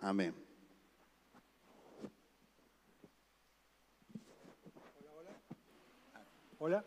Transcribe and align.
Amén. 0.00 0.34
Hola. 6.58 6.84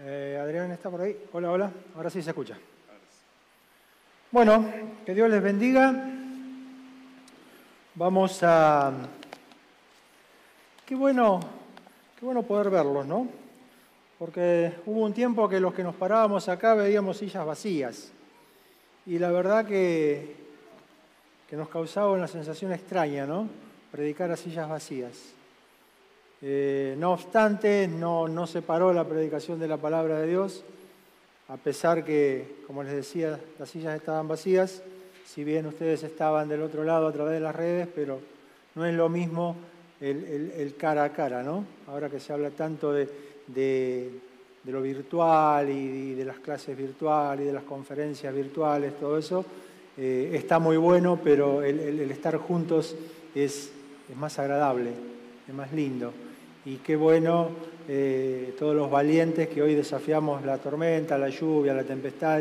Eh, 0.00 0.38
Adrián 0.42 0.72
está 0.72 0.90
por 0.90 1.02
ahí. 1.02 1.16
Hola, 1.32 1.52
hola. 1.52 1.72
Ahora 1.94 2.10
sí 2.10 2.20
se 2.20 2.30
escucha. 2.30 2.58
Bueno, 4.32 4.68
que 5.06 5.14
Dios 5.14 5.30
les 5.30 5.42
bendiga. 5.42 6.10
Vamos 7.94 8.42
a... 8.42 8.92
Qué 10.84 10.96
bueno, 10.96 11.38
qué 12.18 12.24
bueno 12.24 12.42
poder 12.42 12.68
verlos, 12.68 13.06
¿no? 13.06 13.41
Porque 14.22 14.74
hubo 14.86 15.00
un 15.00 15.12
tiempo 15.12 15.48
que 15.48 15.58
los 15.58 15.74
que 15.74 15.82
nos 15.82 15.96
parábamos 15.96 16.48
acá 16.48 16.74
veíamos 16.74 17.16
sillas 17.16 17.44
vacías. 17.44 18.12
Y 19.04 19.18
la 19.18 19.32
verdad 19.32 19.66
que, 19.66 20.36
que 21.50 21.56
nos 21.56 21.68
causaba 21.68 22.12
una 22.12 22.28
sensación 22.28 22.72
extraña, 22.72 23.26
¿no? 23.26 23.48
Predicar 23.90 24.30
a 24.30 24.36
sillas 24.36 24.68
vacías. 24.68 25.18
Eh, 26.40 26.94
no 27.00 27.14
obstante, 27.14 27.88
no, 27.88 28.28
no 28.28 28.46
se 28.46 28.62
paró 28.62 28.92
la 28.92 29.04
predicación 29.04 29.58
de 29.58 29.66
la 29.66 29.78
palabra 29.78 30.20
de 30.20 30.28
Dios, 30.28 30.62
a 31.48 31.56
pesar 31.56 32.04
que, 32.04 32.62
como 32.68 32.84
les 32.84 32.94
decía, 32.94 33.40
las 33.58 33.70
sillas 33.70 33.96
estaban 33.96 34.28
vacías, 34.28 34.84
si 35.26 35.42
bien 35.42 35.66
ustedes 35.66 36.04
estaban 36.04 36.48
del 36.48 36.62
otro 36.62 36.84
lado 36.84 37.08
a 37.08 37.12
través 37.12 37.34
de 37.34 37.40
las 37.40 37.56
redes, 37.56 37.88
pero 37.92 38.20
no 38.76 38.86
es 38.86 38.94
lo 38.94 39.08
mismo 39.08 39.56
el, 40.00 40.76
cara 40.78 41.02
a 41.02 41.12
cara, 41.12 41.42
¿no? 41.42 41.64
Ahora 41.88 42.08
que 42.08 42.20
se 42.20 42.32
habla 42.32 42.50
tanto 42.50 42.92
de, 42.92 43.31
de, 43.54 44.10
lo 44.64 44.82
virtual 44.82 45.68
y 45.70 46.14
de 46.14 46.24
las 46.24 46.38
clases 46.38 46.76
virtuales 46.76 47.44
y 47.44 47.46
de 47.46 47.52
las 47.52 47.64
conferencias 47.64 48.34
virtuales, 48.34 48.98
todo 48.98 49.18
eso, 49.18 49.44
eh, 49.96 50.30
está 50.34 50.58
muy 50.58 50.76
bueno, 50.76 51.18
pero 51.22 51.62
el, 51.62 52.00
estar 52.10 52.36
juntos 52.36 52.94
es, 53.34 53.72
es 54.10 54.16
más 54.16 54.38
agradable, 54.38 54.90
es 55.48 55.54
más 55.54 55.72
lindo. 55.72 56.12
Y 56.64 56.76
qué 56.76 56.94
bueno 56.94 57.50
eh, 57.88 58.54
todos 58.58 58.76
los 58.76 58.88
valientes 58.88 59.48
que 59.48 59.60
hoy 59.60 59.74
desafiamos 59.74 60.44
la 60.44 60.58
tormenta, 60.58 61.18
la 61.18 61.28
lluvia, 61.28 61.74
la 61.74 61.82
tempestad 61.82 62.40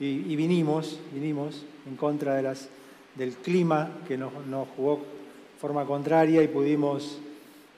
y, 0.00 0.36
vinimos, 0.36 0.98
vinimos 1.12 1.64
en 1.86 1.96
contra 1.96 2.36
de 2.36 2.42
las, 2.42 2.68
del 3.14 3.34
clima 3.34 3.90
que 4.06 4.16
nos, 4.16 4.32
jugó 4.76 4.96
de 4.96 5.60
forma 5.60 5.84
contraria 5.84 6.42
y 6.42 6.48
pudimos 6.48 7.18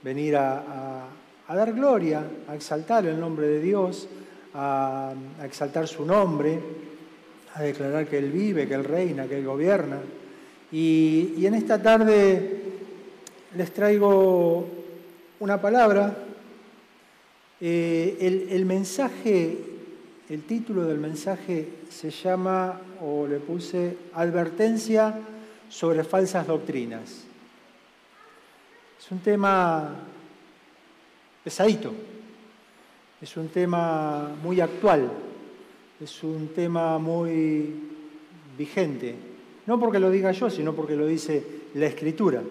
venir 0.03 0.37
a, 0.37 1.07
dar 1.55 1.73
gloria, 1.73 2.25
a 2.49 2.55
exaltar 2.55 3.07
el 3.07 3.19
nombre 3.19 3.47
de 3.47 3.61
Dios, 3.61 4.09
a, 4.55 5.13
exaltar 5.43 5.89
su 5.89 6.05
nombre, 6.05 6.59
a 7.55 7.63
declarar 7.63 8.07
que 8.07 8.19
Él 8.19 8.31
vive, 8.31 8.69
que 8.69 8.75
Él 8.75 8.85
reina, 8.85 9.27
que 9.27 9.39
Él 9.39 9.45
gobierna. 9.45 9.99
Y, 10.73 11.35
y 11.37 11.47
en 11.47 11.55
esta 11.55 11.83
tarde 11.83 12.61
les 13.57 13.73
traigo 13.73 14.69
una 15.41 15.61
palabra. 15.61 16.17
Eh, 17.61 18.47
el, 18.51 18.65
mensaje, 18.65 19.59
el 20.29 20.43
título 20.45 20.85
del 20.85 20.99
mensaje 20.99 21.69
se 21.91 22.11
llama, 22.11 22.81
o 23.03 23.27
le 23.27 23.39
puse, 23.39 23.97
Advertencia 24.15 25.15
sobre 25.69 26.05
falsas 26.05 26.47
doctrinas. 26.47 27.25
Es 28.99 29.11
un 29.11 29.19
tema 29.19 29.95
pesadito, 31.43 31.93
es 33.21 33.37
un 33.37 33.49
tema 33.49 34.35
muy 34.43 34.61
actual, 34.61 35.11
es 36.01 36.23
un 36.23 36.49
tema 36.49 36.99
muy 36.99 37.75
vigente, 38.57 39.15
no 39.67 39.79
porque 39.79 39.99
lo 39.99 40.11
diga 40.11 40.33
yo, 40.33 40.49
sino 40.51 40.75
porque 40.75 40.97
lo 40.97 41.07
dice 41.07 41.45
la 41.75 41.87
Escritura. 41.87 42.43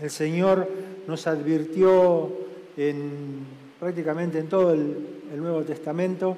El 0.00 0.10
Señor 0.10 0.68
nos 1.06 1.26
advirtió 1.26 2.30
en, 2.76 3.44
prácticamente 3.78 4.38
en 4.38 4.48
todo 4.48 4.72
el, 4.72 5.08
Nuevo 5.36 5.62
Testamento 5.62 6.36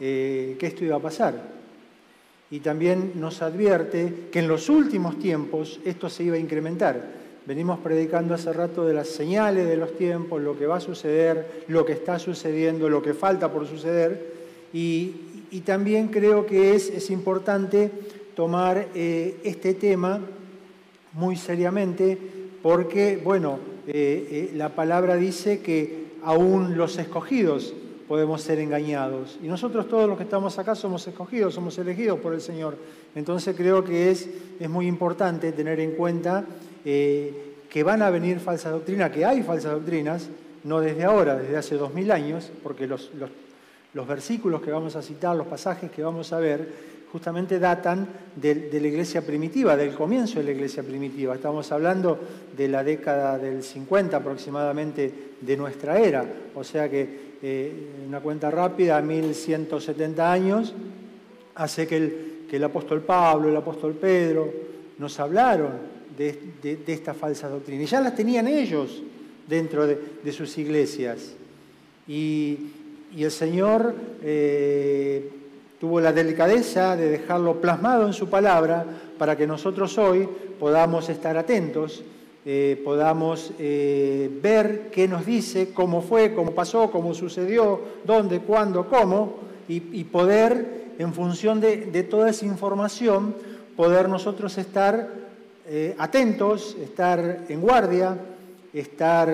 eh, 0.00 0.56
que 0.58 0.66
esto 0.66 0.84
iba 0.84 0.96
a 0.96 1.00
pasar. 1.00 1.34
Y 2.50 2.60
también 2.60 3.12
nos 3.16 3.42
advierte 3.42 4.28
que 4.32 4.38
en 4.38 4.48
los 4.48 4.70
últimos 4.70 5.18
tiempos 5.18 5.80
esto 5.84 6.08
se 6.08 6.24
iba 6.24 6.36
a 6.36 6.38
incrementar. 6.38 7.25
Venimos 7.46 7.78
predicando 7.78 8.34
hace 8.34 8.52
rato 8.52 8.84
de 8.84 8.92
las 8.92 9.06
señales 9.06 9.68
de 9.68 9.76
los 9.76 9.96
tiempos, 9.96 10.42
lo 10.42 10.58
que 10.58 10.66
va 10.66 10.78
a 10.78 10.80
suceder, 10.80 11.64
lo 11.68 11.86
que 11.86 11.92
está 11.92 12.18
sucediendo, 12.18 12.88
lo 12.88 13.02
que 13.02 13.14
falta 13.14 13.52
por 13.52 13.68
suceder. 13.68 14.34
Y, 14.72 15.22
también 15.64 16.08
creo 16.08 16.44
que 16.44 16.74
es, 16.74 17.10
importante 17.10 17.90
tomar 18.34 18.88
eh, 18.94 19.36
este 19.42 19.72
tema 19.74 20.20
muy 21.14 21.36
seriamente 21.36 22.18
porque, 22.62 23.18
bueno, 23.22 23.58
eh, 23.86 24.50
eh, 24.50 24.50
la 24.54 24.74
palabra 24.74 25.16
dice 25.16 25.60
que 25.60 26.08
aún 26.22 26.76
los 26.76 26.98
escogidos 26.98 27.72
podemos 28.08 28.42
ser 28.42 28.58
engañados. 28.58 29.38
Y 29.42 29.46
nosotros 29.46 29.88
todos 29.88 30.08
los 30.08 30.18
que 30.18 30.24
estamos 30.24 30.58
acá 30.58 30.74
somos 30.74 31.06
escogidos, 31.06 31.54
somos 31.54 31.78
elegidos 31.78 32.18
por 32.20 32.34
el 32.34 32.40
Señor. 32.40 32.76
Entonces 33.14 33.56
creo 33.56 33.82
que 33.82 34.10
es, 34.10 34.28
es 34.60 34.68
muy 34.68 34.86
importante 34.86 35.52
tener 35.52 35.80
en 35.80 35.92
cuenta 35.92 36.44
eh, 36.86 37.64
que 37.68 37.82
van 37.82 38.00
a 38.00 38.10
venir 38.10 38.38
falsas 38.38 38.72
doctrinas, 38.72 39.10
que 39.10 39.24
hay 39.24 39.42
falsas 39.42 39.72
doctrinas, 39.72 40.28
no 40.64 40.80
desde 40.80 41.04
ahora, 41.04 41.36
desde 41.36 41.56
hace 41.56 41.74
dos 41.74 41.92
mil 41.92 42.10
años, 42.12 42.50
porque 42.62 42.86
los, 42.86 43.10
los 43.92 44.06
versículos 44.06 44.62
que 44.62 44.70
vamos 44.70 44.94
a 44.94 45.02
citar, 45.02 45.34
los 45.34 45.48
pasajes 45.48 45.90
que 45.90 46.02
vamos 46.02 46.32
a 46.32 46.38
ver, 46.38 46.68
justamente 47.10 47.58
datan 47.58 48.06
de, 48.36 48.68
la 48.72 48.86
iglesia 48.86 49.22
primitiva, 49.22 49.76
del 49.76 49.94
comienzo 49.94 50.38
de 50.38 50.44
la 50.44 50.50
iglesia 50.52 50.82
primitiva. 50.82 51.34
Estamos 51.34 51.72
hablando 51.72 52.20
de 52.56 52.68
la 52.68 52.84
década 52.84 53.38
del 53.38 53.62
50 53.62 54.16
aproximadamente 54.16 55.12
de 55.40 55.56
nuestra 55.56 55.98
era, 55.98 56.24
o 56.54 56.62
sea 56.62 56.88
que 56.88 57.36
eh, 57.42 57.72
una 58.06 58.20
cuenta 58.20 58.50
rápida, 58.50 59.00
1170 59.00 60.32
años, 60.32 60.74
hace 61.56 61.86
que 61.86 61.96
el, 61.96 62.46
que 62.48 62.56
el 62.56 62.64
apóstol 62.64 63.02
Pablo, 63.02 63.48
el 63.48 63.56
apóstol 63.56 63.94
Pedro 63.94 64.52
nos 64.98 65.18
hablaron 65.18 65.95
de, 66.16 66.82
esta 66.86 67.14
falsa 67.14 67.48
doctrina. 67.48 67.82
Y 67.82 67.86
ya 67.86 68.00
las 68.00 68.14
tenían 68.14 68.48
ellos 68.48 69.02
dentro 69.46 69.86
de, 69.86 70.32
sus 70.32 70.56
iglesias. 70.58 71.32
Y, 72.08 72.58
el 73.16 73.30
Señor 73.30 73.94
eh, 74.22 75.30
tuvo 75.80 76.00
la 76.00 76.12
delicadeza 76.12 76.96
de 76.96 77.08
dejarlo 77.08 77.62
plasmado 77.62 78.06
en 78.06 78.12
su 78.12 78.28
palabra 78.28 78.84
para 79.16 79.36
que 79.36 79.46
nosotros 79.46 79.96
hoy 79.96 80.28
podamos 80.60 81.08
estar 81.08 81.36
atentos, 81.38 82.02
eh, 82.44 82.80
podamos 82.84 83.52
eh, 83.58 84.30
ver 84.40 84.88
qué 84.92 85.08
nos 85.08 85.26
dice, 85.26 85.72
cómo 85.74 86.00
fue, 86.00 86.32
cómo 86.32 86.52
pasó, 86.52 86.90
cómo 86.92 87.12
sucedió, 87.12 87.80
dónde, 88.04 88.38
cuándo, 88.38 88.88
cómo, 88.88 89.34
y, 89.68 90.04
poder, 90.04 90.92
en 90.98 91.12
función 91.12 91.60
de, 91.60 92.06
toda 92.08 92.30
esa 92.30 92.46
información, 92.46 93.34
poder 93.76 94.08
nosotros 94.08 94.56
estar 94.58 95.25
eh, 95.68 95.94
atentos, 95.98 96.76
estar 96.80 97.44
en 97.48 97.60
guardia, 97.60 98.16
estar 98.72 99.28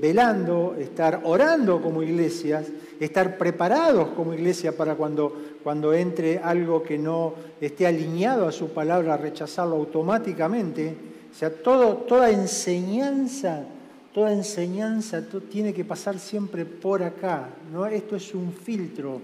velando, 0.00 0.74
estar 0.78 1.20
orando 1.24 1.82
como 1.82 2.02
iglesias 2.02 2.66
estar 3.04 3.36
preparados 3.36 4.08
como 4.10 4.34
iglesia 4.34 4.76
para 4.76 4.94
cuando, 4.94 5.36
cuando 5.62 5.92
entre 5.92 6.38
algo 6.38 6.82
que 6.82 6.98
no 6.98 7.34
esté 7.60 7.86
alineado 7.86 8.46
a 8.46 8.52
su 8.52 8.68
palabra, 8.68 9.16
rechazarlo 9.16 9.76
automáticamente. 9.76 10.94
O 11.30 11.34
sea, 11.34 11.50
todo, 11.50 11.96
toda 11.96 12.30
enseñanza, 12.30 13.64
toda 14.12 14.32
enseñanza 14.32 15.24
tiene 15.50 15.72
que 15.72 15.84
pasar 15.84 16.18
siempre 16.18 16.64
por 16.64 17.02
acá. 17.02 17.48
¿no? 17.72 17.86
Esto 17.86 18.16
es 18.16 18.34
un 18.34 18.52
filtro. 18.52 19.20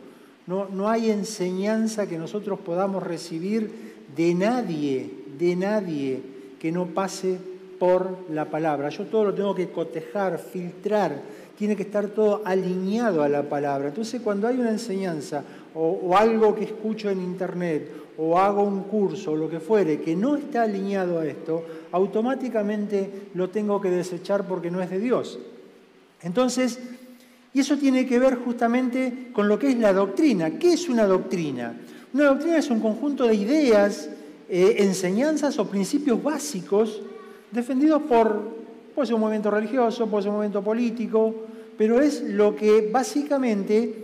No, 0.47 0.67
no 0.69 0.89
hay 0.89 1.11
enseñanza 1.11 2.07
que 2.07 2.19
nosotros 2.19 2.59
podamos 2.61 3.03
recibir 3.03 4.07
de 4.17 4.35
nadie, 4.35 5.11
de 5.39 5.57
nadie 5.57 6.21
que 6.59 6.73
no 6.73 6.87
pase 6.87 7.39
por 7.79 8.19
la 8.31 8.47
palabra. 8.47 8.89
Yo 8.89 9.05
todo 9.05 9.27
lo 9.27 9.35
tengo 9.35 9.55
que 9.55 9.71
cotejar, 9.71 10.39
filtrar 10.39 11.23
tiene 11.59 11.75
que 11.75 11.83
estar 11.83 12.07
todo 12.11 12.43
alineado 12.45 13.21
a 13.21 13.29
la 13.29 13.43
palabra. 13.43 13.89
Entonces 13.89 14.21
cuando 14.23 14.47
hay 14.47 14.61
una 14.61 14.71
enseñanza 14.71 15.43
o, 15.75 16.17
algo 16.17 16.55
que 16.55 16.65
escucho 16.65 17.11
en 17.11 17.21
internet 17.21 17.91
o 18.17 18.39
hago 18.39 18.63
un 18.63 18.85
curso 18.85 19.33
o 19.33 19.37
lo 19.37 19.51
que 19.51 19.59
fuere 19.59 20.01
que 20.01 20.15
no 20.15 20.37
está 20.37 20.63
alineado 20.63 21.19
a 21.19 21.27
esto, 21.27 21.65
automáticamente 21.91 23.31
lo 23.35 23.51
tengo 23.51 23.81
que 23.81 23.91
desechar 23.91 24.47
porque 24.47 24.71
no 24.71 24.81
es 24.81 24.91
de 24.91 25.01
Dios. 25.01 25.41
Entonces, 26.23 26.79
y 27.53 27.61
eso 27.61 27.77
tiene 27.77 28.07
que 28.07 28.21
ver 28.21 28.37
justamente 28.37 29.31
con 29.33 29.49
lo 29.49 29.59
que 29.59 29.71
es 29.71 29.79
la 29.79 29.93
doctrina. 29.93 30.59
¿Qué 30.59 30.75
es 30.75 30.89
una 30.89 31.07
doctrina? 31.07 31.77
Una 32.15 32.27
doctrina 32.27 32.59
es 32.59 32.71
un 32.71 32.79
conjunto 32.79 33.27
de 33.27 33.35
ideas, 33.35 34.11
eh, 34.49 34.77
enseñanzas 34.79 35.59
o 35.59 35.69
principios 35.69 36.23
básicos 36.23 37.03
defendidos 37.51 38.03
por 38.03 38.59
Puede 38.99 39.07
ser 39.07 39.15
un 39.15 39.21
movimiento 39.21 39.53
religioso, 39.53 40.09
puede 40.09 40.25
ser 40.25 40.31
un 40.31 40.39
movimiento 40.39 40.61
político, 40.61 41.33
pero 41.77 42.01
es 42.01 42.21
lo 42.21 42.57
que 42.57 42.91
básicamente 42.93 43.95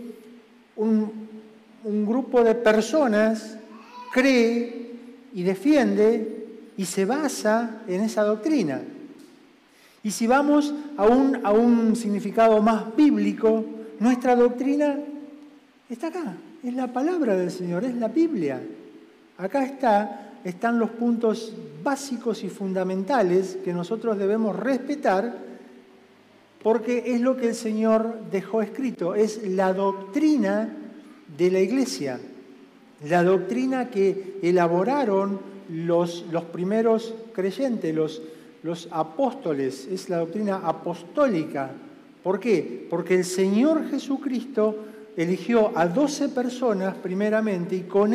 un 0.77 2.05
grupo 2.05 2.41
de 2.45 2.55
personas 2.55 3.57
cree 4.13 4.91
y 5.33 5.43
defiende 5.43 6.45
y 6.77 6.85
se 6.85 7.03
basa 7.03 7.81
en 7.89 8.03
esa 8.03 8.23
doctrina. 8.23 8.81
Y 10.01 10.11
si 10.11 10.27
vamos 10.27 10.73
a 10.95 11.05
un, 11.05 11.41
a 11.43 11.51
un 11.51 11.97
significado 11.97 12.61
más 12.61 12.95
bíblico, 12.95 13.65
nuestra 13.99 14.33
doctrina 14.33 14.97
está 15.89 16.07
acá, 16.07 16.37
es 16.63 16.73
la 16.73 16.87
palabra 16.93 17.35
del 17.35 17.51
Señor, 17.51 17.83
es 17.83 17.95
la 17.95 18.07
Biblia. 18.07 18.61
Acá 19.37 19.65
está, 19.65 20.24
están 20.45 20.77
los 20.77 20.91
puntos 20.91 21.53
básicos 21.83 22.43
y 22.43 22.49
fundamentales 22.49 23.57
que 23.65 23.73
nosotros 23.73 24.17
debemos 24.17 24.55
respetar 24.55 25.43
porque 26.61 27.03
es 27.07 27.21
lo 27.21 27.35
que 27.35 27.49
el 27.49 27.55
Señor 27.55 28.19
dejó 28.31 28.61
escrito, 28.61 29.13
es 29.13 29.47
la 29.47 29.73
doctrina 29.73 30.69
de 31.37 31.51
la 31.51 31.59
iglesia, 31.59 32.19
la 33.07 33.23
doctrina 33.23 33.89
que 33.89 34.39
elaboraron 34.41 35.39
los, 35.69 36.25
los 36.31 36.43
primeros 36.45 37.13
creyentes, 37.33 37.93
los, 37.93 38.21
los 38.63 38.87
apóstoles, 38.91 39.87
es 39.91 40.09
la 40.09 40.17
doctrina 40.17 40.57
apostólica. 40.57 41.71
¿Por 42.23 42.39
qué? 42.39 42.87
Porque 42.89 43.15
el 43.15 43.25
Señor 43.25 43.87
Jesucristo 43.89 44.75
eligió 45.17 45.71
a 45.75 45.87
doce 45.87 46.29
personas 46.29 46.95
primeramente 46.95 47.75
y 47.75 47.81
con, 47.81 48.11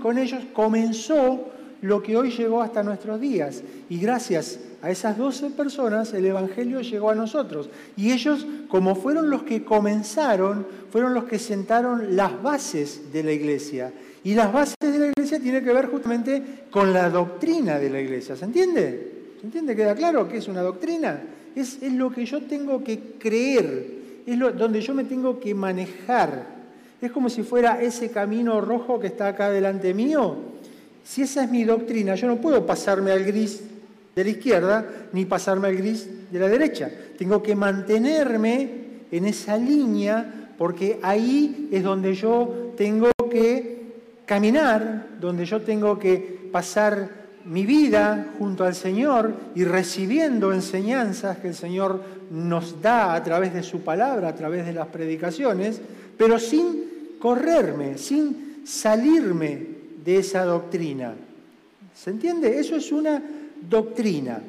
con 0.00 0.18
ellos 0.18 0.42
comenzó 0.54 1.50
lo 1.82 2.02
que 2.02 2.16
hoy 2.16 2.30
llegó 2.30 2.62
hasta 2.62 2.82
nuestros 2.82 3.20
días. 3.20 3.62
Y 3.88 3.98
gracias 3.98 4.58
a 4.82 4.90
esas 4.90 5.16
doce 5.16 5.50
personas 5.50 6.12
el 6.12 6.26
Evangelio 6.26 6.80
llegó 6.80 7.10
a 7.10 7.14
nosotros. 7.14 7.68
Y 7.96 8.12
ellos, 8.12 8.46
como 8.68 8.94
fueron 8.94 9.30
los 9.30 9.42
que 9.42 9.64
comenzaron, 9.64 10.66
fueron 10.90 11.14
los 11.14 11.24
que 11.24 11.38
sentaron 11.38 12.16
las 12.16 12.42
bases 12.42 13.12
de 13.12 13.22
la 13.22 13.32
iglesia. 13.32 13.92
Y 14.22 14.34
las 14.34 14.52
bases 14.52 14.76
de 14.80 14.98
la 14.98 15.06
iglesia 15.08 15.40
tienen 15.40 15.64
que 15.64 15.72
ver 15.72 15.86
justamente 15.86 16.64
con 16.70 16.92
la 16.92 17.08
doctrina 17.08 17.78
de 17.78 17.90
la 17.90 18.00
iglesia. 18.00 18.36
¿Se 18.36 18.44
entiende? 18.44 19.12
¿Se 19.40 19.46
entiende? 19.46 19.74
¿Queda 19.74 19.94
claro 19.94 20.28
que 20.28 20.38
es 20.38 20.48
una 20.48 20.62
doctrina? 20.62 21.22
Es, 21.54 21.82
es 21.82 21.92
lo 21.92 22.10
que 22.10 22.26
yo 22.26 22.42
tengo 22.42 22.84
que 22.84 23.14
creer 23.18 24.00
es 24.26 24.38
donde 24.38 24.80
yo 24.80 24.94
me 24.94 25.04
tengo 25.04 25.40
que 25.40 25.54
manejar. 25.54 26.46
Es 27.00 27.10
como 27.10 27.28
si 27.28 27.42
fuera 27.42 27.80
ese 27.80 28.10
camino 28.10 28.60
rojo 28.60 29.00
que 29.00 29.06
está 29.06 29.28
acá 29.28 29.50
delante 29.50 29.94
mío. 29.94 30.36
Si 31.04 31.22
esa 31.22 31.44
es 31.44 31.50
mi 31.50 31.64
doctrina, 31.64 32.14
yo 32.14 32.26
no 32.26 32.40
puedo 32.40 32.66
pasarme 32.66 33.10
al 33.10 33.24
gris 33.24 33.62
de 34.14 34.24
la 34.24 34.30
izquierda 34.30 34.86
ni 35.12 35.24
pasarme 35.24 35.68
al 35.68 35.76
gris 35.76 36.08
de 36.30 36.38
la 36.38 36.48
derecha. 36.48 36.90
Tengo 37.18 37.42
que 37.42 37.54
mantenerme 37.54 38.70
en 39.10 39.26
esa 39.26 39.56
línea 39.56 40.52
porque 40.58 40.98
ahí 41.02 41.68
es 41.72 41.82
donde 41.82 42.14
yo 42.14 42.74
tengo 42.76 43.10
que 43.30 43.80
caminar, 44.26 45.06
donde 45.20 45.44
yo 45.44 45.62
tengo 45.62 45.98
que 45.98 46.48
pasar 46.52 47.20
mi 47.44 47.64
vida 47.64 48.34
junto 48.38 48.64
al 48.64 48.74
Señor 48.74 49.34
y 49.54 49.64
recibiendo 49.64 50.52
enseñanzas 50.52 51.38
que 51.38 51.48
el 51.48 51.54
Señor 51.54 52.02
nos 52.30 52.80
da 52.82 53.14
a 53.14 53.24
través 53.24 53.54
de 53.54 53.62
su 53.62 53.80
palabra, 53.80 54.28
a 54.28 54.34
través 54.34 54.66
de 54.66 54.74
las 54.74 54.88
predicaciones, 54.88 55.80
pero 56.16 56.38
sin 56.38 57.16
correrme, 57.18 57.98
sin 57.98 58.62
salirme 58.64 59.66
de 60.04 60.18
esa 60.18 60.44
doctrina. 60.44 61.14
¿Se 61.94 62.10
entiende? 62.10 62.58
Eso 62.58 62.76
es 62.76 62.90
una 62.92 63.22
doctrina. 63.68 64.42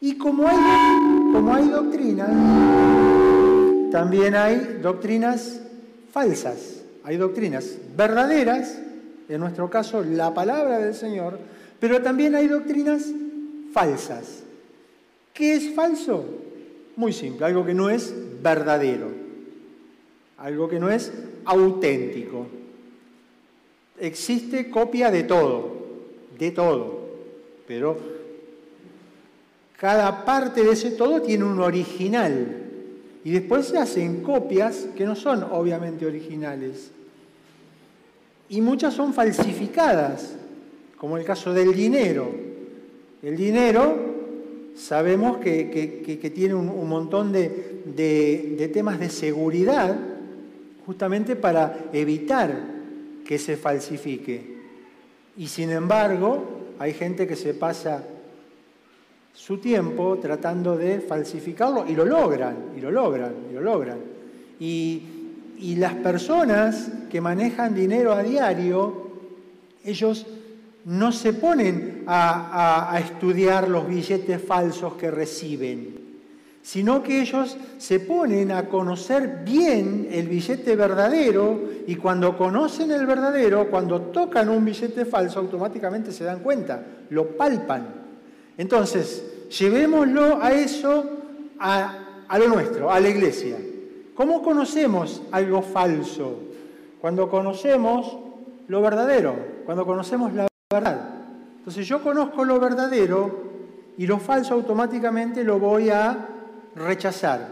Y 0.00 0.16
como 0.16 0.46
hay, 0.46 0.56
como 1.32 1.54
hay 1.54 1.68
doctrinas, 1.68 2.30
también 3.90 4.34
hay 4.34 4.78
doctrinas 4.82 5.60
falsas, 6.12 6.82
hay 7.02 7.16
doctrinas 7.16 7.76
verdaderas, 7.96 8.78
en 9.28 9.40
nuestro 9.40 9.70
caso 9.70 10.04
la 10.04 10.34
palabra 10.34 10.78
del 10.78 10.94
Señor, 10.94 11.38
pero 11.80 12.02
también 12.02 12.34
hay 12.34 12.48
doctrinas 12.48 13.06
falsas. 13.72 14.42
¿Qué 15.32 15.54
es 15.54 15.74
falso? 15.74 16.24
Muy 16.96 17.12
simple, 17.12 17.46
algo 17.46 17.64
que 17.64 17.74
no 17.74 17.90
es 17.90 18.14
verdadero, 18.42 19.08
algo 20.38 20.68
que 20.68 20.78
no 20.78 20.90
es 20.90 21.12
auténtico. 21.44 22.46
Existe 23.98 24.70
copia 24.70 25.10
de 25.10 25.22
todo, 25.22 25.76
de 26.38 26.50
todo, 26.50 27.00
pero 27.66 27.96
cada 29.76 30.24
parte 30.24 30.64
de 30.64 30.72
ese 30.72 30.92
todo 30.92 31.22
tiene 31.22 31.44
un 31.44 31.60
original. 31.60 32.60
Y 33.24 33.30
después 33.30 33.66
se 33.66 33.78
hacen 33.78 34.22
copias 34.22 34.86
que 34.96 35.04
no 35.04 35.14
son 35.14 35.44
obviamente 35.44 36.04
originales. 36.04 36.90
Y 38.48 38.60
muchas 38.60 38.94
son 38.94 39.14
falsificadas 39.14 40.34
como 40.98 41.16
el 41.16 41.24
caso 41.24 41.52
del 41.54 41.74
dinero. 41.74 42.30
El 43.22 43.36
dinero 43.36 44.14
sabemos 44.74 45.38
que, 45.38 46.32
tiene 46.34 46.54
un, 46.54 46.88
montón 46.88 47.32
de, 47.32 48.70
temas 48.72 48.98
de 48.98 49.08
seguridad 49.08 49.96
justamente 50.84 51.36
para 51.36 51.86
evitar 51.92 52.73
que 53.24 53.38
se 53.38 53.56
falsifique. 53.56 54.54
Y 55.36 55.48
sin 55.48 55.70
embargo, 55.70 56.64
hay 56.78 56.92
gente 56.92 57.26
que 57.26 57.36
se 57.36 57.54
pasa 57.54 58.04
su 59.32 59.58
tiempo 59.58 60.18
tratando 60.20 60.76
de 60.76 61.00
falsificarlo 61.00 61.84
y 61.88 61.94
lo 61.94 62.04
logran, 62.04 62.56
y 62.76 62.80
lo 62.80 62.90
logran, 62.90 63.34
y 63.50 63.54
lo 63.54 63.60
logran. 63.60 63.98
Y, 64.60 65.02
las 65.76 65.94
personas 65.94 66.90
que 67.10 67.22
manejan 67.22 67.74
dinero 67.74 68.12
a 68.12 68.22
diario, 68.22 69.08
ellos 69.82 70.26
no 70.84 71.10
se 71.10 71.32
ponen 71.32 72.04
a, 72.06 73.00
estudiar 73.02 73.68
los 73.68 73.88
billetes 73.88 74.42
falsos 74.42 74.94
que 74.94 75.10
reciben, 75.10 76.03
sino 76.64 77.02
que 77.02 77.20
ellos 77.20 77.58
se 77.76 78.00
ponen 78.00 78.50
a 78.50 78.70
conocer 78.70 79.42
bien 79.44 80.08
el 80.10 80.28
billete 80.28 80.74
verdadero 80.74 81.60
y 81.86 81.94
cuando 81.96 82.38
conocen 82.38 82.90
el 82.90 83.04
verdadero, 83.04 83.68
cuando 83.70 84.00
tocan 84.00 84.48
un 84.48 84.64
billete 84.64 85.04
falso, 85.04 85.40
automáticamente 85.40 86.10
se 86.10 86.24
dan 86.24 86.40
cuenta, 86.40 86.82
lo 87.10 87.36
palpan. 87.36 87.86
Entonces, 88.56 89.50
llevémoslo 89.50 90.42
a 90.42 90.52
eso, 90.52 91.04
a, 91.58 91.98
lo 92.38 92.48
nuestro, 92.48 92.90
a 92.90 92.98
la 92.98 93.10
iglesia. 93.10 93.58
¿Cómo 94.14 94.42
conocemos 94.42 95.20
algo 95.32 95.60
falso? 95.60 96.44
Cuando 96.98 97.28
conocemos 97.28 98.16
lo 98.68 98.80
verdadero, 98.80 99.36
cuando 99.66 99.84
conocemos 99.84 100.32
la 100.32 100.46
verdad. 100.72 101.10
Entonces 101.58 101.86
yo 101.86 102.02
conozco 102.02 102.42
lo 102.42 102.58
verdadero 102.58 103.52
y 103.98 104.06
lo 104.06 104.18
falso 104.18 104.54
automáticamente 104.54 105.44
lo 105.44 105.58
voy 105.58 105.90
a 105.90 106.30
rechazar, 106.76 107.48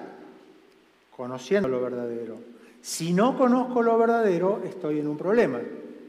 conociendo 1.17 1.69
lo 1.69 1.81
verdadero. 1.81 2.37
Si 2.81 3.13
no 3.13 3.39
conozco 3.39 3.83
lo 3.83 3.97
verdadero, 3.97 4.61
estoy 4.65 5.01
en 5.01 5.09
un 5.09 5.17
problema, 5.17 5.61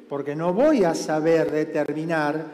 porque 0.09 0.35
no 0.35 0.53
voy 0.53 0.83
a 0.83 0.95
saber 0.95 1.51
determinar 1.51 2.45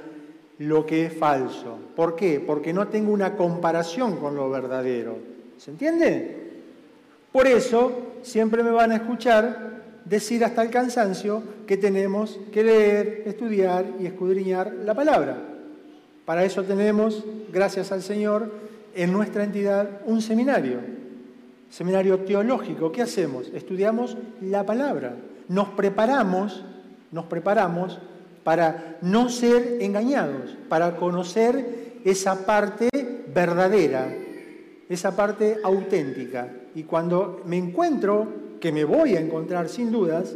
lo 0.60 0.86
que 0.86 1.06
es 1.06 1.13
falso. 1.13 1.78
¿Por 1.96 2.16
qué? 2.16 2.44
Porque 2.46 2.74
no 2.74 2.88
tengo 2.88 3.13
una 3.13 3.36
comparación 3.36 4.18
con 4.18 4.36
lo 4.36 4.50
verdadero. 4.50 5.18
¿Se 5.58 5.72
entiende? 5.72 6.50
Por 7.32 7.48
eso 7.48 7.92
siempre 8.22 8.63
me 8.63 8.72
van 8.72 8.92
a 8.92 8.98
escuchar 8.98 9.70
decir 10.04 10.44
hasta 10.44 10.63
el 10.63 10.70
cansancio 10.70 11.44
que 11.68 11.78
tenemos 11.78 12.39
que 12.51 12.63
leer, 12.63 13.24
estudiar 13.25 13.86
y 14.00 14.08
escudriñar 14.08 14.74
la 14.84 14.94
palabra. 14.94 15.38
Para 16.25 16.44
eso 16.44 16.63
tenemos, 16.63 17.24
gracias 17.51 17.92
al 17.92 18.01
Señor, 18.01 18.51
en 18.96 19.13
nuestra 19.13 19.43
entidad 19.43 20.01
un 20.05 20.22
seminario, 20.22 20.79
seminario 21.69 22.19
teológico. 22.19 22.91
¿Qué 22.91 23.01
hacemos? 23.01 23.50
Estudiamos 23.53 24.17
la 24.41 24.65
palabra. 24.65 25.15
Nos 25.48 25.69
preparamos, 25.69 26.63
nos 27.12 27.25
preparamos 27.25 28.00
para 28.43 28.98
no 29.01 29.29
ser 29.29 29.77
engañados, 29.81 30.58
para 30.67 30.96
conocer 30.96 32.00
esa 32.03 32.46
parte 32.46 32.89
verdadera, 33.34 34.13
esa 34.88 35.15
parte 35.15 35.58
auténtica. 35.63 36.50
Y 36.75 36.84
cuando 36.84 37.41
me 37.46 37.58
encuentro 37.58 38.27
que 38.60 38.72
me 38.72 38.84
voy 38.84 39.15
a 39.15 39.19
encontrar 39.19 39.69
sin 39.69 39.91
dudas, 39.91 40.36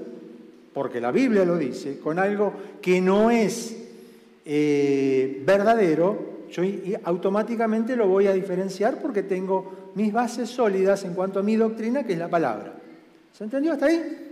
porque 0.74 1.00
la 1.00 1.12
Biblia 1.12 1.46
lo 1.46 1.58
dice, 1.58 2.00
con 2.00 2.20
algo 2.20 2.54
que 2.82 3.00
no 3.00 3.30
es 3.30 3.78
eh, 4.46 5.42
verdadero, 5.46 6.33
yo 6.54 6.64
automáticamente 7.04 7.96
lo 7.96 8.08
voy 8.08 8.28
a 8.28 8.34
diferenciar 8.34 9.02
porque 9.02 9.24
tengo 9.24 9.92
mis 9.96 10.14
bases 10.14 10.50
sólidas 10.50 11.04
en 11.04 11.14
cuanto 11.14 11.40
a 11.40 11.44
mi 11.44 11.56
doctrina, 11.56 12.04
que 12.04 12.14
es 12.14 12.20
la 12.20 12.30
palabra. 12.30 12.74
¿Se 13.34 13.44
entendió 13.44 13.74
hasta 13.74 13.88
ahí? 13.88 14.32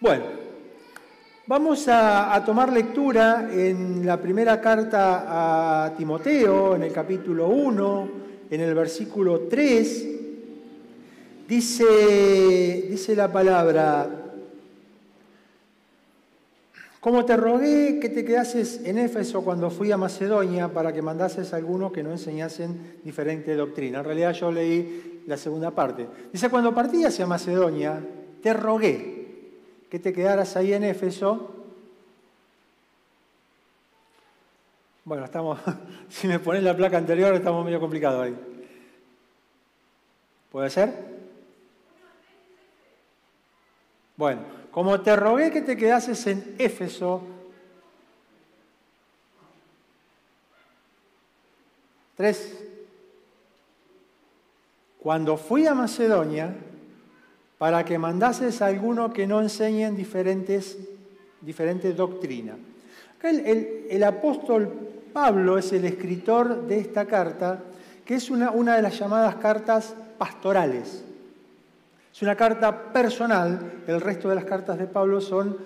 Bueno, 0.00 0.24
vamos 1.46 1.86
a, 1.88 2.42
tomar 2.44 2.72
lectura 2.72 3.50
en 3.52 4.06
la 4.06 4.20
primera 4.20 4.60
carta 4.60 5.84
a 5.84 5.94
Timoteo, 5.94 6.74
en 6.74 6.82
el 6.82 6.92
capítulo 6.92 7.48
1, 7.48 8.08
en 8.50 8.60
el 8.60 8.74
versículo 8.74 9.40
3 9.40 10.10
Dice, 11.50 12.86
dice 12.88 13.16
la 13.16 13.32
palabra, 13.32 14.08
Como 17.00 17.24
te 17.24 17.34
rogué 17.34 17.98
que 17.98 18.10
te 18.10 18.26
quedases 18.26 18.82
en 18.84 18.98
Éfeso 18.98 19.42
cuando 19.42 19.70
fui 19.70 19.90
a 19.90 19.96
Macedonia 19.96 20.68
para 20.68 20.92
que 20.92 21.00
mandases 21.00 21.54
a 21.54 21.56
algunos 21.56 21.92
que 21.92 22.02
no 22.02 22.10
enseñasen 22.10 23.00
diferente 23.02 23.56
doctrina. 23.56 24.00
En 24.00 24.04
realidad 24.04 24.34
yo 24.34 24.52
leí 24.52 25.22
la 25.26 25.38
segunda 25.38 25.70
parte. 25.70 26.06
Dice, 26.30 26.50
cuando 26.50 26.74
partí 26.74 27.04
hacia 27.04 27.26
Macedonia, 27.26 28.04
te 28.42 28.52
rogué 28.52 29.50
que 29.88 29.98
te 29.98 30.12
quedaras 30.12 30.56
ahí 30.56 30.74
en 30.74 30.84
Éfeso. 30.84 31.56
Bueno, 35.04 35.24
estamos, 35.24 35.58
si 36.10 36.28
me 36.28 36.38
pones 36.38 36.62
la 36.62 36.76
placa 36.76 36.98
anterior, 36.98 37.34
estamos 37.34 37.64
medio 37.64 37.80
complicados 37.80 38.26
ahí. 38.26 38.36
¿Puede 40.52 40.68
ser? 40.68 40.92
Bueno, 44.16 44.59
como 44.70 45.00
te 45.00 45.16
rogué 45.16 45.50
que 45.50 45.62
te 45.62 45.76
quedases 45.76 46.26
en 46.26 46.54
Éfeso, 46.58 47.22
tres, 52.16 52.56
cuando 55.00 55.36
fui 55.36 55.66
a 55.66 55.74
Macedonia, 55.74 56.54
para 57.58 57.84
que 57.84 57.98
mandases 57.98 58.62
a 58.62 58.66
alguno 58.66 59.12
que 59.12 59.26
no 59.26 59.42
enseñen 59.42 59.96
diferentes, 59.96 60.78
diferentes 61.40 61.94
doctrinas. 61.94 62.56
El, 63.22 63.86
el, 63.90 64.04
apóstol 64.04 64.72
Pablo 65.12 65.58
es 65.58 65.70
el 65.72 65.84
escritor 65.84 66.66
de 66.66 66.78
esta 66.78 67.04
carta, 67.04 67.62
que 68.04 68.14
es 68.14 68.30
una, 68.30 68.50
una 68.50 68.76
de 68.76 68.82
las 68.82 68.98
llamadas 68.98 69.34
cartas 69.36 69.94
pastorales. 70.16 71.04
Es 72.12 72.22
una 72.22 72.36
carta 72.36 72.92
personal, 72.92 73.82
el 73.86 74.00
resto 74.00 74.28
de 74.28 74.34
las 74.34 74.44
cartas 74.44 74.78
de 74.78 74.86
Pablo 74.86 75.20
son 75.20 75.56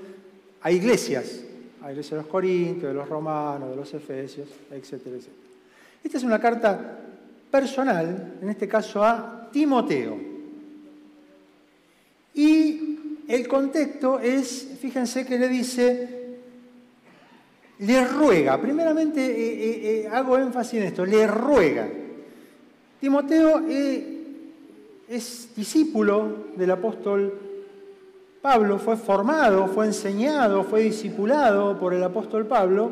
a 0.60 0.70
iglesias, 0.70 1.42
a 1.82 1.90
iglesias 1.90 2.12
de 2.12 2.16
los 2.18 2.26
Corintios, 2.26 2.92
de 2.92 2.94
los 2.94 3.08
Romanos, 3.08 3.70
de 3.70 3.76
los 3.76 3.92
Efesios, 3.94 4.48
etcétera, 4.70 5.16
etcétera. 5.16 5.44
Esta 6.02 6.18
es 6.18 6.24
una 6.24 6.38
carta 6.38 6.98
personal, 7.50 8.34
en 8.42 8.48
este 8.50 8.68
caso 8.68 9.02
a 9.02 9.48
Timoteo. 9.50 10.18
Y 12.34 12.98
el 13.28 13.48
contexto 13.48 14.18
es, 14.20 14.76
fíjense 14.80 15.24
que 15.24 15.38
le 15.38 15.48
dice, 15.48 16.24
le 17.78 18.04
ruega, 18.06 18.60
primeramente 18.60 19.24
eh, 19.24 19.32
eh, 19.32 20.00
eh, 20.04 20.08
hago 20.08 20.36
énfasis 20.36 20.80
en 20.80 20.86
esto, 20.88 21.06
le 21.06 21.26
ruega. 21.26 21.88
Timoteo 23.00 23.62
es 25.14 25.48
discípulo 25.54 26.46
del 26.56 26.70
apóstol 26.72 27.32
Pablo, 28.42 28.78
fue 28.78 28.96
formado, 28.96 29.68
fue 29.68 29.86
enseñado, 29.86 30.64
fue 30.64 30.82
discipulado 30.82 31.78
por 31.78 31.94
el 31.94 32.02
apóstol 32.02 32.46
Pablo, 32.46 32.90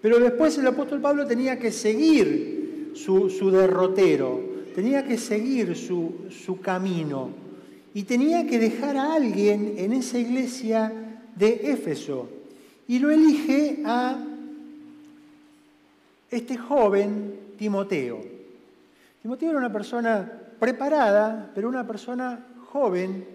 pero 0.00 0.18
después 0.18 0.56
el 0.58 0.66
apóstol 0.66 1.00
Pablo 1.00 1.26
tenía 1.26 1.58
que 1.58 1.72
seguir 1.72 2.92
su, 2.94 3.50
derrotero, 3.50 4.40
tenía 4.74 5.04
que 5.04 5.16
seguir 5.16 5.74
su, 5.74 6.26
su 6.30 6.60
camino 6.60 7.30
y 7.94 8.02
tenía 8.02 8.46
que 8.46 8.58
dejar 8.58 8.96
a 8.96 9.14
alguien 9.14 9.74
en 9.78 9.94
esa 9.94 10.18
iglesia 10.18 10.92
de 11.34 11.72
Éfeso. 11.72 12.28
Y 12.86 12.98
lo 12.98 13.10
elige 13.10 13.82
a 13.84 14.22
este 16.30 16.56
joven 16.56 17.34
Timoteo. 17.58 18.20
Timoteo 19.22 19.50
era 19.50 19.58
una 19.58 19.72
persona 19.72 20.41
preparada, 20.62 21.50
pero 21.56 21.68
una 21.68 21.84
persona 21.84 22.46
joven, 22.70 23.26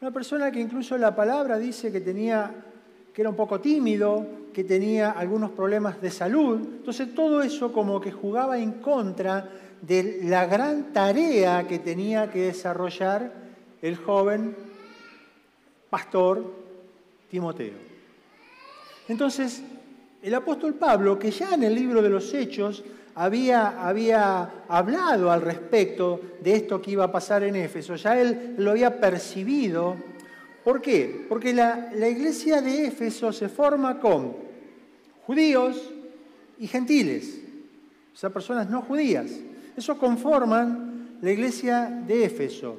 una 0.00 0.10
persona 0.10 0.50
que 0.50 0.58
incluso 0.58 0.98
la 0.98 1.14
palabra 1.14 1.56
dice 1.56 1.92
que 1.92 2.00
tenía 2.00 2.52
que 3.14 3.22
era 3.22 3.30
un 3.30 3.36
poco 3.36 3.60
tímido, 3.60 4.26
que 4.52 4.64
tenía 4.64 5.12
algunos 5.12 5.52
problemas 5.52 6.00
de 6.00 6.10
salud. 6.10 6.58
Entonces 6.58 7.14
todo 7.14 7.40
eso 7.40 7.72
como 7.72 8.00
que 8.00 8.10
jugaba 8.10 8.58
en 8.58 8.72
contra 8.80 9.48
de 9.80 10.22
la 10.24 10.46
gran 10.46 10.92
tarea 10.92 11.68
que 11.68 11.78
tenía 11.78 12.28
que 12.32 12.46
desarrollar 12.46 13.32
el 13.80 13.94
joven 13.94 14.56
pastor 15.88 16.52
Timoteo. 17.30 17.74
Entonces, 19.06 19.62
el 20.22 20.34
apóstol 20.34 20.74
Pablo, 20.74 21.18
que 21.18 21.30
ya 21.32 21.54
en 21.54 21.64
el 21.64 21.74
libro 21.74 22.00
de 22.00 22.08
los 22.08 22.32
Hechos 22.32 22.84
había, 23.14 24.64
hablado 24.68 25.30
al 25.30 25.42
respecto 25.42 26.20
de 26.40 26.54
esto 26.54 26.80
que 26.80 26.92
iba 26.92 27.04
a 27.04 27.12
pasar 27.12 27.42
en 27.42 27.56
Éfeso, 27.56 27.96
ya 27.96 28.18
él 28.18 28.54
lo 28.56 28.70
había 28.70 29.00
percibido. 29.00 29.96
¿Por 30.62 30.80
qué? 30.80 31.26
Porque 31.28 31.52
la, 31.52 31.90
la 31.94 32.08
iglesia 32.08 32.62
de 32.62 32.86
Éfeso 32.86 33.32
se 33.32 33.48
forma 33.48 33.98
con 33.98 34.36
judíos 35.26 35.90
y 36.58 36.68
gentiles, 36.68 37.40
o 38.14 38.16
sea, 38.16 38.30
personas 38.30 38.70
no 38.70 38.82
judías. 38.82 39.30
Eso 39.76 39.98
conforman 39.98 41.18
la 41.20 41.32
iglesia 41.32 42.02
de 42.06 42.24
Éfeso. 42.24 42.78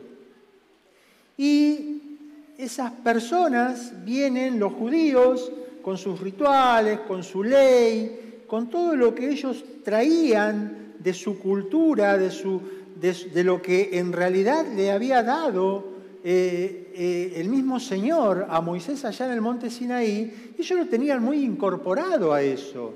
Y 1.38 2.18
esas 2.58 2.92
personas 2.92 3.92
vienen, 4.06 4.60
los 4.60 4.74
judíos, 4.74 5.52
con 5.84 5.98
sus 5.98 6.20
rituales, 6.20 7.02
con 7.02 7.24
su 7.24 7.44
ley, 7.44 8.44
con 8.48 8.70
todo 8.70 8.96
lo 8.96 9.14
que 9.14 9.30
ellos 9.30 9.64
traían 9.84 10.94
de 10.98 11.14
su 11.14 11.38
cultura, 11.38 12.18
de, 12.18 12.32
su, 12.32 12.62
de, 13.00 13.44
lo 13.44 13.62
que 13.62 14.00
en 14.00 14.14
realidad 14.14 14.66
le 14.74 14.92
había 14.92 15.22
dado 15.22 15.84
eh, 16.24 16.94
eh, 16.96 17.34
el 17.36 17.50
mismo 17.50 17.80
Señor 17.82 18.48
a 18.50 18.62
Moisés 18.62 19.04
allá 19.04 19.26
en 19.26 19.34
el 19.34 19.42
monte 19.42 19.70
Sinaí, 19.70 20.54
ellos 20.58 20.80
lo 20.80 20.88
tenían 20.88 21.22
muy 21.22 21.44
incorporado 21.44 22.32
a 22.32 22.42
eso. 22.42 22.94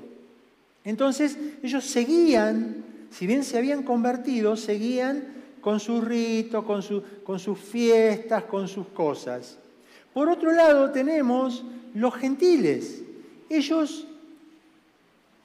Entonces 0.82 1.36
ellos 1.62 1.84
seguían, 1.84 2.84
si 3.10 3.26
bien 3.26 3.44
se 3.44 3.58
habían 3.58 3.82
convertido, 3.82 4.56
seguían 4.56 5.24
con 5.60 5.78
sus 5.78 6.02
ritos, 6.02 6.64
con, 6.64 6.82
con 7.22 7.38
sus 7.38 7.58
fiestas, 7.58 8.44
con 8.44 8.66
sus 8.66 8.86
cosas. 8.86 9.58
Por 10.12 10.28
otro 10.28 10.52
lado 10.52 10.90
tenemos 10.90 11.64
los 11.94 12.14
gentiles. 12.14 13.02
Ellos 13.48 14.08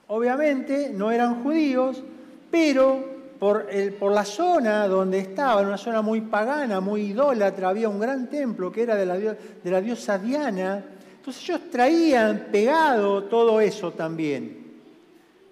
Obviamente 0.08 0.90
no 0.94 1.10
eran 1.10 1.42
judíos, 1.42 2.02
pero 2.50 3.14
por, 3.38 3.66
la 4.12 4.24
zona 4.24 4.86
donde 4.86 5.18
estaban, 5.18 5.66
una 5.66 5.78
zona 5.78 6.02
muy 6.02 6.20
pagana, 6.20 6.80
muy 6.80 7.06
idólatra, 7.06 7.70
había 7.70 7.88
un 7.88 7.98
gran 7.98 8.28
templo 8.28 8.70
que 8.70 8.82
era 8.82 8.96
de 8.96 9.06
la, 9.06 9.18
de 9.18 9.70
la 9.70 9.80
diosa 9.80 10.18
Diana. 10.18 10.84
Entonces 11.16 11.42
ellos 11.42 11.62
traían 11.70 12.48
pegado 12.52 13.24
todo 13.24 13.60
eso 13.60 13.92
también, 13.92 14.64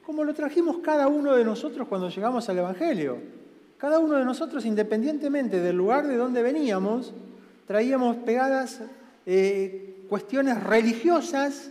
como 0.05 0.23
lo 0.23 0.35
trajimos 0.35 0.79
cada 0.79 1.09
uno 1.09 1.35
de 1.35 1.45
nosotros 1.45 1.89
cuando 1.89 2.09
llegamos 2.11 2.49
al 2.49 2.59
Evangelio. 2.59 3.19
Cada 3.79 3.99
uno 3.99 4.17
de 4.17 4.25
nosotros, 4.25 4.65
independientemente 4.65 5.59
del 5.59 5.77
lugar 5.77 6.07
de 6.07 6.17
donde 6.17 6.41
veníamos, 6.41 7.13
traíamos 7.67 8.17
pegadas 8.19 8.81
eh, 9.27 10.05
cuestiones 10.09 10.63
religiosas 10.63 11.71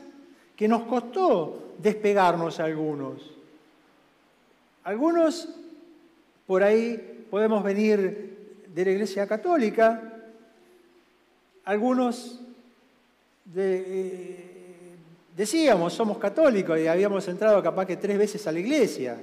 que 0.55 0.67
nos 0.67 0.83
costó 0.83 1.73
despegarnos 1.77 2.59
algunos. 2.59 3.31
Algunos 4.83 5.49
por 6.47 6.63
ahí 6.63 7.25
podemos 7.29 7.63
venir 7.63 8.63
de 8.67 8.85
la 8.85 8.91
Iglesia 8.91 9.27
Católica, 9.27 10.11
algunos 11.65 12.41
eh, 13.55 14.51
decíamos 15.35 15.93
somos 15.93 16.17
católicos 16.17 16.79
y 16.79 16.87
habíamos 16.87 17.27
entrado 17.27 17.61
capaz 17.61 17.85
que 17.85 17.97
tres 17.97 18.17
veces 18.17 18.45
a 18.47 18.51
la 18.51 18.59
iglesia. 18.59 19.17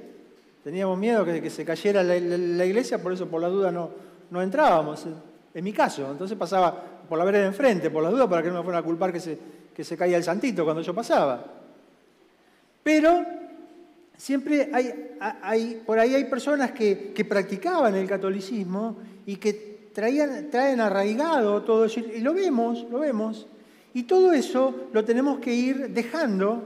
Teníamos 0.65 0.99
miedo 0.99 1.25
que, 1.25 1.41
que 1.41 1.51
se 1.51 1.65
cayera 1.65 2.03
la, 2.03 2.65
iglesia, 2.65 3.01
por 3.03 3.13
eso 3.13 3.29
por 3.29 3.41
la 3.41 3.49
duda 3.49 3.71
no, 3.71 3.91
no 4.31 4.43
entrábamos. 4.43 5.07
En 5.55 5.65
mi 5.65 5.73
caso, 5.73 6.11
entonces 6.11 6.37
pasaba 6.37 6.98
por 7.09 7.19
la 7.19 7.25
vereda 7.25 7.43
de 7.43 7.49
enfrente, 7.49 7.91
por 7.91 8.03
la 8.03 8.11
duda, 8.11 8.29
para 8.29 8.43
que 8.43 8.49
no 8.49 8.59
me 8.59 8.63
fueran 8.63 8.83
a 8.83 8.85
culpar 8.85 9.13
que 9.13 9.21
se, 9.21 9.39
que 9.75 9.85
se 9.85 9.97
caía 9.97 10.17
el 10.17 10.25
santito 10.25 10.65
cuando 10.65 10.83
yo 10.83 10.95
pasaba. 10.95 11.45
Pero 12.83 13.25
siempre 14.17 14.71
hay, 14.73 15.83
por 15.87 15.99
ahí 15.99 16.15
hay 16.15 16.25
personas 16.25 16.73
que, 16.73 17.15
practicaban 17.29 17.95
el 17.95 18.07
catolicismo 18.07 18.97
y 19.25 19.37
que 19.37 19.91
traían, 19.95 20.51
traen 20.51 20.81
arraigado 20.81 21.63
todo 21.63 21.85
eso, 21.85 22.01
y 22.01 22.21
lo 22.21 22.35
vemos, 22.35 22.87
lo 22.91 22.99
vemos, 22.99 23.47
y 23.95 24.03
todo 24.03 24.33
eso 24.33 24.89
lo 24.93 25.05
tenemos 25.05 25.39
que 25.39 25.55
ir 25.55 25.91
dejando 25.91 26.63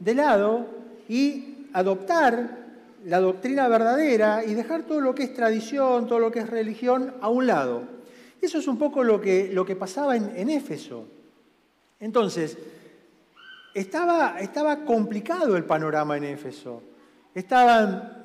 de 0.00 0.14
lado 0.14 0.66
y 1.08 1.68
adoptar 1.72 2.64
la 3.04 3.20
doctrina 3.20 3.68
verdadera 3.68 4.44
y 4.44 4.54
dejar 4.54 4.84
todo 4.84 5.00
lo 5.00 5.14
que 5.14 5.24
es 5.24 5.34
tradición, 5.34 6.06
todo 6.06 6.18
lo 6.18 6.30
que 6.30 6.40
es 6.40 6.48
religión 6.48 7.14
a 7.20 7.28
un 7.28 7.46
lado. 7.46 7.82
Eso 8.44 8.58
es 8.58 8.68
un 8.68 8.76
poco 8.76 9.02
lo 9.02 9.22
que, 9.22 9.50
lo 9.52 9.64
que 9.64 9.74
pasaba 9.74 10.16
en, 10.16 10.50
Éfeso. 10.50 11.08
Entonces, 11.98 12.58
estaba, 13.72 14.38
estaba 14.38 14.84
complicado 14.84 15.56
el 15.56 15.64
panorama 15.64 16.18
en 16.18 16.24
Éfeso. 16.24 16.82
Estaban 17.34 18.22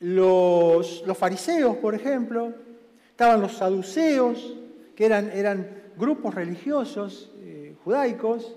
los, 0.00 1.04
los, 1.06 1.16
fariseos, 1.16 1.76
por 1.76 1.94
ejemplo, 1.94 2.52
estaban 3.08 3.40
los 3.40 3.52
saduceos, 3.52 4.56
que 4.96 5.06
eran, 5.06 5.30
eran 5.30 5.70
grupos 5.96 6.34
religiosos 6.34 7.30
eh, 7.38 7.76
judaicos, 7.84 8.56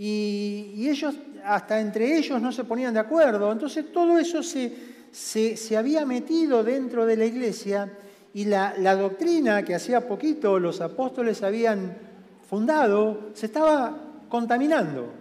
y, 0.00 0.88
ellos, 0.88 1.14
hasta 1.44 1.78
entre 1.78 2.16
ellos 2.16 2.40
no 2.40 2.52
se 2.52 2.64
ponían 2.64 2.94
de 2.94 3.00
acuerdo. 3.00 3.52
Entonces 3.52 3.92
todo 3.92 4.16
eso 4.18 4.42
se, 4.42 4.72
se, 5.12 5.76
había 5.76 6.06
metido 6.06 6.64
dentro 6.64 7.04
de 7.04 7.16
la 7.16 7.26
iglesia 7.26 7.92
y 8.34 8.44
la, 8.44 8.74
la 8.78 8.94
doctrina 8.94 9.62
que 9.64 9.74
hacía 9.74 10.06
poquito 10.06 10.58
los 10.58 10.80
apóstoles 10.80 11.42
habían 11.42 11.96
fundado 12.48 13.30
se 13.34 13.46
estaba 13.46 13.96
contaminando. 14.28 15.12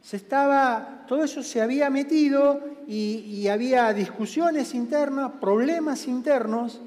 Se 0.00 0.16
estaba, 0.16 1.04
todo 1.06 1.22
eso 1.22 1.42
se 1.42 1.60
había 1.60 1.88
metido 1.90 2.60
y, 2.86 3.24
y, 3.28 3.48
había 3.48 3.92
discusiones 3.92 4.74
internas, 4.74 5.32
problemas 5.40 6.08
internos, 6.08 6.80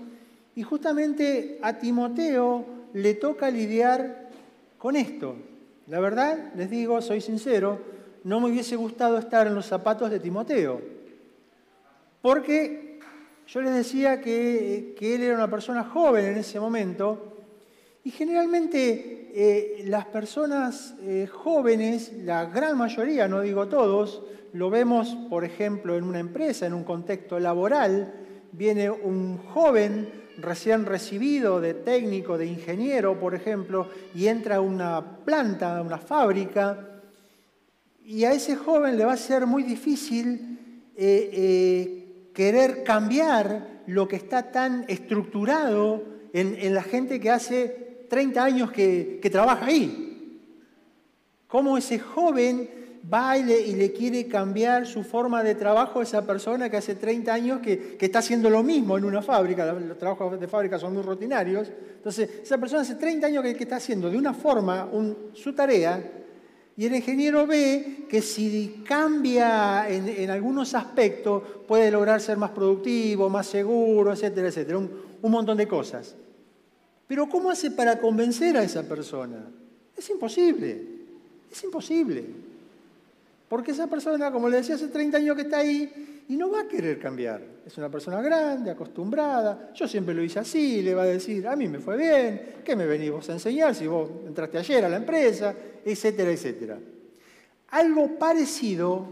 y 0.55 0.63
justamente 0.63 1.59
a 1.61 1.77
Timoteo 1.77 2.65
le 2.93 3.13
toca 3.13 3.49
lidiar 3.49 4.29
con 4.77 4.97
esto. 4.97 5.35
La 5.87 5.99
verdad, 5.99 6.53
les 6.55 6.69
digo, 6.69 7.01
soy 7.01 7.21
sincero, 7.21 7.79
no 8.25 8.39
me 8.39 8.49
hubiese 8.49 8.75
gustado 8.75 9.17
estar 9.17 9.47
en 9.47 9.55
los 9.55 9.65
zapatos 9.65 10.09
de 10.09 10.19
Timoteo, 10.19 10.81
porque 12.21 12.94
yo 13.47 13.61
les 13.61 13.73
decía 13.73 14.21
que, 14.21 14.95
él 14.99 15.23
era 15.23 15.35
una 15.35 15.49
persona 15.49 15.83
joven 15.83 16.25
en 16.25 16.37
ese 16.37 16.59
momento, 16.59 17.33
y 18.03 18.11
generalmente 18.11 19.31
eh, 19.33 19.83
las 19.87 20.05
personas 20.05 20.95
eh, 21.01 21.27
jóvenes, 21.31 22.13
la 22.23 22.45
gran 22.45 22.77
mayoría, 22.77 23.27
no 23.27 23.41
digo 23.41 23.67
todos, 23.67 24.23
lo 24.53 24.69
vemos, 24.69 25.17
por 25.29 25.43
ejemplo, 25.43 25.97
en 25.97 26.03
una 26.03 26.19
empresa, 26.19 26.65
en 26.65 26.73
un 26.73 26.83
contexto 26.83 27.39
laboral, 27.39 28.13
viene 28.51 28.89
un 28.89 29.37
joven 29.37 30.09
recién 30.37 30.85
recibido 30.85 31.59
de 31.61 31.73
técnico, 31.73 32.37
de 32.37 32.45
ingeniero, 32.45 33.19
por 33.19 33.35
ejemplo, 33.35 33.89
y 34.13 34.27
entra 34.27 34.57
a 34.57 34.61
una 34.61 35.19
planta, 35.25 35.77
a 35.77 35.81
una 35.81 35.97
fábrica, 35.97 37.01
y 38.03 38.23
a 38.23 38.31
ese 38.31 38.55
joven 38.55 38.97
le 38.97 39.05
va 39.05 39.13
a 39.13 39.17
ser 39.17 39.45
muy 39.45 39.63
difícil 39.63 40.91
eh, 40.95 42.04
querer 42.35 42.83
cambiar 42.83 43.81
lo 43.87 44.07
que 44.07 44.17
está 44.17 44.51
tan 44.51 44.85
estructurado 44.87 46.03
en, 46.33 46.73
la 46.73 46.83
gente 46.83 47.19
que 47.19 47.31
hace 47.31 48.05
30 48.09 48.43
años 48.43 48.71
que, 48.71 49.19
que 49.21 49.29
trabaja 49.31 49.65
ahí. 49.65 50.41
Cómo 51.47 51.77
ese 51.77 51.97
joven 51.97 52.69
va 53.11 53.37
y 53.37 53.43
le, 53.43 53.91
quiere 53.91 54.27
cambiar 54.27 54.87
su 54.87 55.03
forma 55.03 55.43
de 55.43 55.55
trabajo 55.55 55.99
a 55.99 56.03
esa 56.03 56.25
persona 56.25 56.69
que 56.69 56.77
hace 56.77 56.95
30 56.95 57.33
años 57.33 57.59
que, 57.61 57.97
está 57.99 58.19
haciendo 58.19 58.49
lo 58.49 58.63
mismo 58.63 58.97
en 58.97 59.05
una 59.05 59.21
fábrica. 59.21 59.71
Los 59.73 59.97
trabajos 59.97 60.39
de 60.39 60.47
fábrica 60.47 60.79
son 60.79 60.93
muy 60.93 61.03
rutinarios. 61.03 61.71
Entonces, 61.95 62.29
esa 62.43 62.57
persona 62.57 62.81
hace 62.81 62.95
30 62.95 63.27
años 63.27 63.43
que, 63.43 63.51
está 63.51 63.77
haciendo 63.77 64.09
de 64.09 64.17
una 64.17 64.33
forma 64.33 64.89
su 65.33 65.53
tarea 65.53 66.25
y 66.77 66.86
el 66.86 66.96
ingeniero 66.96 67.48
ve 67.48 68.05
que 68.10 68.22
si 68.22 68.84
cambia 68.86 69.88
en, 69.89 70.29
algunos 70.29 70.74
aspectos 70.74 71.41
puede 71.67 71.89
lograr 71.89 72.20
ser 72.20 72.38
más 72.38 72.51
productivo, 72.51 73.29
más 73.29 73.48
seguro, 73.48 74.12
etcétera, 74.12 74.50
etcétera. 74.50 74.79
Un, 74.79 75.32
montón 75.32 75.58
de 75.58 75.67
cosas. 75.67 76.15
Pero 77.08 77.29
¿cómo 77.29 77.50
hace 77.50 77.72
para 77.72 78.00
convencer 78.00 78.58
a 78.58 78.63
esa 78.63 78.84
persona? 78.84 79.46
Es 79.96 80.10
imposible. 80.10 80.82
Es 81.50 81.63
imposible. 81.63 82.25
Porque 83.48 83.72
esa 83.72 83.88
persona, 83.88 84.32
como 84.32 84.50
le 84.50 84.58
decía, 84.58 84.75
hace 84.75 84.89
30 84.89 85.17
años 85.17 85.36
que 85.38 85.44
está 85.44 85.60
ahí 85.60 86.14
y 86.27 86.36
no 86.36 86.50
va 86.50 86.62
a 86.62 86.67
querer 86.67 87.00
cambiar. 87.00 87.41
Es 87.65 87.77
una 87.77 87.89
persona 87.89 88.22
grande, 88.22 88.72
acostumbrada. 88.72 89.72
Yo 89.74 89.88
siempre 89.88 90.13
lo 90.13 90.24
hice 90.24 90.39
así, 90.39 90.82
le 90.82 90.96
va 90.96 91.03
a 91.03 91.08
decir, 91.08 91.48
a 91.48 91.55
mí 91.55 91.67
me 91.67 91.79
fue 91.79 91.98
bien, 91.98 92.55
¿qué 92.63 92.75
me 92.75 92.86
venís 92.86 93.12
vos 93.12 93.29
a 93.29 93.34
enseñar 93.34 93.75
si 93.75 93.88
vos 93.88 94.10
entraste 94.25 94.58
ayer 94.58 94.86
a 94.86 94.89
la 94.89 94.98
empresa? 94.98 95.53
Etcétera, 95.84 96.32
etcétera. 96.32 96.79
Algo 97.70 98.17
parecido 98.17 99.07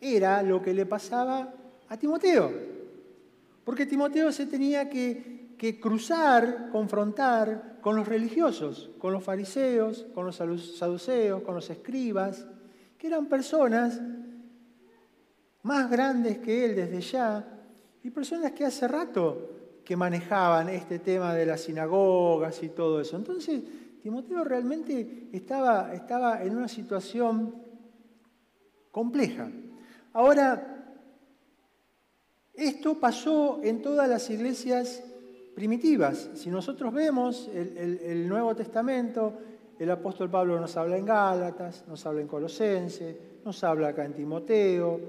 era 0.00 0.42
lo 0.42 0.60
que 0.60 0.74
le 0.74 0.86
pasaba 0.86 1.54
a 1.88 1.96
Timoteo. 1.96 2.50
Porque 3.64 3.86
Timoteo 3.86 4.32
se 4.32 4.46
tenía 4.46 4.88
que, 4.88 5.30
cruzar, 5.80 6.70
confrontar 6.72 7.78
con 7.80 7.94
los 7.94 8.08
religiosos, 8.08 8.90
con 8.98 9.12
los 9.12 9.22
fariseos, 9.22 10.06
con 10.14 10.26
los 10.26 10.36
saduceos, 10.36 11.42
con 11.42 11.54
los 11.54 11.70
escribas 11.70 12.46
que 12.98 13.06
eran 13.08 13.26
personas 13.26 14.00
más 15.62 15.90
grandes 15.90 16.38
que 16.38 16.64
él 16.64 16.76
desde 16.76 17.00
ya 17.00 17.44
y 18.02 18.10
personas 18.10 18.52
que 18.52 18.64
hace 18.64 18.88
rato 18.88 19.50
que 19.84 19.96
manejaban 19.96 20.68
este 20.68 20.98
tema 20.98 21.34
de 21.34 21.46
las 21.46 21.62
sinagogas 21.62 22.62
y 22.62 22.68
todo 22.68 23.00
eso. 23.00 23.16
Entonces, 23.16 23.62
Timoteo 24.02 24.44
realmente 24.44 25.28
estaba, 25.32 25.94
estaba 25.94 26.42
en 26.42 26.56
una 26.56 26.68
situación 26.68 27.54
compleja. 28.90 29.50
Ahora, 30.12 30.68
esto 32.52 32.98
pasó 32.98 33.60
en 33.62 33.80
todas 33.80 34.08
las 34.08 34.28
iglesias 34.30 35.02
primitivas. 35.54 36.30
Si 36.34 36.50
nosotros 36.50 36.92
vemos 36.92 37.48
el, 37.54 38.00
el 38.02 38.28
Nuevo 38.28 38.54
Testamento, 38.54 39.38
el 39.78 39.90
apóstol 39.90 40.30
Pablo 40.30 40.60
nos 40.60 40.76
habla 40.76 40.96
en 40.96 41.06
Gálatas, 41.06 41.84
nos 41.88 42.04
habla 42.06 42.20
en 42.20 42.28
Colosense, 42.28 43.18
nos 43.44 43.62
habla 43.64 43.88
acá 43.88 44.04
en 44.04 44.14
Timoteo, 44.14 45.00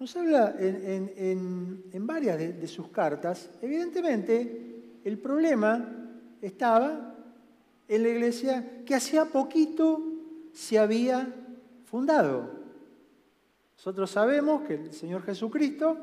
nos 0.00 0.16
habla 0.16 0.56
en, 0.58 2.06
varias 2.06 2.38
de, 2.38 2.66
sus 2.66 2.88
cartas. 2.88 3.50
Evidentemente, 3.60 4.98
el 5.04 5.18
problema 5.18 6.08
estaba 6.40 7.14
en 7.86 8.02
la 8.02 8.08
iglesia 8.08 8.82
que 8.86 8.94
hacía 8.94 9.26
poquito 9.26 10.02
se 10.54 10.78
había 10.78 11.28
fundado. 11.84 12.50
Nosotros 13.76 14.10
sabemos 14.10 14.62
que 14.62 14.74
el 14.74 14.92
Señor 14.92 15.22
Jesucristo 15.22 15.98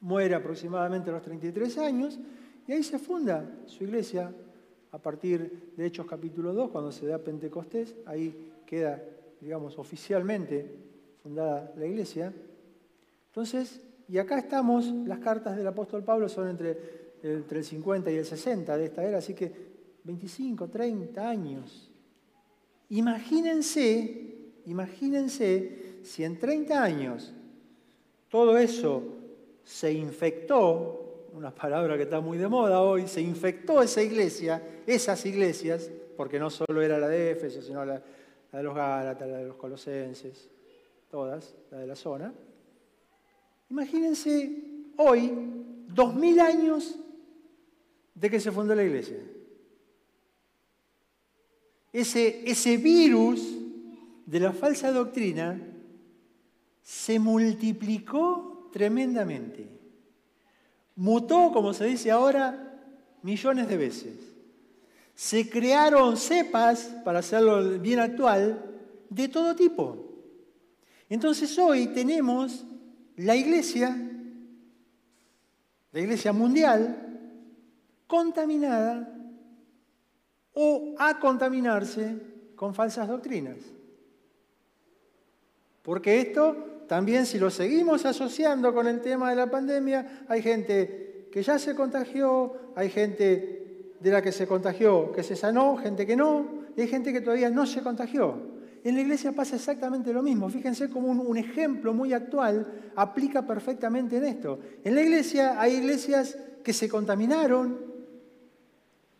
muere 0.00 0.34
aproximadamente 0.34 1.10
a 1.10 1.12
los 1.12 1.22
33 1.22 1.78
años 1.78 2.18
y 2.66 2.72
ahí 2.72 2.82
se 2.82 2.98
funda 2.98 3.44
su 3.66 3.84
iglesia 3.84 4.32
a 4.90 4.98
partir 4.98 5.72
de 5.76 5.84
Hechos 5.86 6.06
capítulo 6.06 6.54
2, 6.54 6.70
cuando 6.70 6.90
se 6.90 7.06
da 7.06 7.18
Pentecostés, 7.18 7.94
ahí 8.06 8.52
queda, 8.64 9.02
digamos, 9.38 9.78
oficialmente 9.78 10.74
fundada 11.22 11.74
la 11.76 11.86
iglesia. 11.86 12.32
Entonces, 13.32 13.80
y 14.08 14.18
acá 14.18 14.36
estamos, 14.38 14.84
las 15.06 15.18
cartas 15.18 15.56
del 15.56 15.66
apóstol 15.66 16.04
Pablo 16.04 16.28
son 16.28 16.50
entre, 16.50 16.76
el 17.22 17.64
50 17.64 18.10
y 18.10 18.16
el 18.16 18.26
60 18.26 18.76
de 18.76 18.84
esta 18.84 19.02
era, 19.02 19.16
así 19.16 19.32
que 19.32 19.50
25, 20.04 20.68
30 20.68 21.26
años. 21.26 21.90
Imagínense, 22.90 24.52
imagínense 24.66 26.00
si 26.02 26.24
en 26.24 26.38
30 26.38 26.82
años 26.82 27.32
todo 28.28 28.58
eso 28.58 29.02
se 29.64 29.90
infectó 29.94 31.28
una 31.32 31.54
palabra 31.54 31.96
que 31.96 32.02
está 32.02 32.20
muy 32.20 32.36
de 32.36 32.48
moda 32.48 32.82
hoy, 32.82 33.08
se 33.08 33.22
infectó 33.22 33.80
esa 33.80 34.02
iglesia, 34.02 34.62
esas 34.86 35.24
iglesias, 35.24 35.90
porque 36.18 36.38
no 36.38 36.50
solo 36.50 36.82
era 36.82 36.98
la 36.98 37.08
de 37.08 37.30
Éfeso, 37.30 37.62
sino 37.62 37.82
la, 37.82 38.02
de 38.52 38.62
los 38.62 38.74
Gálatas, 38.74 39.26
la 39.26 39.38
de 39.38 39.46
los 39.46 39.56
Colosenses, 39.56 40.50
todas, 41.10 41.54
la 41.70 41.78
de 41.78 41.86
la 41.86 41.96
zona. 41.96 42.34
Imagínense 43.72 44.52
hoy, 44.98 45.32
dos 45.88 46.14
mil 46.14 46.38
años 46.40 46.94
de 48.14 48.28
que 48.28 48.38
se 48.38 48.52
fundó 48.52 48.74
la 48.74 48.84
iglesia. 48.84 49.16
Ese, 51.90 52.42
ese 52.50 52.76
virus 52.76 53.40
de 54.26 54.40
la 54.40 54.52
falsa 54.52 54.92
doctrina 54.92 55.58
se 56.82 57.18
multiplicó 57.18 58.68
tremendamente. 58.74 59.66
Mutó, 60.94 61.50
como 61.50 61.72
se 61.72 61.86
dice 61.86 62.10
ahora, 62.10 62.78
millones 63.22 63.68
de 63.68 63.76
veces. 63.78 64.14
Se 65.14 65.48
crearon 65.48 66.18
cepas, 66.18 66.94
para 67.06 67.20
hacerlo 67.20 67.78
bien 67.78 68.00
actual, 68.00 68.70
de 69.08 69.28
todo 69.28 69.56
tipo. 69.56 70.10
Entonces 71.08 71.58
hoy 71.58 71.86
tenemos 71.86 72.66
la 73.16 73.36
iglesia, 73.36 73.96
la 75.92 76.00
iglesia 76.00 76.32
mundial, 76.32 77.02
contaminada 78.06 79.08
o 80.54 80.94
a 80.98 81.18
contaminarse 81.18 82.16
con 82.56 82.74
falsas 82.74 83.08
doctrinas. 83.08 83.56
Porque 85.82 86.20
esto 86.20 86.84
también 86.86 87.26
si 87.26 87.38
lo 87.38 87.50
seguimos 87.50 88.04
asociando 88.04 88.74
con 88.74 88.86
el 88.86 89.00
tema 89.00 89.30
de 89.30 89.36
la 89.36 89.50
pandemia, 89.50 90.24
hay 90.28 90.42
gente 90.42 91.28
que 91.32 91.42
ya 91.42 91.58
se 91.58 91.74
contagió, 91.74 92.54
hay 92.76 92.90
gente 92.90 93.94
de 93.98 94.10
la 94.10 94.20
que 94.20 94.32
se 94.32 94.46
contagió 94.46 95.12
que 95.12 95.22
se 95.22 95.36
sanó, 95.36 95.76
gente 95.76 96.06
que 96.06 96.16
no, 96.16 96.46
y 96.76 96.82
hay 96.82 96.88
gente 96.88 97.12
que 97.12 97.20
todavía 97.20 97.50
no 97.50 97.66
se 97.66 97.82
contagió. 97.82 98.51
En 98.84 98.96
la 98.96 99.02
iglesia 99.02 99.32
pasa 99.32 99.56
exactamente 99.56 100.12
lo 100.12 100.22
mismo. 100.22 100.48
Fíjense 100.48 100.90
como 100.90 101.08
un, 101.08 101.36
ejemplo 101.36 101.94
muy 101.94 102.12
actual 102.12 102.90
aplica 102.96 103.46
perfectamente 103.46 104.16
en 104.16 104.24
esto. 104.24 104.58
En 104.82 104.94
la 104.94 105.02
iglesia 105.02 105.60
hay 105.60 105.74
iglesias 105.74 106.36
que 106.64 106.72
se 106.72 106.88
contaminaron 106.88 107.78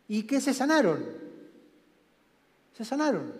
y 0.08 0.24
que 0.24 0.40
se 0.40 0.52
sanaron. 0.52 1.04
Se 2.72 2.84
sanaron. 2.84 3.32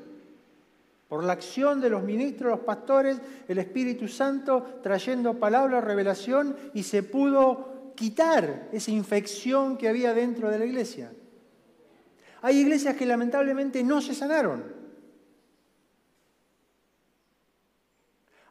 Por 1.08 1.24
la 1.24 1.32
acción 1.32 1.80
de 1.80 1.90
los 1.90 2.04
ministros, 2.04 2.52
los 2.52 2.60
pastores, 2.60 3.18
el 3.48 3.58
Espíritu 3.58 4.06
Santo 4.06 4.80
trayendo 4.82 5.34
palabra, 5.34 5.80
revelación 5.80 6.56
y 6.72 6.84
se 6.84 7.02
pudo 7.02 7.92
quitar 7.96 8.68
esa 8.72 8.92
infección 8.92 9.76
que 9.76 9.88
había 9.88 10.14
dentro 10.14 10.50
de 10.50 10.58
la 10.58 10.66
iglesia. 10.66 11.12
Hay 12.42 12.58
iglesias 12.58 12.96
que 12.96 13.06
lamentablemente 13.06 13.82
no 13.82 14.00
se 14.00 14.14
sanaron. 14.14 14.81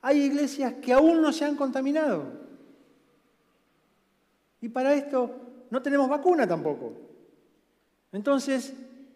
Hay 0.02 0.22
iglesias 0.22 0.76
que 0.82 0.94
aún 0.94 1.22
no 1.22 1.32
se 1.32 1.46
han 1.46 1.56
contaminado. 1.56 2.42
Y 4.62 4.70
para 4.70 4.94
esto 4.94 5.66
no 5.70 5.82
tenemos 5.82 6.10
vacuna 6.10 6.48
tampoco. 6.48 6.94
Entonces, 8.12 8.74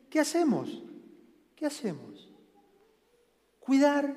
¿qué 0.10 0.19
hacemos? 0.19 0.84
¿Qué 1.56 1.65
hacemos? 1.65 2.30
Cuidar 3.60 4.15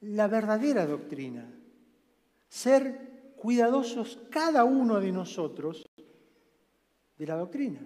la 0.00 0.26
verdadera 0.26 0.86
doctrina. 0.86 1.46
Ser 2.48 3.34
cuidadosos 3.36 4.18
cada 4.30 4.64
uno 4.64 5.00
de 5.00 5.12
nosotros 5.12 5.86
de 7.18 7.26
la 7.26 7.36
doctrina. 7.36 7.80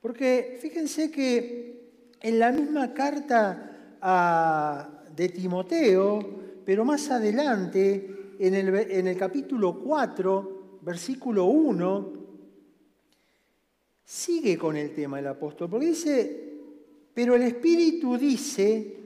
Porque 0.00 0.58
fíjense 0.60 1.10
que 1.10 2.14
en 2.20 2.38
la 2.38 2.52
misma 2.52 2.94
carta 2.94 3.66
de 5.20 5.28
Timoteo, 5.28 6.18
pero 6.64 6.82
más 6.82 7.10
adelante, 7.10 8.36
en 8.38 8.54
el, 8.54 8.74
en 8.74 9.06
el 9.06 9.18
capítulo 9.18 9.78
4, 9.78 10.78
versículo 10.80 11.44
1, 11.44 12.12
sigue 14.02 14.56
con 14.56 14.78
el 14.78 14.94
tema 14.94 15.18
del 15.18 15.26
apóstol, 15.26 15.68
porque 15.68 15.88
dice, 15.88 16.52
pero 17.12 17.34
el 17.34 17.42
Espíritu 17.42 18.16
dice 18.16 18.96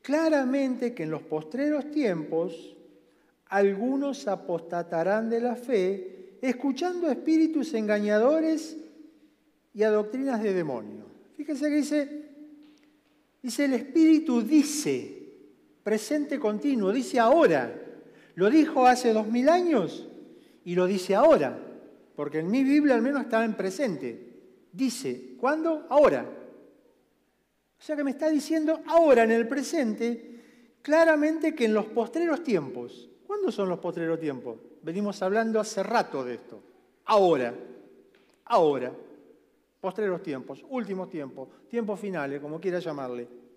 claramente 0.00 0.94
que 0.94 1.02
en 1.02 1.10
los 1.10 1.22
postreros 1.22 1.90
tiempos 1.90 2.76
algunos 3.46 4.28
apostatarán 4.28 5.28
de 5.28 5.40
la 5.40 5.56
fe, 5.56 6.36
escuchando 6.40 7.10
espíritus 7.10 7.74
engañadores 7.74 8.76
y 9.74 9.82
a 9.82 9.90
doctrinas 9.90 10.40
de 10.40 10.54
demonio. 10.54 11.06
Fíjense 11.36 11.68
que 11.68 11.74
dice, 11.74 12.22
dice 13.42 13.64
el 13.64 13.72
Espíritu 13.72 14.40
dice, 14.40 15.17
presente 15.88 16.38
continuo, 16.38 16.92
dice 16.92 17.18
ahora. 17.18 17.72
Lo 18.34 18.50
dijo 18.50 18.86
hace 18.86 19.14
dos 19.14 19.26
mil 19.26 19.48
años 19.48 20.06
y 20.62 20.74
lo 20.74 20.84
dice 20.84 21.14
ahora, 21.14 21.58
porque 22.14 22.40
en 22.40 22.50
mi 22.50 22.62
Biblia 22.62 22.94
al 22.94 23.00
menos 23.00 23.22
estaba 23.22 23.46
en 23.46 23.54
presente. 23.54 24.36
Dice, 24.70 25.34
¿cuándo? 25.40 25.86
Ahora. 25.88 26.26
O 26.26 27.82
sea 27.82 27.96
que 27.96 28.04
me 28.04 28.10
está 28.10 28.28
diciendo 28.28 28.82
ahora 28.86 29.24
en 29.24 29.30
el 29.30 29.48
presente 29.48 30.74
claramente 30.82 31.54
que 31.54 31.64
en 31.64 31.72
los 31.72 31.86
postreros 31.86 32.44
tiempos, 32.44 33.08
¿cuándo 33.26 33.50
son 33.50 33.70
los 33.70 33.78
postreros 33.78 34.20
tiempos? 34.20 34.58
Venimos 34.82 35.22
hablando 35.22 35.58
hace 35.58 35.82
rato 35.82 36.22
de 36.22 36.34
esto. 36.34 36.62
Ahora, 37.06 37.54
ahora 38.44 38.92
postreros 39.80 40.22
tiempos, 40.22 40.66
últimos 40.68 41.08
tiempos, 41.08 41.48
tiempos 41.70 41.98
finales, 41.98 42.42
como 42.42 42.60
quiera 42.60 42.78
llamarle. 42.78 43.47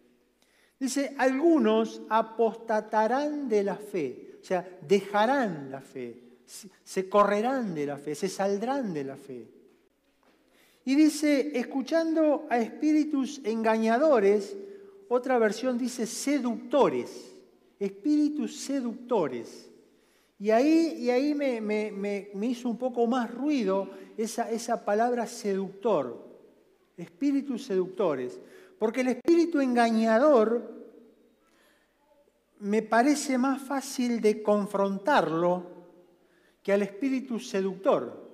Dice, 0.82 1.14
algunos 1.20 2.02
apostatarán 2.10 3.48
de 3.48 3.64
la 3.64 3.76
fe, 3.76 4.40
o 4.42 4.44
sea, 4.44 4.68
dejarán 4.82 5.70
la 5.70 5.80
fe, 5.80 6.16
se 6.84 7.08
correrán 7.08 7.76
de 7.76 7.86
la 7.86 7.98
fe, 7.98 8.16
se 8.16 8.28
saldrán 8.28 8.92
de 8.92 9.04
la 9.04 9.16
fe. 9.16 9.48
Y 10.84 10.96
dice, 10.96 11.52
escuchando 11.54 12.48
a 12.50 12.58
espíritus 12.58 13.42
engañadores, 13.44 14.58
otra 15.08 15.38
versión 15.38 15.78
dice 15.78 16.08
seductores, 16.08 17.32
espíritus 17.80 18.56
seductores. 18.62 19.70
Y 20.40 20.50
ahí, 20.50 20.96
y 20.98 21.12
ahí 21.12 21.36
me, 21.36 21.62
me, 21.62 22.48
hizo 22.48 22.68
un 22.68 22.80
poco 22.80 23.06
más 23.06 23.32
ruido 23.32 23.88
esa, 24.18 24.50
esa 24.50 24.84
palabra 24.84 25.28
seductor, 25.28 26.28
espíritus 26.98 27.66
seductores. 27.66 28.42
Porque 28.82 29.02
el 29.02 29.10
espíritu 29.10 29.62
engañador 29.62 30.74
me 32.62 32.82
parece 32.82 33.38
más 33.38 33.62
fácil 33.62 34.20
de 34.22 34.42
confrontarlo 34.42 35.68
que 36.64 36.74
al 36.74 36.82
espíritu 36.82 37.38
seductor. 37.38 38.28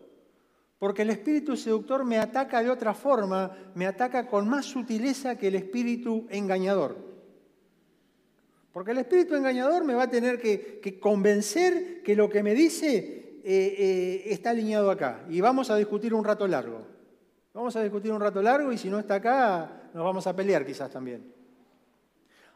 Porque 0.79 1.01
el 1.01 1.09
espíritu 1.09 1.57
seductor 1.57 2.05
me 2.05 2.17
ataca 2.17 2.63
de 2.63 2.69
otra 2.69 2.93
forma, 2.93 3.57
me 3.75 3.87
ataca 3.87 4.25
con 4.27 4.47
más 4.47 4.65
sutileza 4.65 5.37
que 5.37 5.49
el 5.49 5.55
espíritu 5.55 6.25
engañador. 6.29 6.95
Porque 8.71 8.91
el 8.91 8.99
espíritu 8.99 9.35
engañador 9.35 9.83
me 9.83 9.95
va 9.95 10.03
a 10.03 10.09
tener 10.09 10.39
que, 10.39 10.97
convencer 11.01 12.01
que 12.03 12.15
lo 12.15 12.29
que 12.29 12.41
me 12.41 12.53
dice 12.53 13.41
eh, 13.43 13.75
eh, 13.77 14.23
está 14.27 14.51
alineado 14.51 14.91
acá. 14.91 15.25
Y 15.29 15.41
vamos 15.41 15.69
a 15.69 15.75
discutir 15.75 16.13
un 16.13 16.23
rato 16.23 16.47
largo. 16.47 16.96
Vamos 17.57 17.75
a 17.75 17.81
discutir 17.81 18.11
un 18.11 18.21
rato 18.21 18.39
largo 18.39 18.71
y 18.71 18.77
si 18.77 18.87
no 18.87 18.99
está 18.99 19.15
acá, 19.15 19.89
nos 19.91 20.03
vamos 20.03 20.27
a 20.27 20.35
pelear 20.35 20.63
quizás 20.63 20.91
también. 20.91 21.33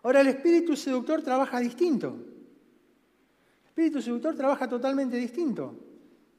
Ahora, 0.03 0.21
el 0.21 0.27
espíritu 0.27 0.75
seductor 0.75 1.23
trabaja 1.23 1.59
distinto. 1.59 2.09
El 3.63 3.67
espíritu 3.69 3.99
seductor 3.99 4.35
trabaja 4.35 4.69
totalmente 4.69 5.17
distinto. 5.17 5.73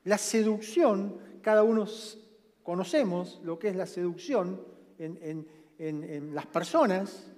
La 0.04 0.16
seducción, 0.16 1.18
cada 1.42 1.64
uno 1.64 1.86
conocemos 2.62 3.40
lo 3.42 3.58
que 3.58 3.66
es 3.66 3.74
la 3.74 3.86
seducción 3.86 4.64
en 4.96 6.32
las 6.32 6.46
personas, 6.46 7.32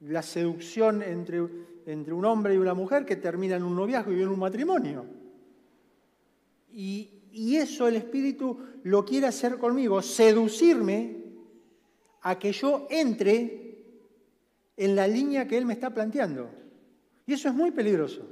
la 0.00 0.22
seducción 0.22 1.02
entre, 1.02 1.46
entre 1.84 2.14
un 2.14 2.24
hombre 2.24 2.54
y 2.54 2.56
una 2.56 2.72
mujer 2.72 3.04
que 3.04 3.16
termina 3.16 3.56
en 3.56 3.64
un 3.64 3.76
noviazgo 3.76 4.10
y 4.10 4.22
en 4.22 4.28
un 4.28 4.38
matrimonio. 4.38 5.04
Y, 6.72 7.20
y 7.34 7.56
eso 7.56 7.88
el 7.88 7.96
Espíritu 7.96 8.58
lo 8.84 9.04
quiere 9.04 9.26
hacer 9.26 9.58
conmigo, 9.58 10.00
seducirme 10.00 11.16
a 12.22 12.38
que 12.38 12.52
yo 12.52 12.86
entre 12.90 13.76
en 14.76 14.94
la 14.94 15.08
línea 15.08 15.48
que 15.48 15.58
Él 15.58 15.66
me 15.66 15.72
está 15.72 15.92
planteando. 15.92 16.48
Y 17.26 17.32
eso 17.32 17.48
es 17.48 17.54
muy 17.54 17.72
peligroso. 17.72 18.22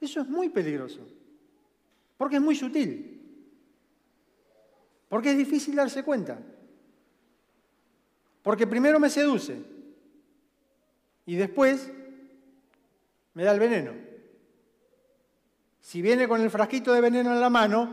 Eso 0.00 0.20
es 0.20 0.28
muy 0.28 0.48
peligroso. 0.48 1.00
Porque 2.16 2.36
es 2.36 2.42
muy 2.42 2.56
sutil. 2.56 3.20
Porque 5.08 5.30
es 5.30 5.38
difícil 5.38 5.76
darse 5.76 6.02
cuenta. 6.02 6.40
Porque 8.42 8.66
primero 8.66 8.98
me 8.98 9.10
seduce. 9.10 9.62
Y 11.24 11.36
después 11.36 11.88
me 13.34 13.44
da 13.44 13.52
el 13.52 13.60
veneno. 13.60 14.11
Si 15.82 16.00
viene 16.00 16.28
con 16.28 16.40
el 16.40 16.48
frasquito 16.48 16.92
de 16.92 17.00
veneno 17.00 17.32
en 17.32 17.40
la 17.40 17.50
mano, 17.50 17.92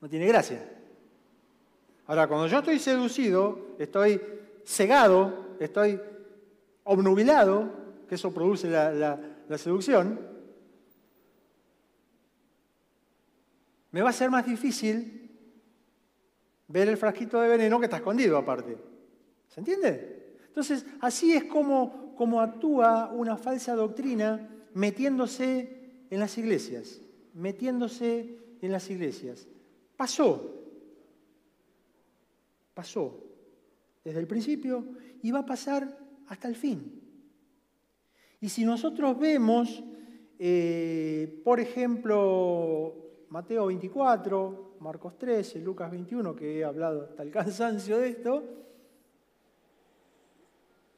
no 0.00 0.08
tiene 0.08 0.26
gracia. 0.26 0.64
Ahora, 2.06 2.28
cuando 2.28 2.46
yo 2.46 2.60
estoy 2.60 2.78
seducido, 2.78 3.74
estoy 3.76 4.22
cegado, 4.64 5.56
estoy 5.58 6.00
obnubilado, 6.84 7.68
que 8.08 8.14
eso 8.14 8.32
produce 8.32 8.70
la, 8.70 9.18
seducción, 9.58 10.20
me 13.90 14.00
va 14.00 14.10
a 14.10 14.12
ser 14.12 14.30
más 14.30 14.46
difícil 14.46 15.28
ver 16.68 16.88
el 16.88 16.96
frasquito 16.96 17.40
de 17.40 17.48
veneno 17.48 17.80
que 17.80 17.86
está 17.86 17.96
escondido 17.96 18.38
aparte. 18.38 18.78
¿Se 19.48 19.58
entiende? 19.58 20.36
Entonces, 20.46 20.86
así 21.00 21.32
es 21.32 21.44
como, 21.44 22.14
como 22.14 22.40
actúa 22.40 23.10
una 23.12 23.36
falsa 23.36 23.74
doctrina 23.74 24.48
metiéndose 24.74 25.75
en 26.10 26.20
las 26.20 26.36
iglesias, 26.38 27.00
metiéndose 27.34 28.38
en 28.60 28.72
las 28.72 28.88
iglesias. 28.90 29.46
Pasó, 29.96 30.54
pasó 32.74 33.22
desde 34.04 34.20
el 34.20 34.26
principio 34.26 34.84
y 35.22 35.30
va 35.30 35.40
a 35.40 35.46
pasar 35.46 35.98
hasta 36.28 36.48
el 36.48 36.56
fin. 36.56 37.02
Y 38.40 38.48
si 38.48 38.64
nosotros 38.64 39.18
vemos, 39.18 39.82
eh, 40.38 41.40
por 41.44 41.58
ejemplo, 41.60 42.94
Mateo 43.30 43.66
24, 43.66 44.76
Marcos 44.80 45.18
13, 45.18 45.60
Lucas 45.60 45.90
21, 45.90 46.36
que 46.36 46.58
he 46.58 46.64
hablado 46.64 47.02
hasta 47.04 47.22
el 47.22 47.30
cansancio 47.32 47.98
de 47.98 48.08
esto, 48.10 48.44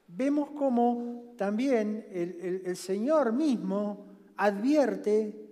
vemos 0.09 0.51
como 0.51 1.35
también 1.37 2.07
el, 2.11 2.77
Señor 2.77 3.33
mismo 3.33 4.08
advierte 4.39 5.49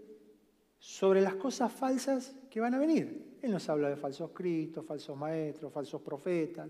sobre 0.79 1.21
las 1.21 1.35
cosas 1.35 1.73
falsas 1.73 2.35
que 2.49 2.61
van 2.61 2.75
a 2.75 2.79
venir. 2.79 3.37
Él 3.43 3.51
nos 3.51 3.69
habla 3.69 3.89
de 3.89 3.97
falsos 3.97 4.31
cristos, 4.31 4.85
falsos 4.85 5.17
maestros, 5.17 5.73
falsos 5.73 6.01
profetas. 6.01 6.69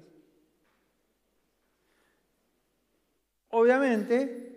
Obviamente 3.51 4.53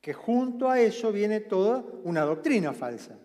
que 0.00 0.14
junto 0.14 0.70
a 0.70 0.80
eso 0.80 1.12
viene 1.12 1.40
toda 1.40 1.84
una 2.04 2.22
doctrina 2.22 2.72
falsa, 2.72 3.18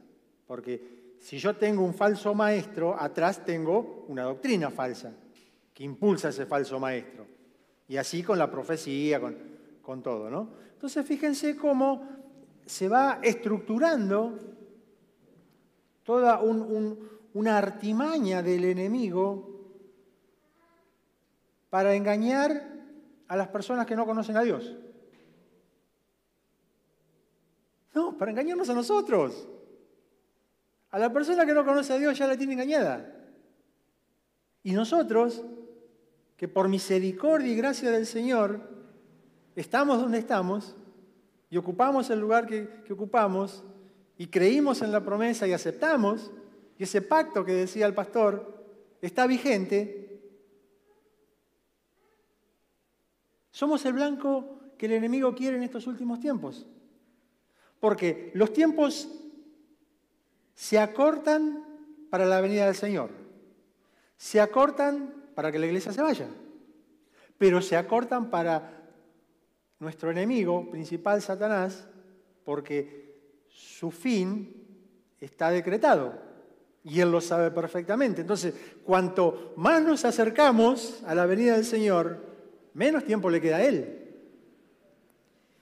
porque 0.45 1.15
si 1.19 1.37
yo 1.37 1.55
tengo 1.55 1.83
un 1.83 1.93
falso 1.93 2.33
maestro, 2.33 2.99
atrás 2.99 3.45
tengo 3.45 4.05
una 4.09 4.23
doctrina 4.23 4.71
falsa. 4.71 5.13
que 5.73 5.83
impulsa 5.83 6.29
ese 6.29 6.45
falso 6.45 6.79
maestro. 6.79 7.27
Y 7.89 7.97
así 7.97 8.23
con 8.23 8.39
la 8.39 8.49
profecía, 8.49 9.19
con, 9.19 9.35
con 9.81 10.01
todo, 10.01 10.29
¿no? 10.29 10.51
Entonces 10.73 11.05
fíjense 11.05 11.57
cómo 11.57 12.24
se 12.65 12.89
va 12.89 13.19
estructurando 13.21 14.39
toda 16.03 16.41
una 16.41 17.57
artimaña 17.57 18.41
del 18.41 18.65
enemigo 18.65 19.55
para 21.69 21.95
engañar 21.95 22.75
a 23.27 23.35
las 23.35 23.47
personas 23.49 23.85
que 23.85 23.95
no 23.95 24.05
conocen 24.05 24.37
a 24.37 24.43
Dios. 24.43 24.75
No, 27.93 28.17
para 28.17 28.31
engañarnos 28.31 28.69
a 28.69 28.73
nosotros. 28.73 29.47
A 30.91 30.99
la 30.99 31.11
persona 31.11 31.45
que 31.45 31.53
no 31.53 31.65
conoce 31.65 31.93
a 31.93 31.97
Dios 31.97 32.17
ya 32.17 32.27
la 32.27 32.37
tiene 32.37 32.53
engañada. 32.53 33.13
Y 34.63 34.73
nosotros, 34.73 35.43
que 36.37 36.47
por 36.47 36.67
misericordia 36.67 37.51
y 37.51 37.55
gracia 37.55 37.91
del 37.91 38.05
Señor 38.05 38.61
estamos 39.55 39.99
donde 39.99 40.19
estamos 40.19 40.75
y 41.49 41.57
ocupamos 41.57 42.09
el 42.09 42.19
lugar 42.19 42.45
que, 42.45 42.83
que 42.85 42.93
ocupamos 42.93 43.63
y 44.17 44.27
creímos 44.27 44.81
en 44.81 44.91
la 44.91 45.03
promesa 45.03 45.47
y 45.47 45.53
aceptamos, 45.53 46.31
y 46.77 46.83
ese 46.83 47.01
pacto 47.01 47.45
que 47.45 47.53
decía 47.53 47.85
el 47.85 47.93
pastor 47.93 48.63
está 49.01 49.27
vigente, 49.27 50.05
somos 53.51 53.85
el 53.85 53.93
blanco 53.93 54.59
que 54.77 54.87
el 54.87 54.93
enemigo 54.93 55.33
quiere 55.33 55.57
en 55.57 55.63
estos 55.63 55.87
últimos 55.87 56.19
tiempos. 56.19 56.65
Porque 57.79 58.31
los 58.33 58.51
tiempos 58.51 59.09
se 60.53 60.79
acortan 60.79 61.63
para 62.09 62.25
la 62.25 62.41
venida 62.41 62.65
del 62.65 62.75
Señor. 62.75 63.11
Se 64.17 64.41
acortan 64.41 65.13
para 65.35 65.51
que 65.51 65.59
la 65.59 65.67
iglesia 65.67 65.93
se 65.93 66.01
vaya. 66.01 66.27
Pero 67.37 67.61
se 67.61 67.77
acortan 67.77 68.29
para 68.29 68.84
nuestro 69.85 70.09
enemigo 70.09 70.67
principal, 70.71 71.21
Satanás, 71.21 71.87
porque 72.43 73.13
su 73.47 73.91
fin 73.91 74.65
está 75.21 75.51
decretado. 75.51 76.13
Y 76.83 76.99
él 77.01 77.11
lo 77.11 77.21
sabe 77.21 77.51
perfectamente. 77.51 78.21
Entonces, 78.21 78.53
cuanto 78.83 79.53
más 79.57 79.83
nos 79.83 80.03
acercamos 80.03 81.03
a 81.05 81.13
la 81.13 81.27
venida 81.27 81.53
del 81.53 81.65
Señor, 81.65 82.17
menos 82.73 83.05
tiempo 83.05 83.29
le 83.29 83.39
queda 83.39 83.57
a 83.57 83.63
él. 83.63 84.01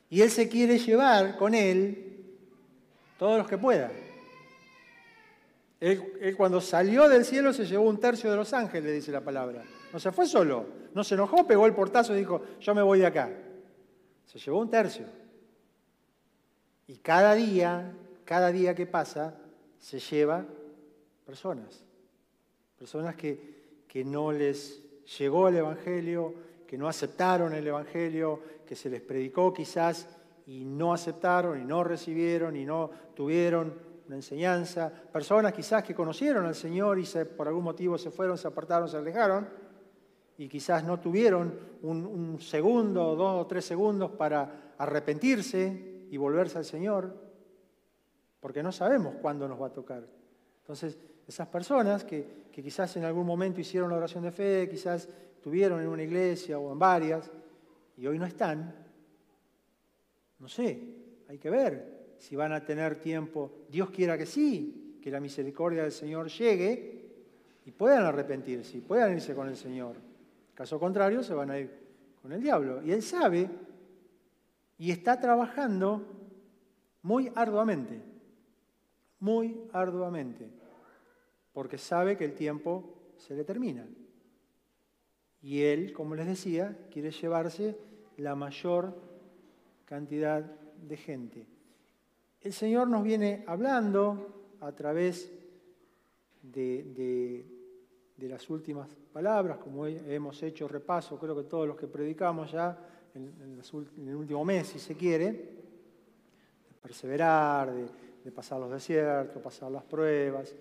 Y 0.09 0.21
él 0.21 0.31
se 0.31 0.47
quiere 0.47 0.79
llevar 0.79 1.37
con 1.37 1.53
él 1.53 2.23
todos 3.19 3.37
los 3.37 3.47
que 3.47 3.57
pueda. 3.57 3.91
Él, 5.81 6.33
cuando 6.37 6.61
salió 6.61 7.09
del 7.09 7.25
cielo 7.25 7.51
se 7.51 7.65
llevó 7.65 7.89
un 7.89 7.99
tercio 7.99 8.31
de 8.31 8.37
los 8.37 8.53
ángeles, 8.53 8.93
dice 8.93 9.11
la 9.11 9.21
palabra. 9.21 9.63
No 9.91 9.99
se 9.99 10.13
fue 10.13 10.25
solo, 10.27 10.65
no 10.93 11.03
se 11.03 11.15
enojó, 11.15 11.45
pegó 11.45 11.65
el 11.65 11.73
portazo 11.73 12.15
y 12.15 12.19
dijo, 12.19 12.41
yo 12.61 12.73
me 12.73 12.81
voy 12.81 12.99
de 12.99 13.07
acá. 13.07 13.29
Se 14.25 14.39
llevó 14.39 14.59
un 14.59 14.69
tercio. 14.69 15.05
Y 16.87 16.97
cada 16.97 17.33
día, 17.33 17.93
cada 18.25 18.51
día 18.51 18.75
que 18.75 18.85
pasa, 18.85 19.35
se 19.79 19.99
lleva 19.99 20.45
personas. 21.25 21.83
Personas 22.77 23.15
que, 23.15 23.83
que 23.87 24.03
no 24.03 24.31
les 24.31 24.81
llegó 25.17 25.47
el 25.47 25.57
Evangelio, 25.57 26.33
que 26.67 26.77
no 26.77 26.87
aceptaron 26.87 27.53
el 27.53 27.67
Evangelio, 27.67 28.41
que 28.65 28.75
se 28.75 28.89
les 28.89 29.01
predicó 29.01 29.53
quizás 29.53 30.07
y 30.47 30.65
no 30.65 30.93
aceptaron 30.93 31.61
y 31.61 31.65
no 31.65 31.83
recibieron 31.83 32.55
y 32.55 32.65
no 32.65 32.89
tuvieron 33.15 33.73
una 34.07 34.15
enseñanza, 34.17 34.89
personas 34.89 35.53
quizás 35.53 35.83
que 35.83 35.95
conocieron 35.95 36.45
al 36.45 36.55
Señor 36.55 36.99
y 36.99 37.05
por 37.37 37.47
algún 37.47 37.63
motivo 37.63 37.97
se 37.97 38.11
fueron, 38.11 38.37
se 38.37 38.47
apartaron, 38.47 38.89
se 38.89 38.97
alejaron 38.97 39.62
y 40.43 40.49
quizás 40.49 40.83
no 40.83 40.99
tuvieron 40.99 41.57
un, 41.83 42.05
un 42.05 42.37
segundo, 42.41 43.15
dos 43.15 43.45
o 43.45 43.47
tres 43.47 43.63
segundos 43.63 44.11
para 44.11 44.73
arrepentirse 44.77 46.07
y 46.09 46.17
volverse 46.17 46.57
al 46.57 46.65
Señor, 46.65 47.15
porque 48.41 48.61
no 48.61 48.73
sabemos 48.73 49.15
cuándo 49.21 49.47
nos 49.47 49.61
va 49.61 49.67
a 49.67 49.73
tocar. 49.73 50.03
Entonces, 50.59 50.99
esas 51.25 51.47
personas 51.47 52.03
que, 52.03 52.49
que 52.51 52.61
quizás 52.61 52.93
en 52.97 53.05
algún 53.05 53.25
momento 53.25 53.61
hicieron 53.61 53.89
la 53.89 53.95
oración 53.95 54.21
de 54.25 54.33
fe, 54.33 54.67
quizás 54.69 55.07
tuvieron 55.41 55.81
en 55.81 55.87
una 55.87 56.03
iglesia 56.03 56.59
o 56.59 56.73
en 56.73 56.79
varias, 56.79 57.31
y 57.95 58.05
hoy 58.05 58.19
no 58.19 58.25
están, 58.25 58.75
no 60.39 60.49
sé, 60.49 60.77
hay 61.29 61.37
que 61.37 61.49
ver 61.49 62.15
si 62.17 62.35
van 62.35 62.51
a 62.51 62.65
tener 62.65 62.99
tiempo. 62.99 63.49
Dios 63.69 63.91
quiera 63.91 64.17
que 64.17 64.25
sí, 64.25 64.99
que 65.01 65.09
la 65.09 65.21
misericordia 65.21 65.83
del 65.83 65.93
Señor 65.93 66.27
llegue 66.27 67.05
y 67.65 67.71
puedan 67.71 68.03
arrepentirse, 68.03 68.79
y 68.79 68.81
puedan 68.81 69.13
irse 69.13 69.33
con 69.33 69.47
el 69.47 69.55
Señor. 69.55 70.11
Caso 70.53 70.79
contrario, 70.79 71.23
se 71.23 71.33
van 71.33 71.51
a 71.51 71.59
ir 71.59 71.71
con 72.21 72.31
el 72.31 72.41
diablo. 72.41 72.81
Y 72.83 72.91
Él 72.91 73.01
sabe 73.01 73.49
y 74.77 74.91
está 74.91 75.19
trabajando 75.19 76.05
muy 77.01 77.31
arduamente, 77.35 78.01
muy 79.19 79.61
arduamente, 79.73 80.49
porque 81.51 81.77
sabe 81.77 82.17
que 82.17 82.25
el 82.25 82.33
tiempo 82.33 83.13
se 83.17 83.35
le 83.35 83.43
termina. 83.43 83.87
Y 85.41 85.61
Él, 85.63 85.91
como 85.93 86.15
les 86.15 86.27
decía, 86.27 86.77
quiere 86.91 87.11
llevarse 87.11 87.77
la 88.17 88.35
mayor 88.35 89.01
cantidad 89.85 90.41
de 90.41 90.97
gente. 90.97 91.45
El 92.41 92.53
Señor 92.53 92.87
nos 92.89 93.03
viene 93.03 93.43
hablando 93.47 94.55
a 94.59 94.71
través 94.73 95.31
de, 96.41 97.45
las 98.17 98.49
últimas 98.49 98.89
palabras, 99.11 99.57
como 99.57 99.85
hemos 99.87 100.41
hecho 100.43 100.67
repaso, 100.67 101.17
creo 101.19 101.35
que 101.35 101.43
todos 101.43 101.67
los 101.67 101.77
que 101.77 101.87
predicamos 101.87 102.51
ya 102.51 102.77
en, 103.15 103.59
el 104.07 104.15
último 104.15 104.45
mes, 104.45 104.67
si 104.67 104.79
se 104.79 104.95
quiere, 104.95 105.31
de 105.31 106.73
perseverar, 106.81 107.73
de, 108.23 108.31
pasar 108.31 108.59
los 108.59 108.71
desiertos, 108.71 109.41
pasar 109.41 109.71
las 109.71 109.83
pruebas. 109.83 110.55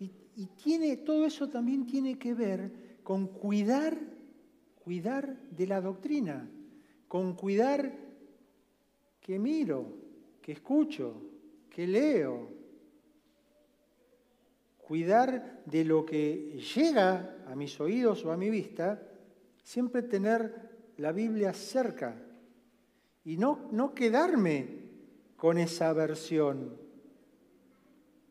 Y, 0.00 0.10
y, 0.36 0.46
tiene, 0.46 0.96
todo 0.98 1.24
eso 1.24 1.48
también 1.48 1.86
tiene 1.86 2.18
que 2.18 2.34
ver 2.34 2.70
con 3.02 3.28
cuidar, 3.28 3.96
cuidar 4.82 5.36
de 5.50 5.66
la 5.66 5.80
doctrina, 5.80 6.48
con 7.06 7.34
cuidar 7.34 7.92
que 9.20 9.38
miro, 9.38 9.86
que 10.42 10.52
escucho, 10.52 11.14
que 11.70 11.86
leo. 11.86 12.48
Cuidar 14.86 15.62
de 15.64 15.84
lo 15.84 16.04
que 16.04 16.60
llega 16.74 17.36
a 17.46 17.54
mis 17.54 17.80
oídos 17.80 18.24
o 18.24 18.32
a 18.32 18.36
mi 18.36 18.50
vista, 18.50 19.00
siempre 19.62 20.02
tener 20.02 20.54
la 20.98 21.12
Biblia 21.12 21.52
cerca 21.52 22.14
y 23.24 23.36
no, 23.36 23.68
no 23.72 23.94
quedarme 23.94 24.84
con 25.36 25.58
esa 25.58 25.92
versión. 25.92 26.76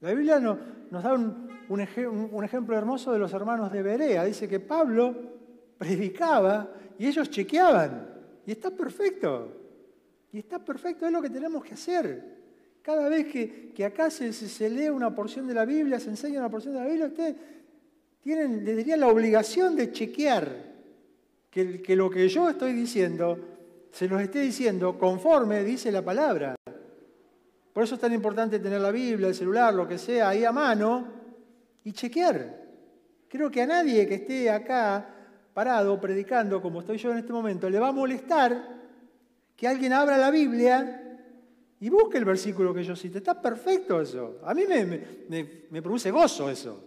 La 0.02 0.14
Biblia 0.14 0.40
nos 0.40 1.04
da 1.04 1.14
un, 1.14 1.50
un, 1.70 2.44
ejemplo 2.44 2.78
hermoso 2.78 3.12
de 3.12 3.20
los 3.20 3.34
hermanos 3.34 3.72
de 3.72 3.82
Berea. 3.82 4.24
Dice 4.26 4.48
que 4.48 4.60
Pablo 4.60 5.16
predicaba 5.78 6.72
y 7.00 7.08
ellos 7.08 7.30
chequeaban. 7.30 8.10
Y 8.46 8.52
está 8.52 8.70
perfecto. 8.72 9.62
Y 10.32 10.40
está 10.40 10.60
perfecto, 10.60 11.06
es 11.06 11.12
lo 11.12 11.22
que 11.22 11.30
tenemos 11.30 11.64
que 11.64 11.74
hacer. 11.74 12.43
Cada 12.84 13.08
vez 13.08 13.28
que, 13.28 13.86
acá 13.86 14.12
se, 14.12 14.34
se, 14.34 14.70
lee 14.70 14.90
una 14.90 15.16
porción 15.16 15.48
de 15.48 15.54
la 15.54 15.64
Biblia, 15.64 16.02
se 16.02 16.10
enseña 16.10 16.40
una 16.40 16.50
porción 16.50 16.74
de 16.74 16.82
la 16.82 16.86
Biblia, 16.86 17.08
ustedes 17.08 17.36
tienen, 18.22 18.66
les 18.66 18.86
la 18.98 19.08
obligación 19.08 19.76
de 19.78 19.94
chequear 19.94 20.74
que, 21.50 21.82
que 21.82 21.96
lo 21.96 22.10
que 22.10 22.28
yo 22.28 22.50
estoy 22.50 22.74
diciendo 22.74 23.40
se 23.90 24.08
los 24.08 24.22
esté 24.22 24.42
diciendo 24.42 24.98
conforme 24.98 25.64
dice 25.64 25.94
la 25.94 26.02
palabra. 26.02 26.56
Por 27.72 27.84
eso 27.84 27.96
es 27.96 28.02
tan 28.02 28.12
importante 28.12 28.60
tener 28.60 28.82
la 28.82 28.92
Biblia, 28.92 29.30
el 29.30 29.36
celular, 29.36 29.74
lo 29.74 29.88
que 29.88 29.98
sea, 29.98 30.30
ahí 30.30 30.44
a 30.44 30.52
mano 30.52 31.08
y 31.86 31.94
chequear. 31.94 32.64
Creo 33.30 33.50
que 33.50 33.62
a 33.62 33.68
nadie 33.68 34.06
que 34.08 34.16
esté 34.16 34.50
acá 34.50 35.08
parado 35.54 36.02
predicando 36.02 36.62
como 36.62 36.82
estoy 36.82 36.98
yo 36.98 37.12
en 37.12 37.20
este 37.20 37.32
momento 37.32 37.70
le 37.70 37.80
va 37.80 37.90
a 37.90 37.94
molestar 37.94 38.82
que 39.56 39.68
alguien 39.68 39.94
abra 39.94 40.18
la 40.18 40.32
Biblia 40.32 41.03
y 41.84 41.90
busque 41.90 42.18
el 42.18 42.24
versículo 42.24 42.74
que 42.74 42.82
yo 42.82 42.96
cite. 42.96 43.18
Está 43.18 43.42
perfecto 43.42 44.00
eso. 44.00 44.40
A 44.46 44.54
mí 44.54 44.64
me, 44.66 45.82
produce 45.82 46.12
gozo 46.12 46.50
eso. 46.50 46.82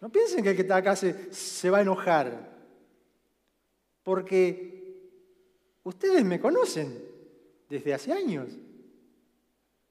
No 0.00 0.08
piensen 0.08 0.44
que 0.44 0.50
el 0.50 0.54
que 0.54 0.62
está 0.62 0.76
acá 0.76 0.94
se, 0.94 1.34
se 1.34 1.68
va 1.68 1.78
a 1.78 1.82
enojar. 1.82 2.56
Porque 4.04 5.10
ustedes 5.82 6.24
me 6.24 6.38
conocen 6.38 6.96
desde 7.68 7.92
hace 7.92 8.12
años. 8.12 8.50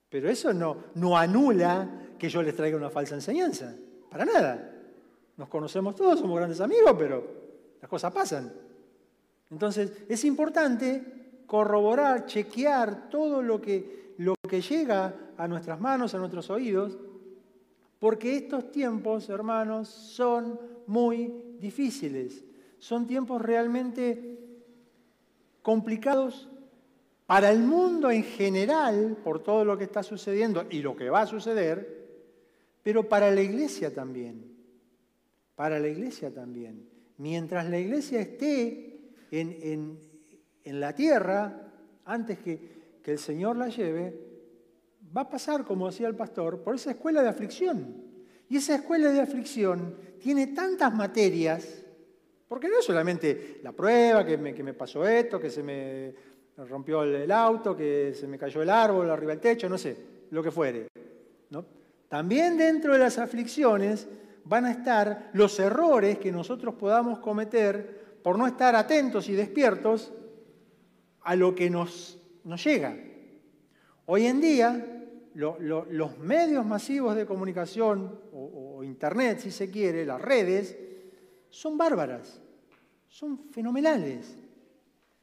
Pero 0.08 0.30
eso 0.30 0.54
no, 0.54 0.86
no 0.96 1.18
anula 1.18 2.14
que 2.18 2.30
yo 2.30 2.42
les 2.42 2.56
traiga 2.56 2.78
una 2.78 2.90
falsa 2.90 3.16
enseñanza. 3.16 3.76
Para 4.10 4.24
nada. 4.24 4.74
Nos 5.36 5.50
conocemos 5.50 5.96
todos, 5.96 6.22
somos 6.22 6.38
grandes 6.38 6.62
amigos, 6.62 6.96
pero 6.98 7.28
las 7.82 7.90
cosas 7.90 8.14
pasan. 8.14 8.54
Entonces, 9.52 9.92
es 10.08 10.24
importante 10.24 11.17
corroborar, 11.48 12.26
chequear 12.26 13.10
todo 13.10 13.42
lo 13.42 13.60
que, 13.60 14.14
lo 14.18 14.36
que 14.48 14.62
llega 14.62 15.16
a 15.38 15.48
nuestras 15.48 15.80
manos, 15.80 16.14
a 16.14 16.20
nuestros 16.20 16.50
oídos, 16.50 16.98
porque 18.00 18.36
estos 18.36 18.72
tiempos, 18.72 19.30
hermanos, 19.30 19.88
son 19.88 20.60
muy 20.86 21.34
difíciles, 21.60 22.44
son 22.78 23.08
tiempos 23.08 23.42
realmente 23.42 24.38
complicados 25.64 26.48
para 27.26 27.52
el 27.52 27.60
mundo 27.60 28.12
en 28.12 28.24
general, 28.24 29.18
por 29.24 29.44
todo 29.44 29.66
lo 29.66 29.78
que 29.78 29.86
está 29.86 30.04
sucediendo 30.04 30.66
y 30.70 30.82
lo 30.82 30.96
que 30.96 31.10
va 31.10 31.22
a 31.22 31.28
suceder, 31.28 32.08
pero 32.84 33.10
para 33.10 33.32
la 33.32 33.42
iglesia 33.42 33.94
también, 33.94 34.46
para 35.56 35.80
la 35.80 35.88
iglesia 35.88 36.34
también. 36.34 36.88
Mientras 37.18 37.70
la 37.70 37.80
iglesia 37.80 38.22
esté 38.22 39.12
en, 39.32 40.00
la 40.74 40.94
tierra, 40.94 41.72
antes 42.06 42.40
que, 42.40 43.00
que 43.02 43.12
el 43.12 43.20
Señor 43.20 43.58
la 43.58 43.70
lleve, 43.70 44.20
va 45.16 45.22
a 45.22 45.30
pasar, 45.30 45.64
como 45.64 45.88
decía 45.88 46.08
el 46.08 46.16
pastor, 46.16 46.62
por 46.62 46.76
esa 46.76 46.92
escuela 46.92 47.22
de 47.22 47.30
aflicción. 47.30 48.04
Y 48.50 48.58
esa 48.58 48.76
escuela 48.76 49.10
de 49.10 49.22
aflicción 49.22 49.96
tiene 50.20 50.48
tantas 50.48 50.94
materias 50.94 51.84
porque 52.48 52.70
no 52.70 52.80
es 52.80 52.86
solamente 52.86 53.60
la 53.62 53.74
prueba, 53.74 54.26
que 54.26 54.38
me, 54.38 54.74
pasó 54.74 55.06
esto, 55.06 55.40
que 55.40 55.50
se 55.50 55.64
me 55.64 56.14
rompió 56.70 57.04
el, 57.04 57.32
auto, 57.32 57.76
que 57.76 58.14
se 58.14 58.28
me 58.28 58.38
cayó 58.38 58.62
el 58.62 58.70
árbol 58.70 59.10
arriba 59.10 59.32
del 59.32 59.42
techo, 59.42 59.68
no 59.68 59.78
sé, 59.78 59.98
lo 60.32 60.42
que 60.42 60.52
fuere. 60.52 60.88
¿no? 61.50 61.66
También 62.08 62.58
dentro 62.58 62.94
de 62.94 63.00
las 63.00 63.18
aflicciones 63.18 64.08
van 64.46 64.66
a 64.66 64.72
estar 64.72 65.30
los 65.34 65.60
errores 65.60 66.20
que 66.20 66.32
nosotros 66.32 66.76
podamos 66.76 67.20
cometer 67.20 68.20
por 68.24 68.38
no 68.38 68.48
estar 68.48 68.76
atentos 68.76 69.28
y 69.28 69.34
despiertos 69.34 70.14
a 71.28 71.36
lo 71.36 71.54
que 71.54 71.70
nos, 71.70 72.18
llega. 72.64 72.98
Hoy 74.06 74.28
en 74.28 74.40
día, 74.40 75.04
los 75.34 76.18
medios 76.20 76.66
masivos 76.66 77.18
de 77.18 77.26
comunicación, 77.26 78.18
o 78.32 78.82
Internet 78.82 79.40
si 79.40 79.52
se 79.52 79.70
quiere, 79.70 80.06
las 80.06 80.22
redes, 80.22 80.78
son 81.50 81.78
bárbaras, 81.78 82.40
son 83.10 83.50
fenomenales, 83.52 84.38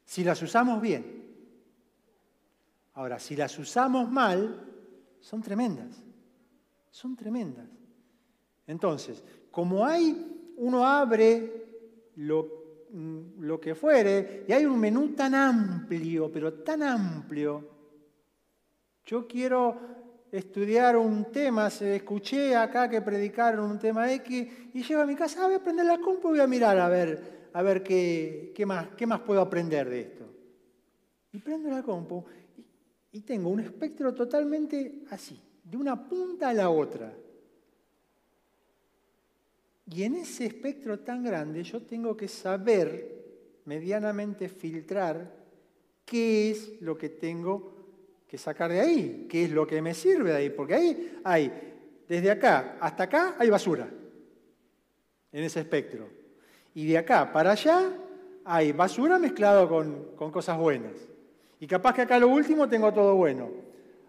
si 0.03 0.23
las 0.23 0.39
usamos 0.43 0.79
bien. 0.79 1.25
Ahora, 2.93 3.17
si 3.17 3.35
las 3.35 3.57
usamos 3.57 4.07
mal, 4.11 4.63
son 5.19 5.41
tremendas, 5.41 6.03
son 6.91 7.15
tremendas. 7.15 7.67
Entonces, 8.67 9.23
como 9.49 9.83
hay, 9.83 10.53
uno 10.57 10.85
abre 10.85 11.65
lo, 12.17 12.64
lo 12.95 13.59
que 13.59 13.75
fuere 13.75 14.45
y 14.47 14.53
hay 14.53 14.65
un 14.65 14.79
menú 14.79 15.09
tan 15.09 15.35
amplio, 15.35 16.31
pero 16.31 16.53
tan 16.53 16.81
amplio, 16.81 17.69
yo 19.05 19.27
quiero 19.27 19.77
estudiar 20.31 20.97
un 20.97 21.31
tema, 21.31 21.67
escuché 21.67 22.55
acá 22.55 22.89
que 22.89 23.01
predicaron 23.01 23.69
un 23.69 23.79
tema 23.79 24.11
X 24.13 24.47
y 24.73 24.83
llego 24.83 25.01
a 25.01 25.05
mi 25.05 25.15
casa, 25.15 25.41
ah, 25.41 25.45
voy 25.45 25.55
a 25.55 25.57
aprender 25.57 25.85
la 25.85 25.99
compu 25.99 26.29
y 26.29 26.31
voy 26.31 26.39
a 26.39 26.47
mirar 26.47 26.79
a 26.79 26.87
ver, 26.87 27.49
a 27.53 27.61
ver 27.61 27.83
qué, 27.83 28.53
qué, 28.55 28.65
más, 28.65 28.87
qué 28.97 29.05
más 29.05 29.19
puedo 29.21 29.41
aprender 29.41 29.89
de 29.89 30.01
esto. 30.01 30.25
Y 31.31 31.39
prendo 31.39 31.69
la 31.69 31.83
compu 31.83 32.23
y 33.11 33.21
tengo 33.21 33.49
un 33.49 33.59
espectro 33.59 34.13
totalmente 34.13 35.03
así, 35.09 35.41
de 35.63 35.77
una 35.77 36.07
punta 36.07 36.49
a 36.49 36.53
la 36.53 36.69
otra. 36.69 37.13
Y 39.87 40.03
en 40.03 40.15
ese 40.15 40.45
espectro 40.45 40.99
tan 40.99 41.23
grande 41.23 41.63
yo 41.63 41.81
tengo 41.81 42.17
que 42.17 42.27
saber 42.27 43.15
medianamente 43.65 44.49
filtrar 44.49 45.31
qué 46.03 46.51
es 46.51 46.81
lo 46.81 46.97
que 46.97 47.09
tengo 47.09 47.73
que 48.27 48.37
sacar 48.37 48.71
de 48.71 48.79
ahí, 48.79 49.27
qué 49.29 49.45
es 49.45 49.51
lo 49.51 49.67
que 49.67 49.81
me 49.81 49.93
sirve 49.93 50.31
de 50.31 50.37
ahí, 50.37 50.49
porque 50.49 50.73
ahí 50.73 51.19
hay, 51.23 51.51
desde 52.07 52.31
acá 52.31 52.77
hasta 52.79 53.03
acá 53.03 53.35
hay 53.37 53.49
basura 53.49 53.87
en 55.31 55.43
ese 55.43 55.59
espectro. 55.59 56.09
Y 56.73 56.87
de 56.87 56.97
acá 56.97 57.31
para 57.31 57.51
allá 57.51 57.93
hay 58.43 58.71
basura 58.71 59.19
mezclado 59.19 59.69
con, 59.69 60.15
con 60.15 60.31
cosas 60.31 60.57
buenas. 60.57 60.93
Y 61.59 61.67
capaz 61.67 61.93
que 61.93 62.01
acá 62.01 62.19
lo 62.19 62.27
último 62.27 62.67
tengo 62.67 62.91
todo 62.91 63.15
bueno. 63.15 63.49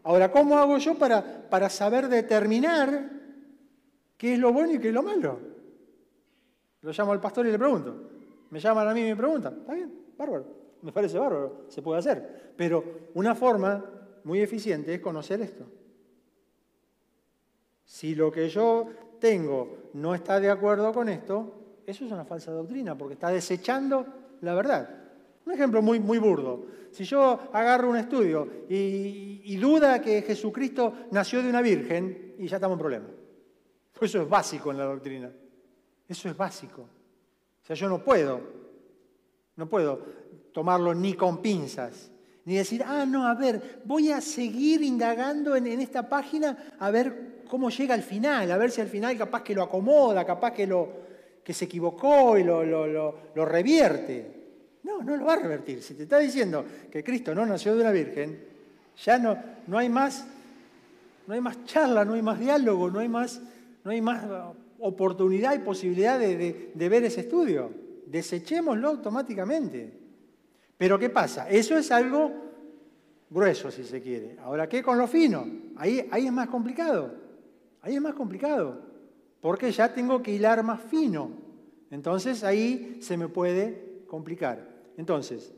Ahora, 0.02 0.30
¿cómo 0.30 0.58
hago 0.58 0.78
yo 0.78 0.94
para, 0.94 1.48
para 1.48 1.68
saber 1.68 2.08
determinar 2.08 3.10
qué 4.16 4.34
es 4.34 4.38
lo 4.38 4.52
bueno 4.52 4.74
y 4.74 4.78
qué 4.78 4.88
es 4.88 4.94
lo 4.94 5.02
malo? 5.02 5.55
Lo 6.82 6.92
llamo 6.92 7.12
al 7.12 7.20
pastor 7.20 7.46
y 7.46 7.50
le 7.50 7.58
pregunto. 7.58 7.94
Me 8.50 8.60
llaman 8.60 8.88
a 8.88 8.94
mí 8.94 9.00
y 9.00 9.04
me 9.04 9.16
preguntan. 9.16 9.58
Está 9.60 9.74
bien, 9.74 9.92
bárbaro. 10.16 10.46
Me 10.82 10.92
parece 10.92 11.18
bárbaro, 11.18 11.64
se 11.68 11.82
puede 11.82 11.98
hacer. 11.98 12.52
Pero 12.56 12.84
una 13.14 13.34
forma 13.34 13.84
muy 14.24 14.40
eficiente 14.40 14.94
es 14.94 15.00
conocer 15.00 15.40
esto. 15.40 15.64
Si 17.84 18.14
lo 18.14 18.30
que 18.30 18.48
yo 18.48 18.88
tengo 19.20 19.90
no 19.94 20.14
está 20.14 20.38
de 20.40 20.50
acuerdo 20.50 20.92
con 20.92 21.08
esto, 21.08 21.80
eso 21.86 22.04
es 22.04 22.12
una 22.12 22.24
falsa 22.24 22.50
doctrina, 22.50 22.96
porque 22.96 23.14
está 23.14 23.30
desechando 23.30 24.06
la 24.40 24.54
verdad. 24.54 24.88
Un 25.44 25.52
ejemplo 25.52 25.80
muy, 25.80 26.00
muy 26.00 26.18
burdo. 26.18 26.66
Si 26.90 27.04
yo 27.04 27.38
agarro 27.52 27.88
un 27.88 27.96
estudio 27.96 28.48
y, 28.68 29.56
duda 29.56 30.00
que 30.00 30.22
Jesucristo 30.22 30.92
nació 31.12 31.42
de 31.42 31.48
una 31.48 31.62
virgen, 31.62 32.34
y 32.38 32.46
ya 32.46 32.56
estamos 32.56 32.74
en 32.74 32.80
problema. 32.80 33.06
Eso 34.00 34.22
es 34.22 34.28
básico 34.28 34.70
en 34.70 34.78
la 34.78 34.84
doctrina. 34.84 35.32
Eso 36.08 36.28
es 36.28 36.36
básico. 36.36 36.82
O 36.82 37.66
sea, 37.66 37.74
yo 37.74 37.88
no 37.88 38.02
puedo, 38.02 38.40
no 39.56 39.68
puedo 39.68 40.00
tomarlo 40.52 40.94
ni 40.94 41.14
con 41.14 41.42
pinzas. 41.42 42.10
Ni 42.44 42.54
decir, 42.54 42.84
ah, 42.86 43.04
no, 43.04 43.26
a 43.26 43.34
ver, 43.34 43.82
voy 43.84 44.12
a 44.12 44.20
seguir 44.20 44.82
indagando 44.82 45.56
en, 45.56 45.66
esta 45.66 46.08
página 46.08 46.74
a 46.78 46.90
ver 46.90 47.42
cómo 47.48 47.70
llega 47.70 47.94
al 47.94 48.02
final, 48.02 48.50
a 48.52 48.56
ver 48.56 48.70
si 48.70 48.80
al 48.80 48.88
final 48.88 49.18
capaz 49.18 49.42
que 49.42 49.54
lo 49.54 49.64
acomoda, 49.64 50.24
capaz 50.24 50.52
que, 50.52 50.64
lo, 50.64 50.88
que 51.42 51.52
se 51.52 51.64
equivocó 51.64 52.38
y 52.38 52.44
lo, 52.44 52.64
lo, 52.64 53.44
revierte. 53.44 54.34
No, 54.84 55.02
no 55.02 55.16
lo 55.16 55.24
va 55.24 55.32
a 55.32 55.40
revertir. 55.40 55.82
Si 55.82 55.94
te 55.94 56.04
está 56.04 56.20
diciendo 56.20 56.64
que 56.88 57.02
Cristo 57.02 57.34
no 57.34 57.44
nació 57.44 57.74
de 57.74 57.80
una 57.80 57.90
virgen, 57.90 58.44
ya 59.04 59.18
no, 59.18 59.36
no 59.66 59.78
hay 59.78 59.88
más, 59.88 60.24
no 61.26 61.34
hay 61.34 61.40
más 61.40 61.64
charla, 61.64 62.04
no 62.04 62.14
hay 62.14 62.22
más 62.22 62.38
diálogo, 62.38 62.88
no 62.90 63.00
hay 63.00 63.08
más, 63.08 63.40
no 63.82 63.90
hay 63.90 64.00
más 64.00 64.24
oportunidad 64.80 65.54
y 65.54 65.60
posibilidad 65.60 66.18
de, 66.18 66.72
ver 66.74 67.04
ese 67.04 67.20
estudio. 67.22 67.70
Desechémoslo 68.06 68.88
automáticamente. 68.88 69.92
Pero 70.76 70.98
¿qué 70.98 71.10
pasa? 71.10 71.48
Eso 71.48 71.76
es 71.76 71.90
algo 71.90 72.32
grueso, 73.30 73.70
si 73.70 73.84
se 73.84 74.00
quiere. 74.00 74.36
Ahora, 74.42 74.68
¿qué 74.68 74.82
con 74.82 74.98
lo 74.98 75.06
fino? 75.06 75.46
Ahí, 75.76 76.06
ahí 76.10 76.26
es 76.26 76.32
más 76.32 76.48
complicado. 76.48 77.14
Ahí 77.82 77.94
es 77.94 78.00
más 78.00 78.14
complicado. 78.14 78.80
Porque 79.40 79.70
ya 79.72 79.92
tengo 79.92 80.22
que 80.22 80.32
hilar 80.32 80.62
más 80.62 80.80
fino. 80.82 81.30
Entonces 81.90 82.42
ahí 82.44 82.98
se 83.00 83.16
me 83.16 83.28
puede 83.28 84.02
complicar. 84.06 84.76
Entonces, 84.96 85.52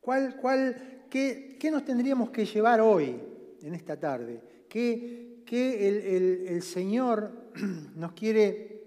¿cuál, 0.00 0.36
cuál, 0.36 1.04
qué, 1.10 1.56
qué, 1.58 1.70
nos 1.70 1.84
tendríamos 1.84 2.30
que 2.30 2.44
llevar 2.44 2.80
hoy, 2.80 3.16
en 3.62 3.74
esta 3.74 3.98
tarde? 3.98 4.40
¿Qué, 4.68 5.27
qué 5.48 5.88
el, 5.88 6.46
el 6.46 6.62
Señor 6.62 7.50
nos 7.96 8.12
quiere 8.12 8.84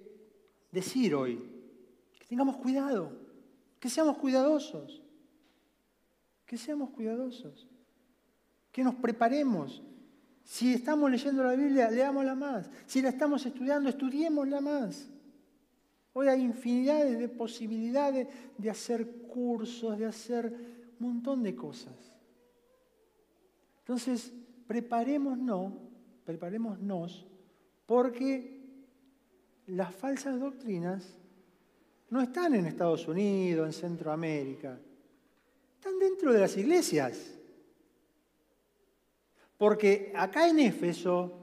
decir 0.72 1.16
hoy? 1.16 1.42
Que 2.20 2.26
tengamos 2.28 2.58
cuidado 2.58 3.22
que 3.82 3.90
seamos 3.90 4.18
cuidadosos, 4.20 5.02
que 6.46 6.56
seamos 6.56 6.92
cuidadosos, 6.92 7.68
que 8.72 8.84
nos 8.84 8.94
preparemos. 8.94 9.82
Si 10.44 10.72
estamos 10.72 11.10
leyendo 11.10 11.44
la 11.44 11.56
Biblia, 11.56 11.90
leámosla 11.90 12.36
más. 12.36 12.70
Si 12.86 13.02
la 13.02 13.10
estamos 13.10 13.44
estudiando, 13.44 13.90
estudiémosla 13.90 14.62
más. 14.62 15.10
Hoy 16.14 16.28
hay 16.28 16.42
infinidades 16.44 17.18
de 17.18 17.28
posibilidades 17.28 18.28
de 18.56 18.70
hacer 18.70 19.24
cursos, 19.28 19.98
de 19.98 20.06
hacer 20.06 20.54
un 21.00 21.08
montón 21.08 21.42
de 21.42 21.56
cosas. 21.56 22.20
Entonces, 23.80 24.32
preparémonos, 24.68 25.74
preparémonos, 26.26 27.26
porque 27.86 28.62
las 29.68 29.94
falsas 29.94 30.40
doctrinas 30.40 31.18
no 32.10 32.22
están 32.22 32.56
en 32.56 32.66
Estados 32.66 33.08
Unidos, 33.08 33.68
en 33.68 33.74
Centroamérica, 33.74 34.78
están 35.76 35.98
dentro 35.98 36.34
de 36.34 36.40
las 36.40 36.56
iglesias. 36.58 37.38
Porque 39.58 40.12
acá 40.16 40.48
en 40.50 40.60
Éfeso, 40.60 41.38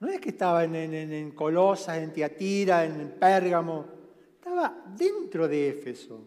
no 0.00 0.08
es 0.08 0.20
que 0.20 0.30
estaba 0.30 0.64
en, 0.64 0.74
en, 0.74 1.30
Colosas, 1.32 1.98
en 1.98 2.12
Tiatira, 2.12 2.84
en 2.84 3.12
Pérgamo, 3.18 3.86
estaba 4.34 4.84
dentro 4.96 5.48
de 5.48 5.68
Éfeso, 5.68 6.26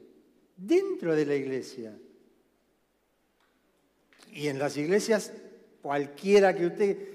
dentro 0.56 1.16
de 1.16 1.26
la 1.26 1.36
iglesia. 1.36 1.98
Y 4.32 4.48
en 4.48 4.58
las 4.58 4.78
iglesias, 4.78 5.34
cualquiera 5.82 6.56
que 6.56 6.66
usted 6.66 7.13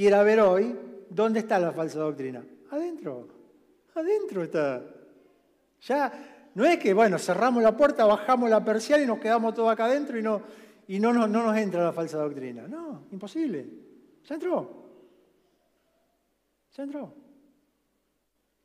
quiera 0.00 0.22
ver 0.22 0.40
hoy, 0.40 0.74
¿dónde 1.10 1.40
está 1.40 1.58
la 1.58 1.72
falsa 1.72 1.98
doctrina? 1.98 2.42
Adentro, 2.70 3.28
adentro 3.94 4.42
está. 4.42 4.82
Ya 5.82 6.50
no 6.54 6.64
es 6.64 6.78
que, 6.78 6.94
bueno, 6.94 7.18
cerramos 7.18 7.62
la 7.62 7.76
puerta, 7.76 8.06
bajamos 8.06 8.48
la 8.48 8.64
persiana 8.64 9.04
y 9.04 9.06
nos 9.06 9.18
quedamos 9.18 9.52
todos 9.52 9.70
acá 9.70 9.84
adentro 9.84 10.18
y 10.18 10.22
no, 10.22 10.40
y 10.88 10.98
no, 10.98 11.12
no, 11.12 11.28
no 11.28 11.44
nos 11.44 11.54
entra 11.54 11.84
la 11.84 11.92
falsa 11.92 12.16
doctrina. 12.16 12.66
No, 12.66 13.08
imposible. 13.12 13.66
Ya 14.24 14.36
entró. 14.36 14.84
Ya 16.74 16.82
entró. 16.82 17.12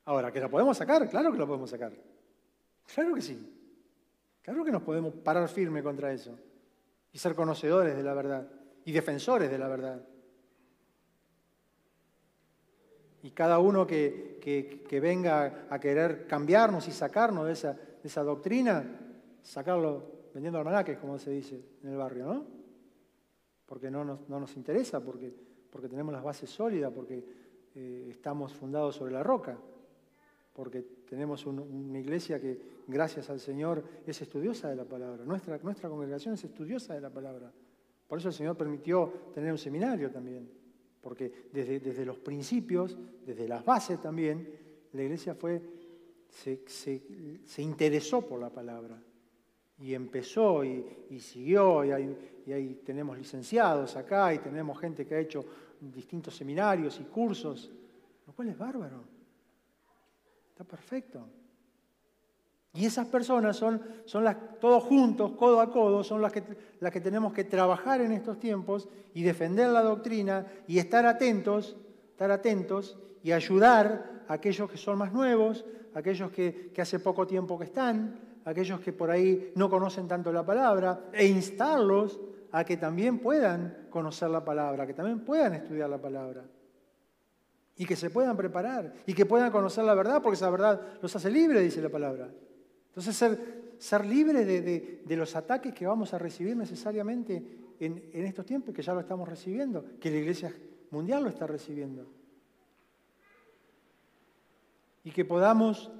Ahora, 0.05 0.31
¿que 0.31 0.39
la 0.39 0.47
podemos 0.47 0.77
sacar? 0.77 1.09
Claro 1.09 1.33
que 1.33 1.37
la 1.37 1.45
podemos 1.45 1.69
sacar. 1.69 1.91
Claro 2.93 3.13
que 3.13 3.21
sí. 3.21 3.37
Claro 4.41 4.63
que 4.63 4.71
nos 4.71 4.83
podemos 4.83 5.13
parar 5.15 5.49
firme 5.49 5.83
contra 5.83 6.13
eso 6.13 6.39
y 7.11 7.17
ser 7.17 7.35
conocedores 7.35 7.93
de 7.93 8.03
la 8.03 8.13
verdad 8.13 8.47
y 8.85 8.93
defensores 8.93 9.51
de 9.51 9.57
la 9.57 9.67
verdad. 9.67 10.14
Y 13.25 13.31
cada 13.31 13.57
uno 13.57 13.87
que, 13.87 14.39
venga 15.01 15.65
a 15.67 15.79
querer 15.79 16.27
cambiarnos 16.27 16.87
y 16.87 16.91
sacarnos 16.91 17.47
de 17.47 17.53
esa, 17.53 17.73
de 17.73 18.03
esa 18.03 18.21
doctrina, 18.21 18.85
sacarlo 19.41 20.27
vendiendo 20.31 20.59
almanaques, 20.59 20.99
como 20.99 21.17
se 21.17 21.31
dice 21.31 21.59
en 21.81 21.89
el 21.89 21.97
barrio, 21.97 22.25
¿no? 22.27 22.45
Porque 23.65 23.89
no 23.89 24.05
nos, 24.05 24.29
no 24.29 24.39
nos 24.39 24.55
interesa, 24.55 24.99
porque, 25.03 25.33
porque 25.71 25.89
tenemos 25.89 26.13
las 26.13 26.23
bases 26.23 26.51
sólidas, 26.51 26.91
porque 26.93 27.25
eh, 27.73 28.09
estamos 28.11 28.53
fundados 28.53 28.95
sobre 28.95 29.13
la 29.13 29.23
roca 29.23 29.57
porque 30.53 30.83
tenemos 31.09 31.45
una 31.45 31.99
iglesia 31.99 32.39
que, 32.39 32.57
gracias 32.87 33.29
al 33.29 33.41
Señor, 33.41 33.83
es 34.05 34.21
estudiosa 34.21 34.69
de 34.69 34.77
la 34.77 34.85
palabra. 34.85 35.25
Nuestra, 35.25 35.59
nuestra 35.61 35.89
congregación 35.89 36.35
es 36.35 36.45
estudiosa 36.45 36.93
de 36.93 37.01
la 37.01 37.09
palabra. 37.09 37.51
Por 38.07 38.19
eso 38.19 38.29
el 38.29 38.33
Señor 38.33 38.55
permitió 38.55 39.31
tener 39.33 39.51
un 39.51 39.57
seminario 39.57 40.09
también, 40.09 40.49
porque 41.05 41.49
desde, 41.53 41.79
desde 41.79 42.03
los 42.03 42.17
principios, 42.17 42.97
desde 43.23 43.47
las 43.47 43.63
bases 43.63 44.01
también, 44.01 44.49
la 44.91 45.03
iglesia 45.03 45.35
fue, 45.35 45.61
se, 46.27 46.63
se, 46.67 47.61
interesó 47.61 48.27
por 48.27 48.39
la 48.39 48.49
palabra 48.49 48.99
y 49.77 49.93
empezó 49.93 50.63
y, 50.65 50.83
siguió, 51.19 51.85
y 51.85 51.91
y 52.47 52.53
ahí 52.53 52.81
tenemos 52.83 53.19
licenciados 53.19 53.95
acá, 53.95 54.33
y 54.33 54.39
tenemos 54.39 54.79
gente 54.79 55.05
que 55.05 55.13
ha 55.13 55.19
hecho 55.19 55.45
distintos 55.79 56.35
seminarios 56.35 56.99
y 56.99 57.03
cursos, 57.03 57.71
lo 58.25 58.33
cual 58.33 58.49
es 58.49 58.57
bárbaro. 58.57 59.03
Está 60.49 60.63
perfecto. 60.63 61.27
Y 62.75 62.85
esas 62.85 63.07
personas 63.07 63.55
son, 63.55 63.81
son 64.03 64.25
las, 64.25 64.35
todos 64.59 64.83
juntos, 64.83 65.31
codo 65.37 65.61
a 65.61 65.71
codo, 65.71 66.03
son 66.03 66.21
las 66.21 66.33
que, 66.33 66.43
las 66.81 66.91
que 66.91 66.99
tenemos 66.99 67.31
que 67.31 67.45
trabajar 67.45 68.01
en 68.01 68.11
estos 68.11 68.37
tiempos 68.37 68.89
y 69.13 69.23
defender 69.23 69.69
la 69.69 69.81
doctrina 69.81 70.45
y 70.67 70.77
estar 70.77 71.05
atentos, 71.05 71.77
estar 72.11 72.31
atentos 72.31 72.97
y 73.23 73.31
ayudar 73.31 74.23
a 74.27 74.33
aquellos 74.33 74.69
que 74.69 74.77
son 74.77 74.97
más 74.97 75.13
nuevos, 75.13 75.63
aquellos 75.93 76.31
que, 76.31 76.71
que 76.73 76.81
hace 76.81 76.99
poco 76.99 77.25
tiempo 77.25 77.57
que 77.57 77.63
están, 77.63 78.19
aquellos 78.43 78.81
que 78.81 78.91
por 78.91 79.09
ahí 79.09 79.53
no 79.55 79.69
conocen 79.69 80.07
tanto 80.09 80.33
la 80.33 80.45
palabra, 80.45 81.05
e 81.13 81.25
instarlos 81.25 82.19
a 82.51 82.65
que 82.65 82.75
también 82.75 83.19
puedan 83.19 83.87
conocer 83.89 84.29
la 84.29 84.43
palabra, 84.43 84.85
que 84.85 84.93
también 84.93 85.21
puedan 85.21 85.53
estudiar 85.53 85.89
la 85.89 86.01
palabra 86.01 86.43
y 87.77 87.85
que 87.85 87.95
se 87.95 88.09
puedan 88.09 88.35
preparar 88.37 88.93
y 89.05 89.13
que 89.13 89.25
puedan 89.25 89.51
conocer 89.51 89.83
la 89.83 89.93
verdad, 89.93 90.21
porque 90.21 90.35
esa 90.35 90.49
verdad 90.49 90.81
los 91.01 91.15
hace 91.15 91.29
libres, 91.29 91.63
dice 91.63 91.81
la 91.81 91.89
palabra. 91.89 92.29
Entonces, 92.95 93.15
ser, 93.15 93.75
ser 93.77 94.05
libres 94.05 94.45
de, 94.47 95.15
los 95.15 95.35
ataques 95.35 95.73
que 95.73 95.85
vamos 95.85 96.13
a 96.13 96.17
recibir 96.17 96.55
necesariamente 96.55 97.43
en, 97.79 98.09
en 98.13 98.25
estos 98.25 98.45
tiempos, 98.45 98.73
que 98.73 98.81
ya 98.81 98.93
lo 98.93 99.01
estamos 99.01 99.27
recibiendo, 99.27 99.85
que 99.99 100.09
la 100.09 100.17
Iglesia 100.17 100.53
Mundial 100.91 101.23
lo 101.23 101.29
está 101.29 101.45
recibiendo. 101.45 102.07
Y 105.03 105.11
que 105.11 105.25
podamos, 105.25 105.91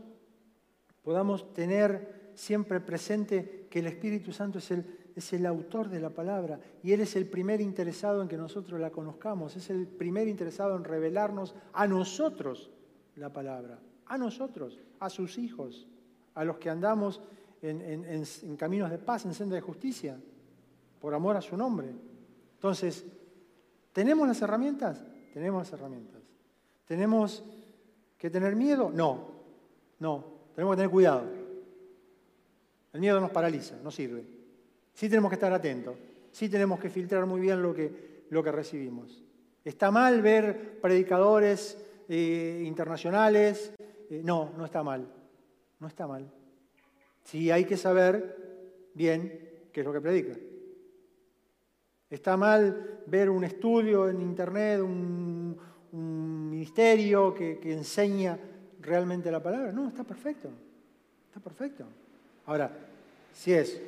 podamos 1.04 1.54
tener 1.54 2.32
siempre 2.34 2.80
presente 2.80 3.68
que 3.70 3.80
el 3.80 3.88
Espíritu 3.88 4.32
Santo 4.32 4.60
es 4.60 4.72
el 4.72 4.86
es 5.16 5.32
el 5.32 5.46
autor 5.46 5.90
de 5.90 6.00
la 6.00 6.10
palabra 6.10 6.60
y 6.84 6.92
Él 6.92 7.00
es 7.02 7.16
el 7.16 7.26
primer 7.26 7.62
interesado 7.62 8.22
en 8.22 8.28
que 8.28 8.38
nosotros 8.38 8.80
la 8.80 8.92
conozcamos, 8.92 9.56
es 9.56 9.70
el 9.70 9.88
primer 9.88 10.28
interesado 10.28 10.76
en 10.76 10.84
revelarnos 10.84 11.56
a 11.74 11.88
nosotros 11.88 12.70
la 13.16 13.32
palabra, 13.32 13.80
a 14.06 14.18
nosotros, 14.18 14.78
a 15.00 15.10
sus 15.10 15.38
hijos, 15.38 15.88
a 16.36 16.44
los 16.44 16.58
que 16.58 16.70
andamos 16.70 17.22
en, 17.62 18.56
caminos 18.58 18.92
de 18.92 18.98
paz, 18.98 19.26
en 19.26 19.34
senda 19.34 19.56
de 19.56 19.62
justicia, 19.62 20.18
por 21.00 21.14
amor 21.14 21.38
a 21.38 21.42
su 21.42 21.58
nombre. 21.58 21.90
Entonces, 22.56 23.06
¿tenemos 23.92 24.28
las 24.28 24.42
herramientas? 24.42 25.04
Tenemos 25.34 25.64
las 25.64 25.74
herramientas. 25.74 26.22
¿Tenemos 26.86 27.44
que 28.18 28.30
tener 28.30 28.56
miedo? 28.56 28.92
No, 28.94 29.28
no, 30.00 30.26
tenemos 30.54 30.74
que 30.74 30.78
tener 30.78 30.92
cuidado. 30.92 31.24
El 32.94 33.00
miedo 33.00 33.20
nos 33.20 33.32
paraliza, 33.32 33.76
no 33.84 33.92
sirve. 33.92 34.24
Sí 34.94 35.10
tenemos 35.10 35.30
que 35.30 35.36
estar 35.36 35.52
atentos, 35.52 35.96
sí 36.32 36.48
tenemos 36.48 36.80
que 36.80 36.90
filtrar 36.90 37.26
muy 37.26 37.42
bien 37.42 37.62
lo 37.62 37.74
que, 37.74 38.26
lo 38.30 38.44
que 38.44 38.52
recibimos. 38.52 39.24
¿Está 39.64 39.92
mal 39.92 40.22
ver 40.22 40.80
predicadores 40.80 41.78
eh, 42.08 42.64
internacionales? 42.66 43.74
Eh, 44.10 44.22
no, 44.24 44.52
no 44.56 44.64
está 44.64 44.84
mal. 44.84 45.08
No 45.80 45.88
está 45.88 46.08
mal. 46.08 46.30
Sí 47.24 47.52
hay 47.52 47.66
que 47.66 47.78
saber 47.78 48.90
bien 48.94 49.50
qué 49.72 49.82
es 49.82 49.86
lo 49.86 49.94
que 49.94 50.02
predica. 50.02 50.38
¿Está 52.10 52.38
mal 52.38 53.02
ver 53.08 53.30
un 53.30 53.44
estudio 53.44 54.08
en 54.08 54.22
internet, 54.22 54.82
un, 54.82 55.74
ministerio 56.50 57.34
que, 57.34 57.60
que 57.60 57.74
enseña 57.74 58.38
realmente 58.82 59.32
la 59.32 59.42
palabra? 59.42 59.72
No, 59.72 59.88
está 59.88 60.04
perfecto. 60.04 60.50
Está 61.28 61.40
perfecto. 61.40 61.86
Ahora, 62.46 62.72
si 63.34 63.54
es 63.54 63.82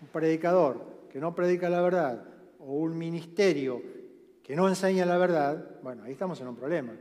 un 0.00 0.08
predicador 0.08 0.80
que 1.10 1.18
no 1.18 1.34
predica 1.34 1.68
la 1.68 1.80
verdad 1.80 2.24
o 2.58 2.74
un 2.74 2.96
ministerio 2.96 3.82
que 4.42 4.54
no 4.54 4.68
enseña 4.68 5.06
la 5.06 5.16
verdad, 5.16 5.80
bueno, 5.82 6.04
ahí 6.04 6.12
estamos 6.12 6.40
en 6.40 6.48
un 6.48 6.56
problema. 6.56 6.92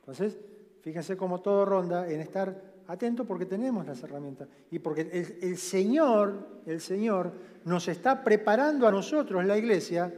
Entonces, 0.00 0.38
fíjense 0.82 1.16
cómo 1.16 1.40
todo 1.40 1.64
ronda 1.64 2.08
en 2.08 2.20
estar 2.20 2.75
atento 2.88 3.24
porque 3.24 3.46
tenemos 3.46 3.86
las 3.86 4.02
herramientas 4.02 4.48
y 4.70 4.78
porque 4.78 5.36
el, 5.40 5.56
Señor, 5.56 6.62
el 6.66 6.80
Señor 6.80 7.32
nos 7.64 7.88
está 7.88 8.22
preparando 8.22 8.86
a 8.86 8.92
nosotros, 8.92 9.44
la 9.44 9.58
iglesia, 9.58 10.12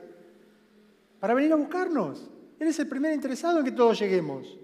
para 1.20 1.34
venir 1.34 1.52
a 1.52 1.56
buscarnos. 1.56 2.30
Él 2.58 2.68
es 2.68 2.78
el 2.78 2.88
primer 2.88 3.14
interesado 3.14 3.60
en 3.60 3.64
que 3.64 3.72
todos 3.72 3.98
lleguemos. 3.98 4.58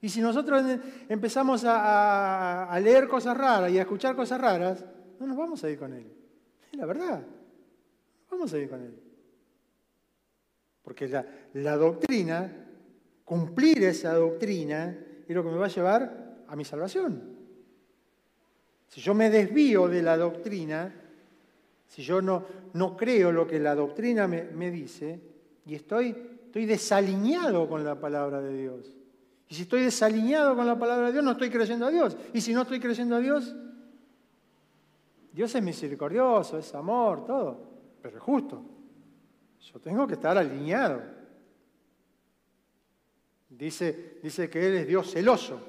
Y 0.00 0.08
si 0.08 0.20
nosotros 0.20 0.62
empezamos 1.08 1.64
a, 1.66 2.78
leer 2.82 3.08
cosas 3.08 3.36
raras 3.36 3.70
y 3.70 3.78
a 3.78 3.82
escuchar 3.82 4.14
cosas 4.14 4.40
raras, 4.40 4.84
no 5.18 5.26
nos 5.26 5.36
vamos 5.36 5.62
a 5.64 5.70
ir 5.70 5.78
con 5.78 5.92
Él 5.92 6.14
la 6.76 6.86
verdad. 6.86 7.22
Vamos 8.30 8.52
a 8.52 8.58
ir 8.58 8.68
con 8.68 8.82
él. 8.82 8.94
Porque 10.82 11.08
la, 11.08 11.76
doctrina, 11.76 12.66
cumplir 13.24 13.84
esa 13.84 14.14
doctrina, 14.14 14.96
es 15.26 15.34
lo 15.34 15.42
que 15.42 15.50
me 15.50 15.56
va 15.56 15.66
a 15.66 15.70
llevar 15.70 16.44
a 16.46 16.56
mi 16.56 16.64
salvación. 16.64 17.33
Si 18.88 19.00
yo 19.00 19.14
me 19.14 19.30
desvío 19.30 19.88
de 19.88 20.02
la 20.02 20.16
doctrina, 20.16 20.92
si 21.86 22.02
yo 22.02 22.20
no, 22.20 22.44
no 22.72 22.96
creo 22.96 23.30
lo 23.30 23.46
que 23.46 23.58
la 23.58 23.74
doctrina 23.74 24.26
me, 24.26 24.44
me 24.44 24.70
dice, 24.70 25.20
y 25.66 25.74
estoy, 25.74 26.16
estoy 26.46 26.66
desalineado 26.66 27.68
con 27.68 27.84
la 27.84 27.98
palabra 27.98 28.40
de 28.40 28.56
Dios. 28.56 28.94
Y 29.48 29.54
si 29.54 29.62
estoy 29.62 29.82
desalineado 29.82 30.56
con 30.56 30.66
la 30.66 30.78
palabra 30.78 31.06
de 31.06 31.12
Dios, 31.12 31.24
no 31.24 31.32
estoy 31.32 31.50
creyendo 31.50 31.86
a 31.86 31.90
Dios. 31.90 32.16
Y 32.32 32.40
si 32.40 32.52
no 32.52 32.62
estoy 32.62 32.80
creyendo 32.80 33.16
a 33.16 33.20
Dios, 33.20 33.54
Dios 35.32 35.54
es 35.54 35.62
misericordioso, 35.62 36.58
es 36.58 36.74
amor, 36.74 37.26
todo, 37.26 37.60
pero 38.00 38.16
es 38.16 38.22
justo. 38.22 38.64
Yo 39.72 39.80
tengo 39.80 40.06
que 40.06 40.14
estar 40.14 40.36
alineado. 40.36 41.02
Dice, 43.48 44.18
dice 44.22 44.50
que 44.50 44.66
Él 44.66 44.74
es 44.74 44.86
Dios 44.88 45.10
celoso, 45.10 45.60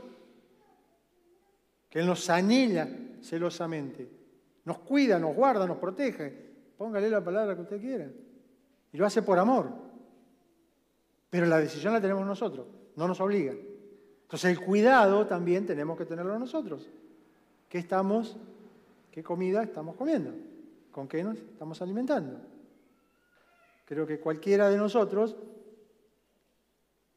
que 1.89 1.99
Él 1.99 2.05
nos 2.05 2.29
anhela 2.29 2.87
celosamente, 3.25 4.09
nos 4.63 4.79
cuida, 4.79 5.19
nos 5.19 5.35
guarda, 5.35 5.67
nos 5.67 5.77
protege. 5.77 6.53
Póngale 6.77 7.09
la 7.09 7.23
palabra 7.23 7.55
que 7.55 7.61
usted 7.61 7.79
quiera. 7.79 8.09
Y 8.91 8.97
lo 8.97 9.05
hace 9.05 9.21
por 9.21 9.39
amor. 9.39 9.69
Pero 11.29 11.45
la 11.45 11.59
decisión 11.59 11.93
la 11.93 12.01
tenemos 12.01 12.25
nosotros, 12.25 12.67
no 12.95 13.07
nos 13.07 13.19
obliga. 13.19 13.53
Entonces 13.53 14.51
el 14.51 14.59
cuidado 14.63 15.27
también 15.27 15.65
tenemos 15.65 15.97
que 15.97 16.05
tenerlo 16.05 16.37
nosotros. 16.39 16.89
¿Qué 17.69 17.77
estamos 17.77 18.37
¿Qué 19.15 19.23
comida 19.23 19.63
estamos 19.63 19.95
comiendo? 19.95 20.33
¿Con 20.91 21.07
qué 21.07 21.23
nos 21.23 21.37
estamos 21.37 21.81
alimentando? 21.81 22.37
Creo 23.85 24.05
que 24.05 24.19
cualquiera 24.19 24.69
de 24.69 24.75
nosotros, 24.75 25.37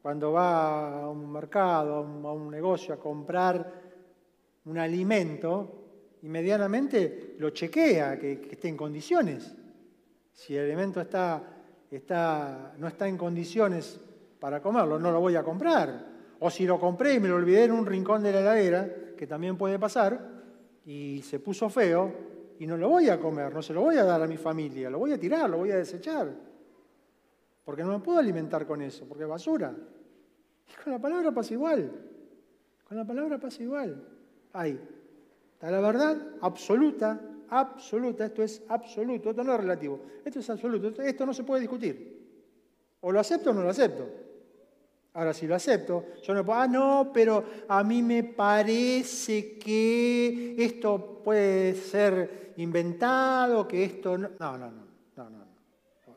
cuando 0.01 0.31
va 0.31 1.01
a 1.03 1.09
un 1.09 1.29
mercado, 1.29 1.95
a 1.95 2.31
un, 2.31 2.49
negocio 2.49 2.93
a 2.93 2.97
comprar 2.97 3.69
un 4.63 4.77
alimento, 4.77 5.78
inmediatamente 6.21 7.35
lo 7.37 7.51
chequea, 7.51 8.19
que, 8.19 8.49
esté 8.51 8.67
en 8.67 8.77
condiciones. 8.77 9.55
Si 10.33 10.55
el 10.55 10.65
alimento 10.65 11.01
está, 11.01 11.41
está, 11.89 12.73
no 12.77 12.87
está 12.87 13.07
en 13.07 13.17
condiciones 13.17 13.99
para 14.39 14.61
comerlo, 14.61 14.99
no 14.99 15.11
lo 15.11 15.19
voy 15.19 15.35
a 15.35 15.43
comprar. 15.43 16.07
O 16.39 16.49
si 16.49 16.65
lo 16.65 16.79
compré 16.79 17.15
y 17.15 17.19
me 17.19 17.27
lo 17.27 17.35
olvidé 17.35 17.65
en 17.65 17.71
un 17.71 17.85
rincón 17.85 18.23
de 18.23 18.31
la 18.31 18.39
heladera, 18.39 18.89
que 19.17 19.27
también 19.27 19.57
puede 19.57 19.77
pasar, 19.77 20.39
y 20.85 21.21
se 21.21 21.39
puso 21.39 21.69
feo 21.69 22.11
y 22.57 22.65
no 22.65 22.77
lo 22.77 22.89
voy 22.89 23.09
a 23.09 23.19
comer, 23.19 23.53
no 23.53 23.61
se 23.61 23.73
lo 23.73 23.81
voy 23.81 23.97
a 23.97 24.03
dar 24.03 24.21
a 24.21 24.27
mi 24.27 24.37
familia, 24.37 24.89
lo 24.89 24.99
voy 24.99 25.13
a 25.13 25.19
tirar, 25.19 25.49
lo 25.49 25.57
voy 25.57 25.71
a 25.71 25.77
desechar. 25.77 26.33
Porque 27.63 27.83
no 27.83 27.91
me 27.91 27.99
puedo 27.99 28.17
alimentar 28.17 28.65
con 28.65 28.81
eso, 28.81 29.05
porque 29.07 29.23
es 29.23 29.29
basura. 29.29 29.73
Y 30.67 30.83
con 30.83 30.93
la 30.93 30.99
palabra 30.99 31.31
pasa 31.31 31.53
igual. 31.53 31.91
Con 32.85 32.97
la 32.97 33.05
palabra 33.05 33.37
pasa 33.37 33.61
igual. 33.61 34.03
Ahí 34.53 34.79
está 35.59 35.69
la 35.69 35.81
verdad 35.81 36.17
absoluta, 36.39 37.19
absoluta, 37.49 38.27
esto 38.27 38.43
es 38.43 38.63
absoluto, 38.69 39.31
esto 39.31 39.43
no 39.43 39.53
es 39.53 39.59
relativo, 39.59 39.99
esto 40.23 40.39
es 40.39 40.49
absoluto, 40.49 41.01
esto 41.01 41.25
no 41.25 41.33
se 41.33 41.43
puede 41.43 41.59
discutir. 41.59 42.17
O 43.01 43.11
lo 43.11 43.19
acepto 43.19 43.49
o 43.49 43.53
no 43.53 43.63
lo 43.63 43.69
acepto. 43.69 44.07
Ahora, 45.15 45.33
si 45.33 45.47
lo 45.47 45.55
acepto, 45.55 46.05
yo 46.23 46.33
no 46.33 46.45
puedo, 46.45 46.59
ah, 46.59 46.67
no, 46.67 47.11
pero 47.13 47.43
a 47.67 47.83
mí 47.83 48.01
me 48.01 48.23
parece 48.23 49.59
que 49.59 50.55
esto 50.57 51.21
puede 51.21 51.75
ser 51.75 52.53
inventado, 52.55 53.67
que 53.67 53.83
esto 53.83 54.17
no. 54.17 54.29
No, 54.39 54.57
no, 54.57 54.71
no, 54.71 54.85
no, 55.17 55.29
no. 55.29 55.45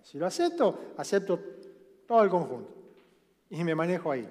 Si 0.05 0.19
lo 0.19 0.27
acepto, 0.27 0.93
acepto 0.97 1.41
todo 2.07 2.23
el 2.23 2.31
conjunto. 2.31 2.73
Y 3.51 3.65
me 3.65 3.75
manejo 3.75 4.13
ahí. 4.13 4.29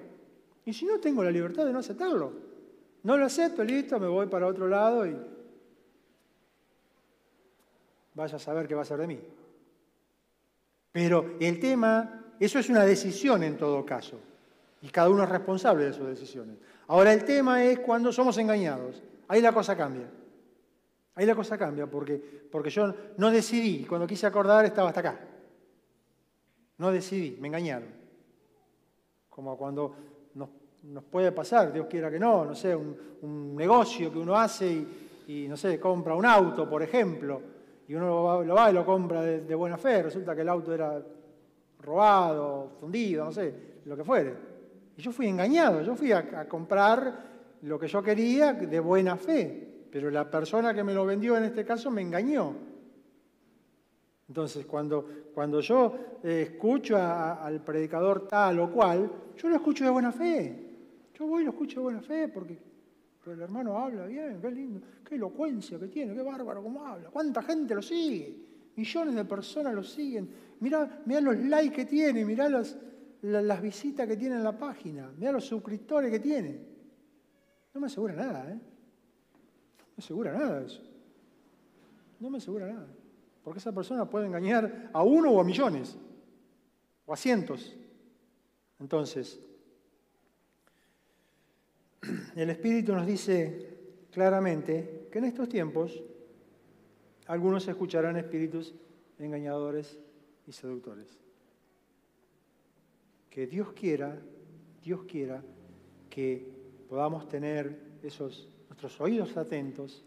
Y 0.64 0.72
si 0.72 0.86
no, 0.86 0.98
tengo 0.98 1.22
la 1.22 1.30
libertad 1.30 1.66
de 1.66 1.72
no 1.74 1.80
aceptarlo. 1.80 2.51
No 3.02 3.16
lo 3.16 3.26
acepto, 3.26 3.64
listo, 3.64 3.98
me 3.98 4.06
voy 4.06 4.26
para 4.26 4.46
otro 4.46 4.68
lado 4.68 5.06
y 5.06 5.16
vaya 8.14 8.36
a 8.36 8.38
saber 8.38 8.68
qué 8.68 8.74
va 8.74 8.82
a 8.82 8.86
ser 8.86 8.98
de 8.98 9.06
mí. 9.06 9.20
Pero 10.92 11.36
el 11.40 11.58
tema, 11.58 12.24
eso 12.38 12.58
es 12.58 12.68
una 12.68 12.84
decisión 12.84 13.42
en 13.42 13.56
todo 13.56 13.84
caso. 13.84 14.20
Y 14.82 14.88
cada 14.88 15.08
uno 15.08 15.24
es 15.24 15.28
responsable 15.28 15.84
de 15.84 15.92
sus 15.92 16.06
decisiones. 16.06 16.56
Ahora 16.88 17.12
el 17.12 17.24
tema 17.24 17.64
es 17.64 17.80
cuando 17.80 18.12
somos 18.12 18.36
engañados. 18.38 19.02
Ahí 19.28 19.40
la 19.40 19.52
cosa 19.52 19.76
cambia. 19.76 20.08
Ahí 21.14 21.26
la 21.26 21.34
cosa 21.34 21.56
cambia 21.58 21.86
porque, 21.86 22.16
porque 22.50 22.70
yo 22.70 22.94
no 23.16 23.30
decidí. 23.30 23.84
Cuando 23.84 24.06
quise 24.06 24.26
acordar 24.26 24.64
estaba 24.64 24.88
hasta 24.88 25.00
acá. 25.00 25.20
No 26.78 26.90
decidí, 26.90 27.36
me 27.40 27.48
engañaron. 27.48 27.88
Como 29.28 29.56
cuando 29.56 29.94
nos, 30.34 30.50
puede 31.10 31.32
pasar, 31.32 31.72
Dios 31.72 31.86
quiera 31.88 32.10
que 32.10 32.18
no, 32.18 32.44
no 32.44 32.54
sé, 32.54 32.74
un, 32.74 33.54
negocio 33.54 34.12
que 34.12 34.18
uno 34.18 34.34
hace 34.34 34.84
y, 35.28 35.46
no 35.48 35.56
sé, 35.56 35.78
compra 35.78 36.14
un 36.14 36.26
auto, 36.26 36.68
por 36.68 36.82
ejemplo, 36.82 37.40
y 37.86 37.94
uno 37.94 38.42
lo 38.44 38.54
va, 38.54 38.70
y 38.70 38.74
lo 38.74 38.84
compra 38.84 39.22
de, 39.22 39.42
de 39.42 39.54
buena 39.54 39.76
fe, 39.76 40.02
resulta 40.02 40.34
que 40.34 40.40
el 40.40 40.48
auto 40.48 40.74
era 40.74 41.00
robado, 41.78 42.72
fundido, 42.80 43.24
no 43.24 43.32
sé, 43.32 43.54
lo 43.84 43.96
que 43.96 44.04
fuere. 44.04 44.34
Y 44.96 45.02
yo 45.02 45.12
fui 45.12 45.26
engañado, 45.26 45.82
yo 45.82 45.94
fui 45.94 46.12
a, 46.12 46.48
comprar 46.48 47.32
lo 47.62 47.78
que 47.78 47.88
yo 47.88 48.02
quería 48.02 48.52
de 48.52 48.80
buena 48.80 49.16
fe, 49.16 49.86
pero 49.90 50.10
la 50.10 50.30
persona 50.30 50.74
que 50.74 50.84
me 50.84 50.94
lo 50.94 51.04
vendió 51.04 51.36
en 51.36 51.44
este 51.44 51.64
caso 51.64 51.90
me 51.90 52.02
engañó. 52.02 52.54
Entonces, 54.28 54.64
cuando, 54.64 55.06
cuando 55.34 55.60
yo 55.60 55.94
eh, 56.22 56.48
escucho 56.52 56.96
al 56.96 57.62
predicador 57.62 58.26
tal 58.26 58.60
o 58.60 58.70
cual, 58.70 59.10
yo 59.36 59.48
lo 59.48 59.56
escucho 59.56 59.84
de 59.84 59.90
buena 59.90 60.12
fe. 60.12 60.71
Yo 61.22 61.28
voy 61.28 61.42
y 61.42 61.44
lo 61.44 61.52
escucho 61.52 61.78
de 61.78 61.84
buena 61.84 62.00
fe 62.00 62.26
porque 62.26 62.58
el 63.26 63.40
hermano 63.40 63.78
habla 63.78 64.06
bien, 64.06 64.40
qué 64.40 64.50
lindo, 64.50 64.80
qué 65.04 65.14
elocuencia 65.14 65.78
que 65.78 65.86
tiene, 65.86 66.14
qué 66.14 66.20
bárbaro 66.20 66.64
cómo 66.64 66.84
habla, 66.84 67.10
cuánta 67.10 67.40
gente 67.44 67.76
lo 67.76 67.80
sigue, 67.80 68.36
millones 68.74 69.14
de 69.14 69.24
personas 69.24 69.72
lo 69.72 69.84
siguen. 69.84 70.28
Mirá, 70.58 71.00
mirá 71.06 71.20
los 71.20 71.38
likes 71.38 71.76
que 71.76 71.84
tiene, 71.84 72.24
mirá 72.24 72.48
los, 72.48 72.76
las 73.20 73.62
visitas 73.62 74.08
que 74.08 74.16
tiene 74.16 74.34
en 74.34 74.42
la 74.42 74.58
página, 74.58 75.12
mira 75.16 75.30
los 75.30 75.44
suscriptores 75.44 76.10
que 76.10 76.18
tiene. 76.18 76.58
No 77.72 77.80
me 77.80 77.86
asegura 77.86 78.14
nada, 78.14 78.50
¿eh? 78.50 78.54
No 78.56 79.92
me 79.96 79.98
asegura 80.02 80.32
nada 80.32 80.60
eso. 80.60 80.82
No 82.18 82.30
me 82.30 82.38
asegura 82.38 82.66
nada. 82.66 82.88
Porque 83.44 83.60
esa 83.60 83.70
persona 83.70 84.10
puede 84.10 84.26
engañar 84.26 84.90
a 84.92 85.04
uno 85.04 85.30
o 85.30 85.40
a 85.40 85.44
millones, 85.44 85.96
o 87.06 87.12
a 87.12 87.16
cientos. 87.16 87.76
Entonces, 88.80 89.38
el 92.36 92.50
Espíritu 92.50 92.94
nos 92.94 93.06
dice 93.06 93.70
claramente 94.10 95.08
que 95.10 95.18
en 95.18 95.24
estos 95.24 95.48
tiempos 95.48 96.02
algunos 97.26 97.66
escucharán 97.68 98.16
espíritus 98.16 98.74
engañadores 99.18 99.98
y 100.46 100.52
seductores. 100.52 101.18
Que 103.30 103.46
Dios 103.46 103.72
quiera, 103.72 104.20
Dios 104.82 105.04
quiera 105.04 105.42
que 106.10 106.46
podamos 106.88 107.28
tener 107.28 107.98
esos 108.02 108.52
nuestros 108.68 109.00
oídos 109.00 109.36
atentos, 109.36 110.02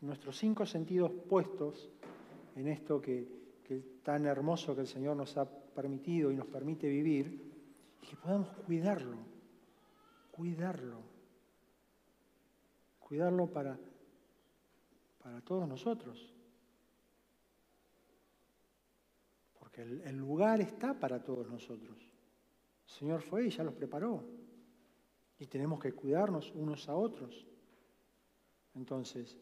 nuestros 0.00 0.36
cinco 0.36 0.66
sentidos 0.66 1.12
puestos 1.28 1.88
en 2.56 2.68
esto 2.68 3.00
que, 3.00 3.26
tan 4.02 4.26
hermoso 4.26 4.74
que 4.74 4.80
el 4.80 4.86
Señor 4.86 5.16
nos 5.16 5.36
ha 5.36 5.48
permitido 5.48 6.32
y 6.32 6.36
nos 6.36 6.46
permite 6.46 6.88
vivir, 6.88 7.40
y 8.02 8.06
que 8.06 8.16
podamos 8.16 8.48
cuidarlo, 8.66 9.16
cuidarlo, 10.30 11.02
cuidarlo 12.98 13.46
para, 13.46 13.78
para 15.22 15.40
todos 15.40 15.68
nosotros. 15.68 16.34
Porque 19.58 19.82
el 19.82 20.16
lugar 20.16 20.60
está 20.60 20.98
para 20.98 21.22
todos 21.22 21.48
nosotros. 21.48 21.98
El 22.86 22.90
Señor 22.90 23.22
fue 23.22 23.46
y 23.46 23.50
ya 23.50 23.62
los 23.62 23.74
preparó. 23.74 24.24
Y 25.38 25.46
tenemos 25.46 25.80
que 25.80 25.92
cuidarnos 25.92 26.52
unos 26.54 26.88
a 26.88 26.94
otros. 26.94 27.46
Entonces, 28.74 29.38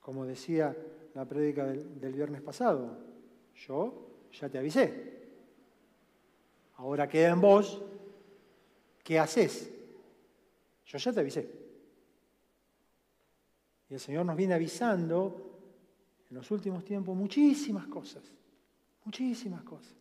como 0.00 0.24
decía 0.24 0.76
la 1.14 1.24
prédica 1.26 1.66
del, 1.66 2.12
viernes 2.12 2.42
pasado, 2.42 2.98
yo 3.54 4.08
ya 4.32 4.48
te 4.48 4.58
avisé. 4.58 5.18
Ahora 6.76 7.08
queda 7.08 7.30
en 7.30 7.40
vos 7.40 7.82
qué 9.08 9.18
haces. 9.18 9.72
Yo 10.84 10.98
ya 10.98 11.12
te 11.14 11.20
avisé. 11.20 11.50
Y 13.88 13.94
el 13.94 14.00
Señor 14.00 14.26
nos 14.26 14.36
viene 14.36 14.52
avisando 14.52 15.50
en 16.28 16.36
los 16.36 16.50
últimos 16.50 16.84
tiempos 16.84 17.16
muchísimas 17.16 17.86
cosas, 17.86 18.22
muchísimas 19.06 19.62
cosas. 19.62 19.94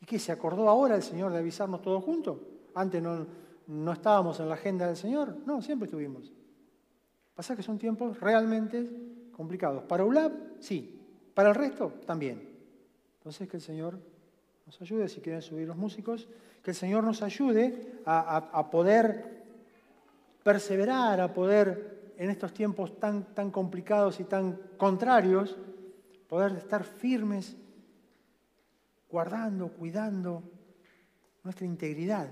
¿Y 0.00 0.06
qué? 0.06 0.20
¿Se 0.20 0.30
acordó 0.30 0.68
ahora 0.68 0.94
el 0.94 1.02
Señor 1.02 1.32
de 1.32 1.38
avisarnos 1.38 1.82
todos 1.82 2.04
juntos? 2.04 2.38
Antes 2.76 3.02
no, 3.02 3.26
no 3.66 3.92
estábamos 3.92 4.38
en 4.38 4.48
la 4.48 4.54
agenda 4.54 4.86
del 4.86 4.96
Señor. 4.96 5.36
No, 5.44 5.60
siempre 5.60 5.86
estuvimos. 5.86 6.32
Pasa 7.34 7.56
que 7.56 7.62
son 7.64 7.76
tiempos 7.76 8.20
realmente 8.20 8.88
complicados. 9.32 9.82
Para 9.82 10.04
ULAB, 10.04 10.60
sí. 10.60 11.00
Para 11.34 11.48
el 11.48 11.56
resto, 11.56 11.94
también. 12.06 12.56
Entonces, 13.18 13.48
que 13.48 13.56
el 13.56 13.62
Señor 13.64 13.98
nos 14.64 14.80
ayude, 14.80 15.08
si 15.08 15.20
quieren 15.20 15.42
subir 15.42 15.66
los 15.66 15.76
músicos, 15.76 16.28
que 16.64 16.70
el 16.70 16.76
Señor 16.76 17.04
nos 17.04 17.20
ayude 17.20 18.00
a, 18.06 18.70
poder 18.70 19.44
perseverar, 20.42 21.20
a 21.20 21.32
poder, 21.34 22.14
en 22.16 22.30
estos 22.30 22.54
tiempos 22.54 22.98
tan, 22.98 23.34
tan 23.34 23.50
complicados 23.50 24.18
y 24.18 24.24
tan 24.24 24.58
contrarios, 24.78 25.58
poder 26.26 26.52
estar 26.52 26.82
firmes 26.82 27.54
guardando, 29.10 29.68
cuidando 29.68 30.42
nuestra 31.42 31.66
integridad, 31.66 32.30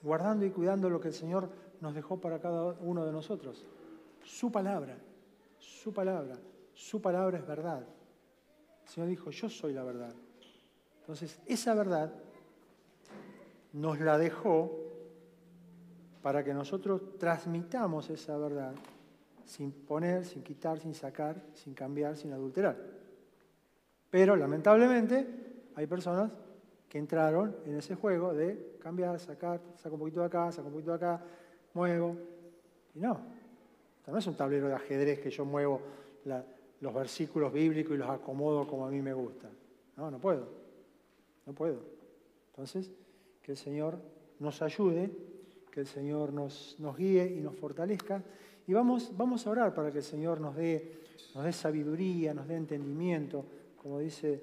guardando 0.00 0.46
y 0.46 0.50
cuidando 0.50 0.88
lo 0.88 1.00
que 1.00 1.08
el 1.08 1.14
Señor 1.14 1.50
nos 1.80 1.96
dejó 1.96 2.20
para 2.20 2.38
cada 2.38 2.76
uno 2.80 3.04
de 3.04 3.10
nosotros. 3.10 3.66
Su 4.22 4.52
palabra, 4.52 4.96
su 5.58 5.92
palabra, 5.92 6.36
su 6.74 7.02
palabra 7.02 7.38
es 7.38 7.46
verdad. 7.46 7.84
El 8.84 8.88
Señor 8.88 9.08
dijo, 9.08 9.32
yo 9.32 9.50
soy 9.50 9.72
la 9.72 9.82
verdad. 9.82 10.14
Entonces, 11.10 11.40
esa 11.44 11.74
verdad 11.74 12.12
nos 13.72 13.98
la 13.98 14.16
dejó 14.16 14.70
para 16.22 16.44
que 16.44 16.54
nosotros 16.54 17.18
transmitamos 17.18 18.08
esa 18.10 18.38
verdad 18.38 18.72
sin 19.44 19.72
poner, 19.72 20.24
sin 20.24 20.44
quitar, 20.44 20.78
sin 20.78 20.94
sacar, 20.94 21.42
sin 21.54 21.74
cambiar, 21.74 22.16
sin 22.16 22.32
adulterar. 22.32 22.76
Pero 24.08 24.36
lamentablemente 24.36 25.26
hay 25.74 25.88
personas 25.88 26.30
que 26.88 26.98
entraron 26.98 27.56
en 27.66 27.74
ese 27.74 27.96
juego 27.96 28.32
de 28.32 28.76
cambiar, 28.80 29.18
sacar, 29.18 29.60
saco 29.78 29.96
un 29.96 30.02
poquito 30.02 30.20
de 30.20 30.26
acá, 30.26 30.52
saco 30.52 30.68
un 30.68 30.74
poquito 30.74 30.92
de 30.92 30.96
acá, 30.96 31.20
muevo. 31.74 32.16
Y 32.94 33.00
no, 33.00 33.20
no 34.06 34.16
es 34.16 34.26
un 34.28 34.36
tablero 34.36 34.68
de 34.68 34.74
ajedrez 34.74 35.18
que 35.18 35.30
yo 35.30 35.44
muevo 35.44 35.80
los 36.80 36.94
versículos 36.94 37.52
bíblicos 37.52 37.96
y 37.96 37.98
los 37.98 38.08
acomodo 38.08 38.64
como 38.68 38.86
a 38.86 38.90
mí 38.90 39.02
me 39.02 39.12
gusta. 39.12 39.48
No, 39.96 40.08
no 40.08 40.20
puedo. 40.20 40.69
No 41.50 41.54
puedo. 41.56 41.80
Entonces, 42.52 42.92
que 43.42 43.52
el 43.52 43.58
Señor 43.58 43.98
nos 44.38 44.62
ayude, 44.62 45.10
que 45.72 45.80
el 45.80 45.86
Señor 45.86 46.32
nos, 46.32 46.76
nos 46.78 46.96
guíe 46.96 47.26
y 47.26 47.40
nos 47.40 47.56
fortalezca. 47.56 48.22
Y 48.68 48.72
vamos, 48.72 49.10
vamos 49.16 49.44
a 49.46 49.50
orar 49.50 49.74
para 49.74 49.90
que 49.90 49.98
el 49.98 50.04
Señor 50.04 50.40
nos 50.40 50.54
dé, 50.54 51.00
nos 51.34 51.42
dé 51.42 51.52
sabiduría, 51.52 52.32
nos 52.32 52.46
dé 52.46 52.54
entendimiento 52.54 53.44
como 53.82 53.98
dice 53.98 54.42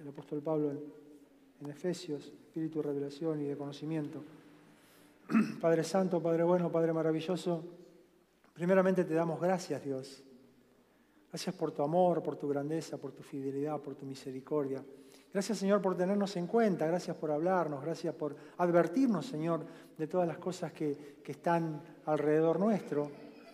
el, 0.00 0.08
apóstol 0.08 0.40
Pablo 0.42 0.70
en, 0.70 1.70
Efesios, 1.70 2.26
espíritu 2.26 2.78
de 2.78 2.88
revelación 2.88 3.40
y 3.40 3.44
de 3.44 3.56
conocimiento. 3.56 4.22
Padre 5.60 5.82
Santo, 5.82 6.22
Padre 6.22 6.44
bueno, 6.44 6.70
Padre 6.70 6.92
maravilloso, 6.92 7.64
primeramente 8.54 9.04
te 9.04 9.14
damos 9.14 9.40
gracias, 9.40 9.82
Dios. 9.84 10.22
Gracias 11.30 11.54
por 11.54 11.72
tu 11.72 11.82
amor, 11.82 12.22
por 12.22 12.36
tu 12.36 12.48
grandeza, 12.48 12.96
por 12.96 13.12
tu 13.12 13.22
fidelidad, 13.22 13.80
por 13.80 13.96
tu 13.96 14.06
misericordia. 14.06 14.84
Gracias 15.36 15.58
Señor 15.58 15.82
por 15.82 15.94
tenernos 15.94 16.34
en 16.38 16.46
cuenta, 16.46 16.86
gracias 16.86 17.14
por 17.14 17.30
hablarnos, 17.30 17.84
gracias 17.84 18.14
por 18.14 18.34
advertirnos 18.56 19.26
Señor 19.26 19.66
de 19.98 20.06
todas 20.06 20.26
las 20.26 20.38
cosas 20.38 20.72
que, 20.72 21.18
que 21.22 21.32
están 21.32 21.82
alrededor 22.06 22.58
nuestro, 22.58 23.10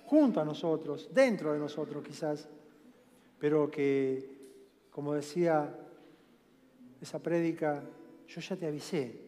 junto 0.07 0.41
a 0.41 0.45
nosotros, 0.45 1.11
dentro 1.13 1.53
de 1.53 1.59
nosotros 1.59 2.05
quizás, 2.07 2.49
pero 3.37 3.69
que, 3.69 4.53
como 4.93 5.13
decía 5.15 5.77
esa 7.01 7.19
prédica, 7.19 7.83
yo 8.29 8.41
ya 8.41 8.55
te 8.55 8.69
avisé. 8.69 9.21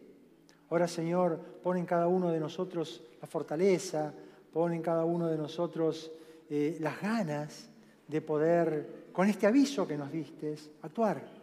Ahora 0.69 0.87
Señor, 0.87 1.37
pon 1.61 1.75
en 1.75 1.85
cada 1.85 2.07
uno 2.07 2.31
de 2.31 2.39
nosotros 2.39 3.03
la 3.19 3.27
fortaleza, 3.27 4.13
pon 4.53 4.71
en 4.71 4.81
cada 4.81 5.03
uno 5.03 5.27
de 5.27 5.37
nosotros 5.37 6.09
eh, 6.49 6.77
las 6.79 7.01
ganas 7.01 7.69
de 8.07 8.21
poder, 8.21 9.09
con 9.11 9.27
este 9.27 9.45
aviso 9.45 9.85
que 9.85 9.97
nos 9.97 10.09
diste, 10.09 10.55
actuar 10.83 11.34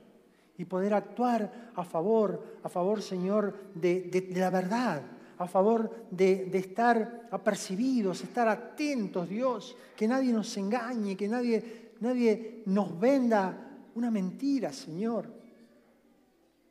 y 0.62 0.64
poder 0.64 0.94
actuar 0.94 1.72
a 1.74 1.82
favor, 1.82 2.40
a 2.62 2.68
favor, 2.68 3.02
Señor, 3.02 3.52
de, 3.74 4.30
la 4.36 4.48
verdad, 4.48 5.02
a 5.38 5.48
favor 5.48 6.06
de, 6.08 6.44
de, 6.46 6.58
estar 6.58 7.26
apercibidos, 7.32 8.22
estar 8.22 8.46
atentos, 8.46 9.28
Dios, 9.28 9.76
que 9.96 10.06
nadie 10.06 10.32
nos 10.32 10.56
engañe, 10.56 11.16
que 11.16 11.26
nadie, 11.26 11.90
nadie 11.98 12.62
nos 12.66 12.96
venda 13.00 13.58
una 13.96 14.12
mentira, 14.12 14.72
Señor. 14.72 15.26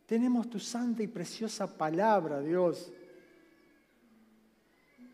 Tenemos 0.05 0.49
tu 0.49 0.57
santa 0.57 1.03
y 1.03 1.07
preciosa 1.07 1.77
palabra, 1.77 2.39
Dios. 2.39 2.93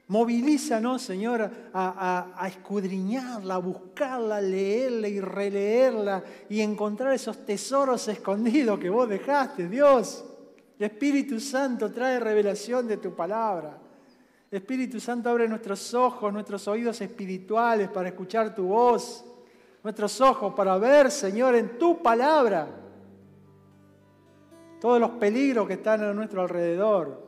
Movilízanos, 0.09 1.01
Señor, 1.01 1.51
a, 1.73 2.47
escudriñarla, 2.47 3.55
a 3.55 3.57
buscarla, 3.57 4.37
a 4.37 4.41
leerla 4.41 5.07
y 5.09 5.19
releerla 5.19 6.23
y 6.49 6.61
encontrar 6.61 7.13
esos 7.13 7.45
tesoros 7.45 8.07
escondidos 8.07 8.79
que 8.79 8.89
vos 8.89 9.09
dejaste, 9.09 9.67
Dios. 9.67 10.23
Espíritu 10.79 11.39
Santo 11.41 11.91
trae 11.91 12.19
revelación 12.19 12.87
de 12.87 12.97
tu 12.97 13.13
palabra. 13.13 13.77
Espíritu 14.49 14.99
Santo 14.99 15.29
abre 15.29 15.47
nuestros 15.47 15.93
ojos, 15.93 16.31
nuestros 16.31 16.65
oídos 16.69 17.01
espirituales 17.01 17.89
para 17.89 18.07
escuchar 18.07 18.55
tu 18.55 18.67
voz, 18.67 19.25
nuestros 19.83 20.21
ojos 20.21 20.53
para 20.53 20.77
ver, 20.77 21.11
Señor, 21.11 21.55
en 21.55 21.77
tu 21.77 22.01
palabra 22.01 22.67
todos 24.79 25.01
los 25.01 25.11
peligros 25.11 25.67
que 25.67 25.73
están 25.73 26.01
a 26.03 26.13
nuestro 26.13 26.41
alrededor. 26.41 27.26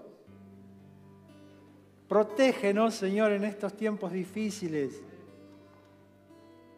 Protégenos, 2.10 2.96
Señor, 2.96 3.32
en 3.32 3.46
estos 3.46 3.78
tiempos 3.78 4.12
difíciles. 4.12 5.00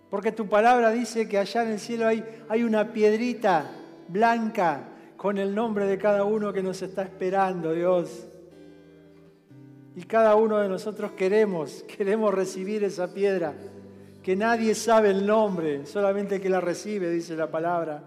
Porque 0.09 0.34
tu 0.34 0.47
palabra 0.47 0.91
dice 0.91 1.29
que 1.29 1.38
allá 1.38 1.63
en 1.63 1.71
el 1.71 1.79
cielo 1.79 2.05
hay, 2.05 2.23
hay 2.49 2.63
una 2.63 2.91
piedrita 2.91 3.71
blanca 4.09 4.89
con 5.15 5.38
el 5.38 5.55
nombre 5.55 5.86
de 5.86 5.97
cada 5.97 6.25
uno 6.25 6.51
que 6.51 6.61
nos 6.61 6.82
está 6.82 7.03
esperando, 7.03 7.71
Dios. 7.71 8.27
Y 9.95 10.03
cada 10.03 10.36
uno 10.36 10.57
de 10.57 10.67
nosotros 10.67 11.11
queremos, 11.11 11.84
queremos 11.84 12.34
recibir 12.34 12.84
esa 12.84 13.13
piedra, 13.13 13.53
que 14.21 14.36
nadie 14.36 14.75
sabe 14.75 15.11
el 15.11 15.25
nombre, 15.25 15.86
solamente 15.86 16.41
que 16.41 16.49
la 16.49 16.59
recibe, 16.59 17.09
dice 17.09 17.38
la 17.38 17.49
palabra. 17.49 18.03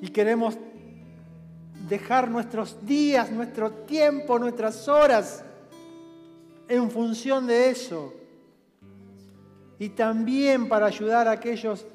Y 0.00 0.08
queremos 0.10 0.56
dejar 1.88 2.30
nuestros 2.30 2.84
días, 2.86 3.30
nuestro 3.30 3.70
tiempo, 3.70 4.38
nuestras 4.38 4.88
horas 4.88 5.44
en 6.68 6.90
función 6.90 7.46
de 7.46 7.70
eso. 7.70 8.12
Y 9.78 9.90
también 9.90 10.68
para 10.68 10.86
ayudar 10.86 11.28
a 11.28 11.32
aquellos 11.32 11.86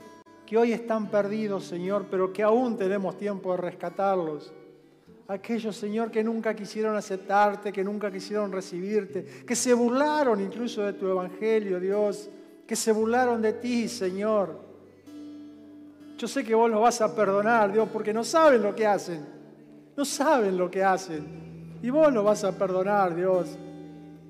que 0.46 0.58
hoy 0.58 0.74
están 0.74 1.10
perdidos, 1.10 1.66
Señor, 1.66 2.06
pero 2.10 2.34
que 2.34 2.44
aún 2.44 2.78
tenemos 2.78 3.18
tiempo 3.18 3.52
de 3.52 3.58
rescatarlos. 3.58 4.52
Aquellos, 5.28 5.76
Señor, 5.76 6.10
que 6.10 6.24
nunca 6.24 6.56
quisieron 6.56 6.96
aceptarte, 6.96 7.72
que 7.72 7.84
nunca 7.84 8.12
quisieron 8.12 8.52
recibirte, 8.52 9.44
que 9.46 9.56
se 9.56 9.74
burlaron 9.74 10.42
incluso 10.42 10.82
de 10.82 10.94
tu 10.94 11.08
evangelio, 11.08 11.80
Dios, 11.80 12.30
que 12.66 12.76
se 12.76 12.92
burlaron 12.92 13.42
de 13.42 13.54
ti, 13.54 13.88
Señor. 13.88 14.60
Yo 16.18 16.28
sé 16.28 16.44
que 16.44 16.56
vos 16.56 16.70
los 16.70 16.82
vas 16.82 17.00
a 17.02 17.16
perdonar, 17.16 17.72
Dios, 17.72 17.88
porque 17.94 18.12
no 18.12 18.24
saben 18.24 18.64
lo 18.64 18.76
que 18.76 18.88
hacen. 18.88 19.39
No 20.00 20.06
saben 20.06 20.58
lo 20.58 20.72
que 20.72 20.82
hacen. 20.82 21.78
Y 21.84 21.90
vos 21.90 22.14
lo 22.14 22.24
vas 22.24 22.46
a 22.46 22.58
perdonar, 22.58 23.14
Dios. 23.14 23.58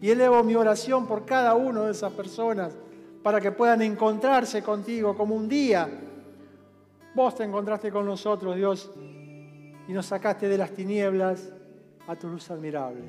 Y 0.02 0.10
elevo 0.10 0.44
mi 0.44 0.56
oración 0.56 1.06
por 1.06 1.28
cada 1.28 1.54
uno 1.54 1.84
de 1.84 1.92
esas 1.92 2.12
personas 2.14 2.76
para 3.22 3.40
que 3.40 3.52
puedan 3.52 3.84
encontrarse 3.84 4.64
contigo 4.64 5.16
como 5.16 5.36
un 5.36 5.48
día. 5.48 5.88
Vos 7.14 7.36
te 7.36 7.44
encontraste 7.44 7.92
con 7.92 8.08
nosotros, 8.08 8.56
Dios, 8.56 8.90
y 9.88 9.94
nos 9.94 10.08
sacaste 10.08 10.48
de 10.48 10.58
las 10.58 10.72
tinieblas 10.72 11.54
a 12.08 12.16
tu 12.16 12.30
luz 12.30 12.50
admirable. 12.50 13.04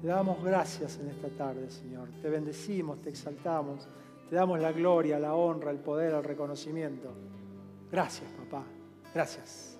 Te 0.00 0.08
damos 0.08 0.42
gracias 0.42 0.98
en 0.98 1.10
esta 1.10 1.28
tarde, 1.28 1.68
Señor. 1.68 2.08
Te 2.22 2.30
bendecimos, 2.30 3.02
te 3.02 3.10
exaltamos. 3.10 3.86
Te 4.30 4.36
damos 4.36 4.60
la 4.60 4.72
gloria, 4.72 5.18
la 5.18 5.34
honra, 5.34 5.72
el 5.72 5.78
poder, 5.80 6.14
el 6.14 6.24
reconocimiento. 6.24 7.12
Gracias, 7.92 8.30
papá. 8.30 8.64
Gracias. 9.12 9.75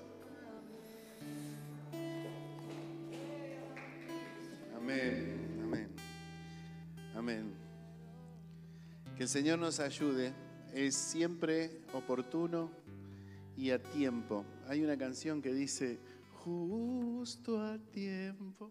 Amén, 4.86 5.60
amén, 5.64 5.88
amén. 7.16 7.52
Que 9.16 9.24
el 9.24 9.28
Señor 9.28 9.58
nos 9.58 9.80
ayude. 9.80 10.32
Es 10.72 10.94
siempre 10.94 11.80
oportuno 11.92 12.70
y 13.56 13.72
a 13.72 13.82
tiempo. 13.82 14.44
Hay 14.68 14.84
una 14.84 14.96
canción 14.96 15.42
que 15.42 15.52
dice, 15.52 15.98
justo 16.44 17.60
a 17.60 17.78
tiempo. 17.90 18.70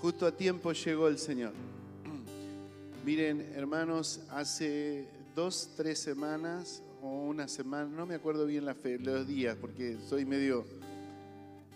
Justo 0.00 0.24
a 0.26 0.34
tiempo 0.34 0.72
llegó 0.72 1.08
el 1.08 1.18
Señor. 1.18 1.52
Miren, 3.04 3.42
hermanos, 3.54 4.22
hace 4.30 5.06
dos, 5.34 5.74
tres 5.76 5.98
semanas 5.98 6.82
o 7.02 7.08
una 7.26 7.46
semana, 7.46 7.90
no 7.94 8.06
me 8.06 8.14
acuerdo 8.14 8.46
bien 8.46 8.64
la 8.64 8.74
fe, 8.74 8.98
los 8.98 9.26
días, 9.26 9.54
porque 9.60 9.98
soy 10.08 10.24
medio 10.24 10.64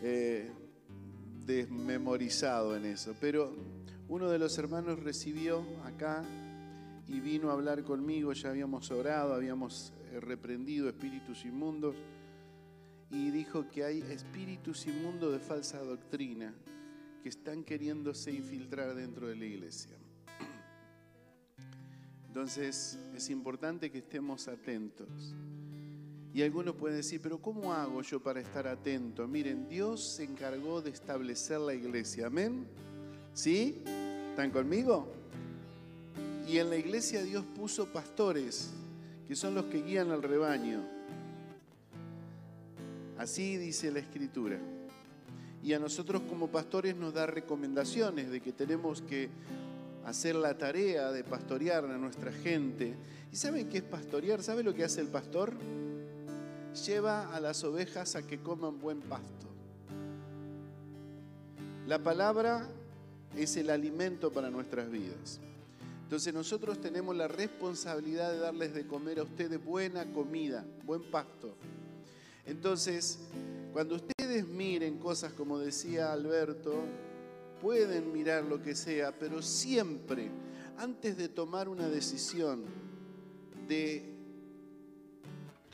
eh, 0.00 0.50
desmemorizado 1.44 2.76
en 2.76 2.86
eso, 2.86 3.14
pero 3.20 3.54
uno 4.08 4.30
de 4.30 4.38
los 4.38 4.56
hermanos 4.58 5.00
recibió 5.00 5.64
acá 5.84 6.24
y 7.06 7.20
vino 7.20 7.50
a 7.50 7.52
hablar 7.52 7.82
conmigo, 7.82 8.32
ya 8.32 8.50
habíamos 8.50 8.90
orado, 8.90 9.34
habíamos 9.34 9.92
eh, 10.12 10.20
reprendido 10.20 10.88
espíritus 10.88 11.44
inmundos 11.44 11.96
y 13.10 13.30
dijo 13.30 13.68
que 13.68 13.84
hay 13.84 14.00
espíritus 14.00 14.86
inmundos 14.86 15.32
de 15.32 15.38
falsa 15.38 15.78
doctrina 15.78 16.54
que 17.22 17.28
están 17.28 17.64
queriéndose 17.64 18.32
infiltrar 18.32 18.94
dentro 18.94 19.28
de 19.28 19.36
la 19.36 19.44
iglesia. 19.44 19.96
Entonces 22.26 22.98
es 23.14 23.30
importante 23.30 23.90
que 23.90 23.98
estemos 23.98 24.48
atentos. 24.48 25.34
Y 26.34 26.42
algunos 26.42 26.74
pueden 26.74 26.96
decir, 26.96 27.20
pero 27.22 27.38
¿cómo 27.38 27.72
hago 27.72 28.02
yo 28.02 28.18
para 28.18 28.40
estar 28.40 28.66
atento? 28.66 29.28
Miren, 29.28 29.68
Dios 29.68 30.02
se 30.02 30.24
encargó 30.24 30.82
de 30.82 30.90
establecer 30.90 31.60
la 31.60 31.74
iglesia. 31.74 32.26
Amén. 32.26 32.66
¿Sí? 33.32 33.80
¿Están 34.30 34.50
conmigo? 34.50 35.06
Y 36.48 36.58
en 36.58 36.70
la 36.70 36.76
iglesia 36.76 37.22
Dios 37.22 37.44
puso 37.54 37.92
pastores, 37.92 38.70
que 39.28 39.36
son 39.36 39.54
los 39.54 39.66
que 39.66 39.80
guían 39.80 40.10
al 40.10 40.24
rebaño. 40.24 40.82
Así 43.16 43.56
dice 43.56 43.92
la 43.92 44.00
escritura. 44.00 44.58
Y 45.62 45.72
a 45.72 45.78
nosotros 45.78 46.22
como 46.28 46.48
pastores 46.48 46.96
nos 46.96 47.14
da 47.14 47.26
recomendaciones 47.26 48.28
de 48.28 48.40
que 48.40 48.52
tenemos 48.52 49.02
que 49.02 49.28
hacer 50.04 50.34
la 50.34 50.58
tarea 50.58 51.12
de 51.12 51.22
pastorear 51.22 51.84
a 51.84 51.96
nuestra 51.96 52.32
gente. 52.32 52.92
¿Y 53.32 53.36
saben 53.36 53.68
qué 53.68 53.78
es 53.78 53.84
pastorear? 53.84 54.42
¿Sabe 54.42 54.64
lo 54.64 54.74
que 54.74 54.82
hace 54.82 55.00
el 55.00 55.06
pastor? 55.06 55.54
Lleva 56.74 57.34
a 57.34 57.40
las 57.40 57.64
ovejas 57.64 58.16
a 58.16 58.26
que 58.26 58.38
coman 58.38 58.78
buen 58.78 59.00
pasto. 59.00 59.46
La 61.86 61.98
palabra 61.98 62.68
es 63.36 63.56
el 63.56 63.70
alimento 63.70 64.32
para 64.32 64.50
nuestras 64.50 64.90
vidas. 64.90 65.40
Entonces 66.04 66.34
nosotros 66.34 66.80
tenemos 66.80 67.16
la 67.16 67.28
responsabilidad 67.28 68.32
de 68.32 68.38
darles 68.38 68.74
de 68.74 68.86
comer 68.86 69.18
a 69.18 69.22
ustedes 69.22 69.62
buena 69.64 70.04
comida, 70.12 70.64
buen 70.84 71.02
pasto. 71.02 71.54
Entonces, 72.46 73.18
cuando 73.72 73.96
ustedes 73.96 74.46
miren 74.46 74.98
cosas 74.98 75.32
como 75.32 75.58
decía 75.58 76.12
Alberto, 76.12 76.84
pueden 77.60 78.12
mirar 78.12 78.44
lo 78.44 78.62
que 78.62 78.74
sea, 78.74 79.12
pero 79.12 79.40
siempre, 79.40 80.28
antes 80.76 81.16
de 81.16 81.28
tomar 81.28 81.68
una 81.68 81.88
decisión 81.88 82.64
de 83.66 84.13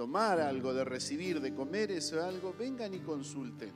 tomar 0.00 0.40
algo, 0.40 0.72
de 0.72 0.82
recibir, 0.82 1.42
de 1.42 1.54
comer 1.54 1.90
eso 1.90 2.24
algo, 2.24 2.54
vengan 2.58 2.94
y 2.94 3.00
consulten. 3.00 3.70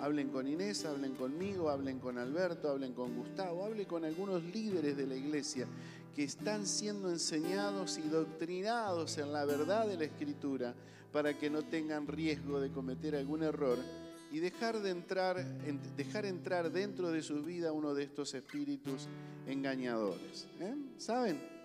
Hablen 0.00 0.28
con 0.28 0.46
Inés, 0.46 0.84
hablen 0.84 1.16
conmigo, 1.16 1.68
hablen 1.68 1.98
con 1.98 2.16
Alberto, 2.16 2.70
hablen 2.70 2.92
con 2.92 3.16
Gustavo, 3.16 3.64
hablen 3.64 3.86
con 3.86 4.04
algunos 4.04 4.44
líderes 4.44 4.96
de 4.96 5.08
la 5.08 5.16
iglesia 5.16 5.66
que 6.14 6.22
están 6.22 6.64
siendo 6.64 7.10
enseñados 7.10 7.98
y 7.98 8.02
doctrinados 8.02 9.18
en 9.18 9.32
la 9.32 9.44
verdad 9.44 9.88
de 9.88 9.96
la 9.96 10.04
Escritura 10.04 10.76
para 11.10 11.36
que 11.36 11.50
no 11.50 11.62
tengan 11.64 12.06
riesgo 12.06 12.60
de 12.60 12.70
cometer 12.70 13.16
algún 13.16 13.42
error 13.42 13.78
y 14.30 14.38
dejar 14.38 14.78
de 14.78 14.90
entrar, 14.90 15.44
dejar 15.96 16.24
entrar 16.24 16.70
dentro 16.70 17.10
de 17.10 17.20
su 17.22 17.42
vida 17.42 17.72
uno 17.72 17.94
de 17.94 18.04
estos 18.04 18.32
espíritus 18.34 19.08
engañadores. 19.48 20.46
¿eh? 20.60 20.76
¿Saben? 20.98 21.59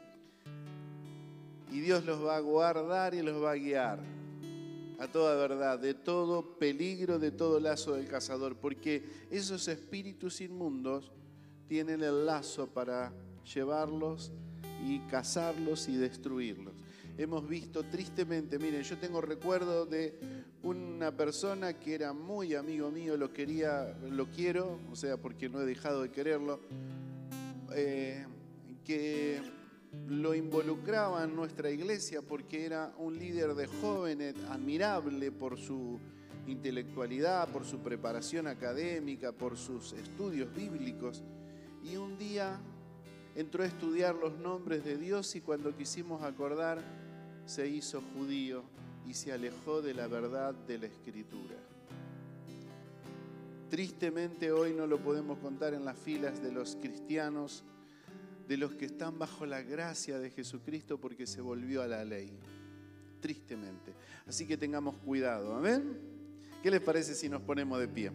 Y 1.75 1.81
Dios 1.81 2.05
los 2.05 2.23
va 2.23 2.37
a 2.37 2.39
guardar 2.39 3.13
y 3.15 3.21
los 3.21 3.43
va 3.43 3.51
a 3.51 3.55
guiar 3.55 3.99
a 4.97 5.07
toda 5.09 5.35
verdad, 5.35 5.77
de 5.77 5.93
todo 5.93 6.57
peligro, 6.57 7.19
de 7.19 7.31
todo 7.31 7.59
lazo 7.59 7.95
del 7.95 8.07
cazador, 8.07 8.55
porque 8.55 9.03
esos 9.29 9.67
espíritus 9.67 10.39
inmundos 10.39 11.11
tienen 11.67 12.01
el 12.01 12.25
lazo 12.25 12.67
para 12.67 13.11
llevarlos 13.53 14.31
y 14.87 14.99
cazarlos 14.99 15.89
y 15.89 15.97
destruirlos. 15.97 16.73
Hemos 17.17 17.45
visto 17.45 17.83
tristemente, 17.83 18.57
miren, 18.57 18.83
yo 18.83 18.97
tengo 18.97 19.19
recuerdo 19.19 19.85
de 19.85 20.17
una 20.63 21.11
persona 21.11 21.77
que 21.77 21.93
era 21.93 22.13
muy 22.13 22.55
amigo 22.55 22.89
mío, 22.89 23.17
lo 23.17 23.33
quería, 23.33 23.97
lo 24.09 24.27
quiero, 24.27 24.79
o 24.89 24.95
sea, 24.95 25.17
porque 25.17 25.49
no 25.49 25.59
he 25.59 25.65
dejado 25.65 26.03
de 26.03 26.09
quererlo, 26.09 26.61
eh, 27.73 28.25
que 28.85 29.54
lo 30.07 30.35
involucraba 30.35 31.23
en 31.23 31.35
nuestra 31.35 31.69
iglesia 31.71 32.21
porque 32.21 32.65
era 32.65 32.93
un 32.97 33.17
líder 33.17 33.55
de 33.55 33.67
jóvenes 33.67 34.35
admirable 34.49 35.31
por 35.31 35.57
su 35.57 35.99
intelectualidad, 36.47 37.47
por 37.49 37.65
su 37.65 37.79
preparación 37.79 38.47
académica, 38.47 39.31
por 39.31 39.57
sus 39.57 39.93
estudios 39.93 40.53
bíblicos. 40.53 41.23
Y 41.83 41.97
un 41.97 42.17
día 42.17 42.59
entró 43.35 43.63
a 43.63 43.67
estudiar 43.67 44.15
los 44.15 44.37
nombres 44.37 44.83
de 44.83 44.97
Dios 44.97 45.35
y 45.35 45.41
cuando 45.41 45.75
quisimos 45.75 46.21
acordar 46.23 46.81
se 47.45 47.67
hizo 47.67 48.01
judío 48.13 48.63
y 49.05 49.13
se 49.13 49.31
alejó 49.31 49.81
de 49.81 49.93
la 49.93 50.07
verdad 50.07 50.53
de 50.53 50.79
la 50.79 50.87
escritura. 50.87 51.55
Tristemente 53.69 54.51
hoy 54.51 54.73
no 54.73 54.87
lo 54.87 54.99
podemos 54.99 55.39
contar 55.39 55.73
en 55.73 55.85
las 55.85 55.97
filas 55.97 56.41
de 56.41 56.51
los 56.51 56.75
cristianos 56.75 57.63
de 58.47 58.57
los 58.57 58.75
que 58.75 58.85
están 58.85 59.17
bajo 59.17 59.45
la 59.45 59.61
gracia 59.61 60.19
de 60.19 60.29
Jesucristo 60.29 60.99
porque 60.99 61.25
se 61.25 61.41
volvió 61.41 61.81
a 61.81 61.87
la 61.87 62.05
ley. 62.05 62.31
Tristemente. 63.19 63.93
Así 64.27 64.45
que 64.45 64.57
tengamos 64.57 64.95
cuidado. 64.97 65.55
Amén. 65.55 65.97
¿Qué 66.61 66.69
les 66.71 66.81
parece 66.81 67.15
si 67.15 67.29
nos 67.29 67.41
ponemos 67.41 67.79
de 67.79 67.87
pie? 67.87 68.11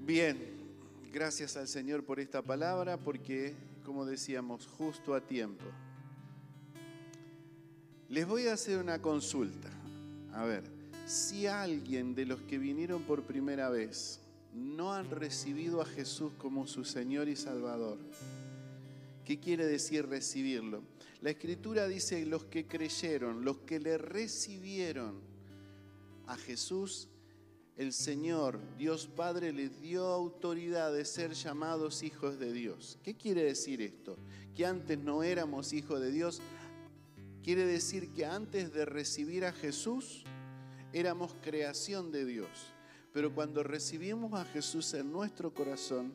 Bien, 0.00 0.38
gracias 1.12 1.56
al 1.56 1.68
Señor 1.68 2.04
por 2.04 2.20
esta 2.20 2.42
palabra 2.42 2.96
porque, 2.96 3.54
como 3.84 4.04
decíamos, 4.04 4.66
justo 4.66 5.14
a 5.14 5.20
tiempo. 5.20 5.64
Les 8.08 8.26
voy 8.26 8.48
a 8.48 8.52
hacer 8.52 8.78
una 8.78 9.00
consulta. 9.00 9.70
A 10.32 10.44
ver, 10.44 10.64
si 11.06 11.46
alguien 11.46 12.14
de 12.14 12.26
los 12.26 12.40
que 12.42 12.58
vinieron 12.58 13.02
por 13.02 13.22
primera 13.22 13.68
vez 13.68 14.20
no 14.54 14.94
han 14.94 15.10
recibido 15.10 15.80
a 15.80 15.86
Jesús 15.86 16.32
como 16.38 16.66
su 16.66 16.84
Señor 16.84 17.28
y 17.28 17.36
Salvador. 17.36 17.98
¿Qué 19.24 19.40
quiere 19.40 19.66
decir 19.66 20.06
recibirlo? 20.06 20.82
La 21.20 21.30
Escritura 21.30 21.88
dice 21.88 22.24
los 22.26 22.44
que 22.44 22.66
creyeron, 22.66 23.44
los 23.44 23.58
que 23.58 23.80
le 23.80 23.96
recibieron 23.98 25.20
a 26.26 26.36
Jesús, 26.36 27.08
el 27.76 27.92
Señor, 27.92 28.60
Dios 28.78 29.08
Padre, 29.08 29.52
les 29.52 29.80
dio 29.80 30.06
autoridad 30.06 30.92
de 30.92 31.04
ser 31.04 31.32
llamados 31.32 32.02
hijos 32.02 32.38
de 32.38 32.52
Dios. 32.52 32.98
¿Qué 33.02 33.16
quiere 33.16 33.42
decir 33.42 33.82
esto? 33.82 34.16
Que 34.54 34.66
antes 34.66 34.98
no 34.98 35.22
éramos 35.22 35.72
hijos 35.72 36.00
de 36.00 36.12
Dios. 36.12 36.40
Quiere 37.42 37.66
decir 37.66 38.10
que 38.12 38.26
antes 38.26 38.72
de 38.72 38.84
recibir 38.84 39.44
a 39.44 39.52
Jesús 39.52 40.24
éramos 40.92 41.34
creación 41.42 42.12
de 42.12 42.24
Dios. 42.24 42.73
Pero 43.14 43.32
cuando 43.32 43.62
recibimos 43.62 44.34
a 44.34 44.44
Jesús 44.44 44.92
en 44.92 45.10
nuestro 45.10 45.54
corazón, 45.54 46.14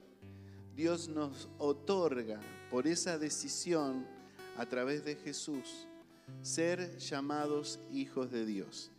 Dios 0.76 1.08
nos 1.08 1.50
otorga 1.58 2.42
por 2.70 2.88
esa 2.88 3.18
decisión 3.18 4.06
a 4.58 4.66
través 4.66 5.06
de 5.06 5.16
Jesús 5.16 5.88
ser 6.42 6.98
llamados 6.98 7.80
hijos 7.94 8.30
de 8.30 8.46
Dios. 8.46 8.92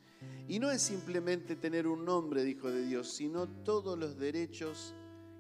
Y 0.49 0.59
no 0.59 0.71
es 0.71 0.81
simplemente 0.81 1.57
tener 1.57 1.87
un 1.87 2.07
nombre 2.07 2.43
de 2.43 2.51
hijo 2.51 2.71
de 2.71 2.87
Dios, 2.87 3.13
sino 3.13 3.47
todos 3.47 3.99
los 3.99 4.19
derechos 4.19 4.95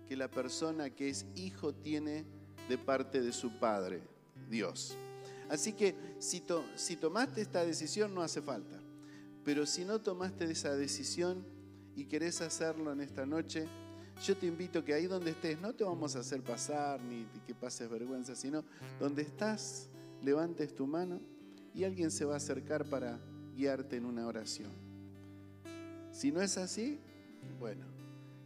que 0.06 0.14
la 0.14 0.30
persona 0.30 0.90
que 0.90 1.08
es 1.08 1.24
hijo 1.36 1.72
tiene 1.74 2.26
de 2.68 2.76
parte 2.76 3.22
de 3.22 3.32
su 3.32 3.58
Padre, 3.58 4.02
Dios. 4.50 4.98
Así 5.48 5.72
que 5.72 5.94
si, 6.18 6.40
tomaste 6.96 7.40
esta 7.40 7.64
decisión 7.64 8.14
no 8.14 8.20
hace 8.20 8.42
falta, 8.42 8.78
pero 9.44 9.64
si 9.64 9.86
no 9.86 10.00
tomaste 10.00 10.44
esa 10.44 10.76
decisión, 10.76 11.44
y 12.00 12.06
querés 12.06 12.40
hacerlo 12.40 12.92
en 12.92 13.02
esta 13.02 13.26
noche, 13.26 13.66
yo 14.24 14.34
te 14.34 14.46
invito 14.46 14.82
que 14.82 14.94
ahí 14.94 15.06
donde 15.06 15.32
estés, 15.32 15.60
no 15.60 15.74
te 15.74 15.84
vamos 15.84 16.16
a 16.16 16.20
hacer 16.20 16.40
pasar 16.40 16.98
ni 17.02 17.26
que 17.46 17.54
pases 17.54 17.90
vergüenza, 17.90 18.34
sino 18.34 18.64
donde 18.98 19.20
estás, 19.20 19.90
levantes 20.22 20.74
tu 20.74 20.86
mano 20.86 21.20
y 21.74 21.84
alguien 21.84 22.10
se 22.10 22.24
va 22.24 22.34
a 22.34 22.36
acercar 22.38 22.86
para 22.86 23.20
guiarte 23.54 23.96
en 23.96 24.06
una 24.06 24.26
oración. 24.26 24.70
Si 26.10 26.32
no 26.32 26.40
es 26.40 26.56
así, 26.56 26.98
bueno, 27.58 27.84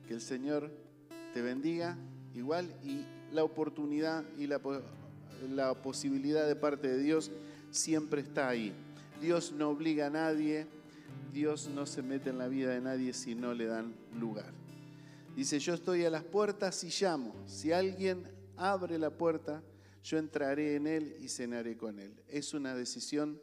que 0.09 0.15
el 0.15 0.21
Señor 0.21 0.73
te 1.33 1.41
bendiga 1.41 1.97
igual 2.35 2.75
y 2.83 3.05
la 3.33 3.45
oportunidad 3.45 4.25
y 4.37 4.49
la, 4.49 4.61
la 5.49 5.75
posibilidad 5.75 6.45
de 6.45 6.57
parte 6.57 6.89
de 6.89 6.99
Dios 6.99 7.31
siempre 7.71 8.21
está 8.21 8.49
ahí. 8.49 8.73
Dios 9.21 9.53
no 9.53 9.71
obliga 9.71 10.09
a 10.09 10.11
nadie 10.11 10.67
Dios 11.33 11.69
no 11.69 11.87
se 11.87 12.03
mete 12.03 12.31
en 12.31 12.39
la 12.39 12.49
vida 12.49 12.71
de 12.71 12.81
nadie 12.81 13.13
si 13.13 13.35
no 13.35 13.55
le 13.55 13.67
dan 13.67 13.95
lugar. 14.19 14.53
Dice, 15.35 15.59
yo 15.59 15.75
estoy 15.75 16.05
a 16.05 16.11
las 16.11 16.23
puertas 16.23 16.85
y 16.85 16.91
llamo. 16.91 17.35
Si 17.47 17.73
alguien 17.73 18.23
abre 18.57 18.99
la 18.99 19.11
puerta, 19.11 19.63
yo 20.05 20.19
entraré 20.19 20.77
en 20.77 20.87
él 20.87 21.17
y 21.21 21.29
cenaré 21.29 21.77
con 21.77 21.99
él. 21.99 22.15
Es 22.29 22.55
una 22.55 22.75
decisión 22.75 23.41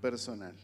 personal. 0.00 0.54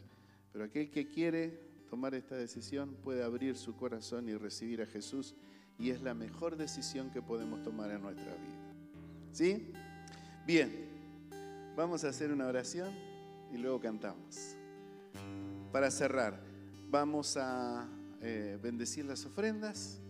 Pero 0.53 0.65
aquel 0.65 0.89
que 0.89 1.09
quiere 1.09 1.59
tomar 1.89 2.15
esta 2.15 2.35
decisión 2.35 2.95
puede 3.03 3.23
abrir 3.23 3.57
su 3.57 3.75
corazón 3.75 4.29
y 4.29 4.35
recibir 4.35 4.81
a 4.81 4.85
Jesús 4.85 5.35
y 5.77 5.89
es 5.89 6.01
la 6.01 6.13
mejor 6.13 6.55
decisión 6.55 7.09
que 7.09 7.21
podemos 7.21 7.63
tomar 7.63 7.91
en 7.91 8.01
nuestra 8.01 8.33
vida. 8.35 8.73
¿Sí? 9.33 9.73
Bien, 10.45 10.71
vamos 11.75 12.03
a 12.03 12.09
hacer 12.09 12.31
una 12.31 12.47
oración 12.47 12.93
y 13.51 13.57
luego 13.57 13.79
cantamos. 13.79 14.55
Para 15.71 15.89
cerrar. 15.89 16.41
Vamos 16.89 17.37
a 17.37 17.87
eh, 18.21 18.59
bendecir 18.61 19.05
las 19.05 19.25
ofrendas 19.25 20.01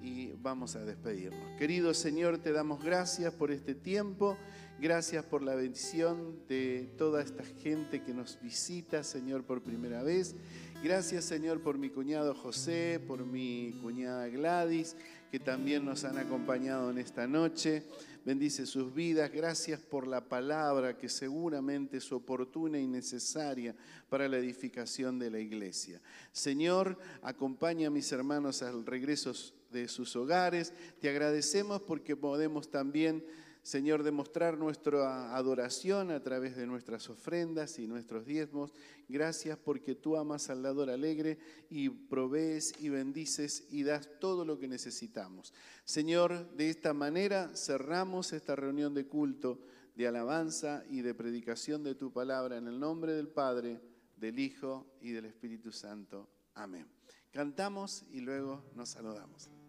y 0.00 0.32
vamos 0.42 0.76
a 0.76 0.84
despedirnos. 0.84 1.58
Querido 1.58 1.92
Señor, 1.92 2.38
te 2.38 2.52
damos 2.52 2.84
gracias 2.84 3.34
por 3.34 3.50
este 3.50 3.74
tiempo, 3.74 4.36
gracias 4.80 5.24
por 5.24 5.42
la 5.42 5.56
bendición 5.56 6.38
de 6.48 6.92
toda 6.96 7.20
esta 7.20 7.42
gente 7.44 8.02
que 8.02 8.14
nos 8.14 8.40
visita, 8.40 9.02
Señor, 9.02 9.44
por 9.44 9.62
primera 9.62 10.04
vez. 10.04 10.36
Gracias, 10.84 11.24
Señor, 11.24 11.62
por 11.62 11.78
mi 11.78 11.90
cuñado 11.90 12.34
José, 12.34 13.00
por 13.06 13.24
mi 13.24 13.78
cuñada 13.82 14.28
Gladys, 14.28 14.96
que 15.32 15.40
también 15.40 15.84
nos 15.84 16.04
han 16.04 16.18
acompañado 16.18 16.90
en 16.90 16.98
esta 16.98 17.26
noche 17.26 17.84
bendice 18.24 18.66
sus 18.66 18.94
vidas. 18.94 19.30
Gracias 19.32 19.80
por 19.80 20.06
la 20.06 20.28
palabra 20.28 20.96
que 20.96 21.08
seguramente 21.08 21.98
es 21.98 22.12
oportuna 22.12 22.78
y 22.78 22.86
necesaria 22.86 23.74
para 24.08 24.28
la 24.28 24.38
edificación 24.38 25.18
de 25.18 25.30
la 25.30 25.40
iglesia. 25.40 26.00
Señor, 26.32 26.98
acompaña 27.22 27.88
a 27.88 27.90
mis 27.90 28.10
hermanos 28.12 28.62
al 28.62 28.86
regreso 28.86 29.32
de 29.70 29.88
sus 29.88 30.14
hogares. 30.16 30.72
Te 31.00 31.08
agradecemos 31.08 31.82
porque 31.82 32.16
podemos 32.16 32.70
también 32.70 33.24
Señor, 33.62 34.02
demostrar 34.02 34.58
nuestra 34.58 35.36
adoración 35.36 36.10
a 36.10 36.20
través 36.20 36.56
de 36.56 36.66
nuestras 36.66 37.08
ofrendas 37.08 37.78
y 37.78 37.86
nuestros 37.86 38.26
diezmos. 38.26 38.74
Gracias 39.08 39.56
porque 39.56 39.94
tú 39.94 40.16
amas 40.16 40.50
al 40.50 40.64
dador 40.64 40.90
alegre 40.90 41.38
y 41.70 41.88
provees 41.88 42.74
y 42.80 42.88
bendices 42.88 43.64
y 43.70 43.84
das 43.84 44.08
todo 44.18 44.44
lo 44.44 44.58
que 44.58 44.66
necesitamos. 44.66 45.54
Señor, 45.84 46.56
de 46.56 46.70
esta 46.70 46.92
manera 46.92 47.54
cerramos 47.54 48.32
esta 48.32 48.56
reunión 48.56 48.94
de 48.94 49.06
culto, 49.06 49.60
de 49.94 50.08
alabanza 50.08 50.82
y 50.90 51.02
de 51.02 51.14
predicación 51.14 51.84
de 51.84 51.94
tu 51.94 52.12
palabra 52.12 52.56
en 52.56 52.66
el 52.66 52.80
nombre 52.80 53.12
del 53.12 53.28
Padre, 53.28 53.80
del 54.16 54.40
Hijo 54.40 54.86
y 55.00 55.12
del 55.12 55.26
Espíritu 55.26 55.70
Santo. 55.70 56.28
Amén. 56.54 56.88
Cantamos 57.30 58.04
y 58.10 58.20
luego 58.20 58.64
nos 58.74 58.88
saludamos. 58.90 59.61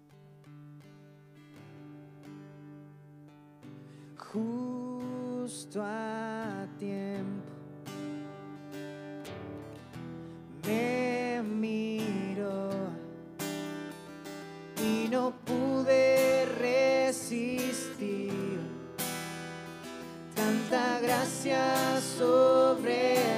justo 4.34 5.82
a 5.84 6.66
tiempo. 6.80 7.52
Me 10.66 11.42
miró 11.44 12.70
y 14.82 15.08
no 15.10 15.34
pude 15.46 16.46
resistir 16.60 18.32
tanta 20.34 21.00
gracia 21.00 22.02
sobre 22.18 23.33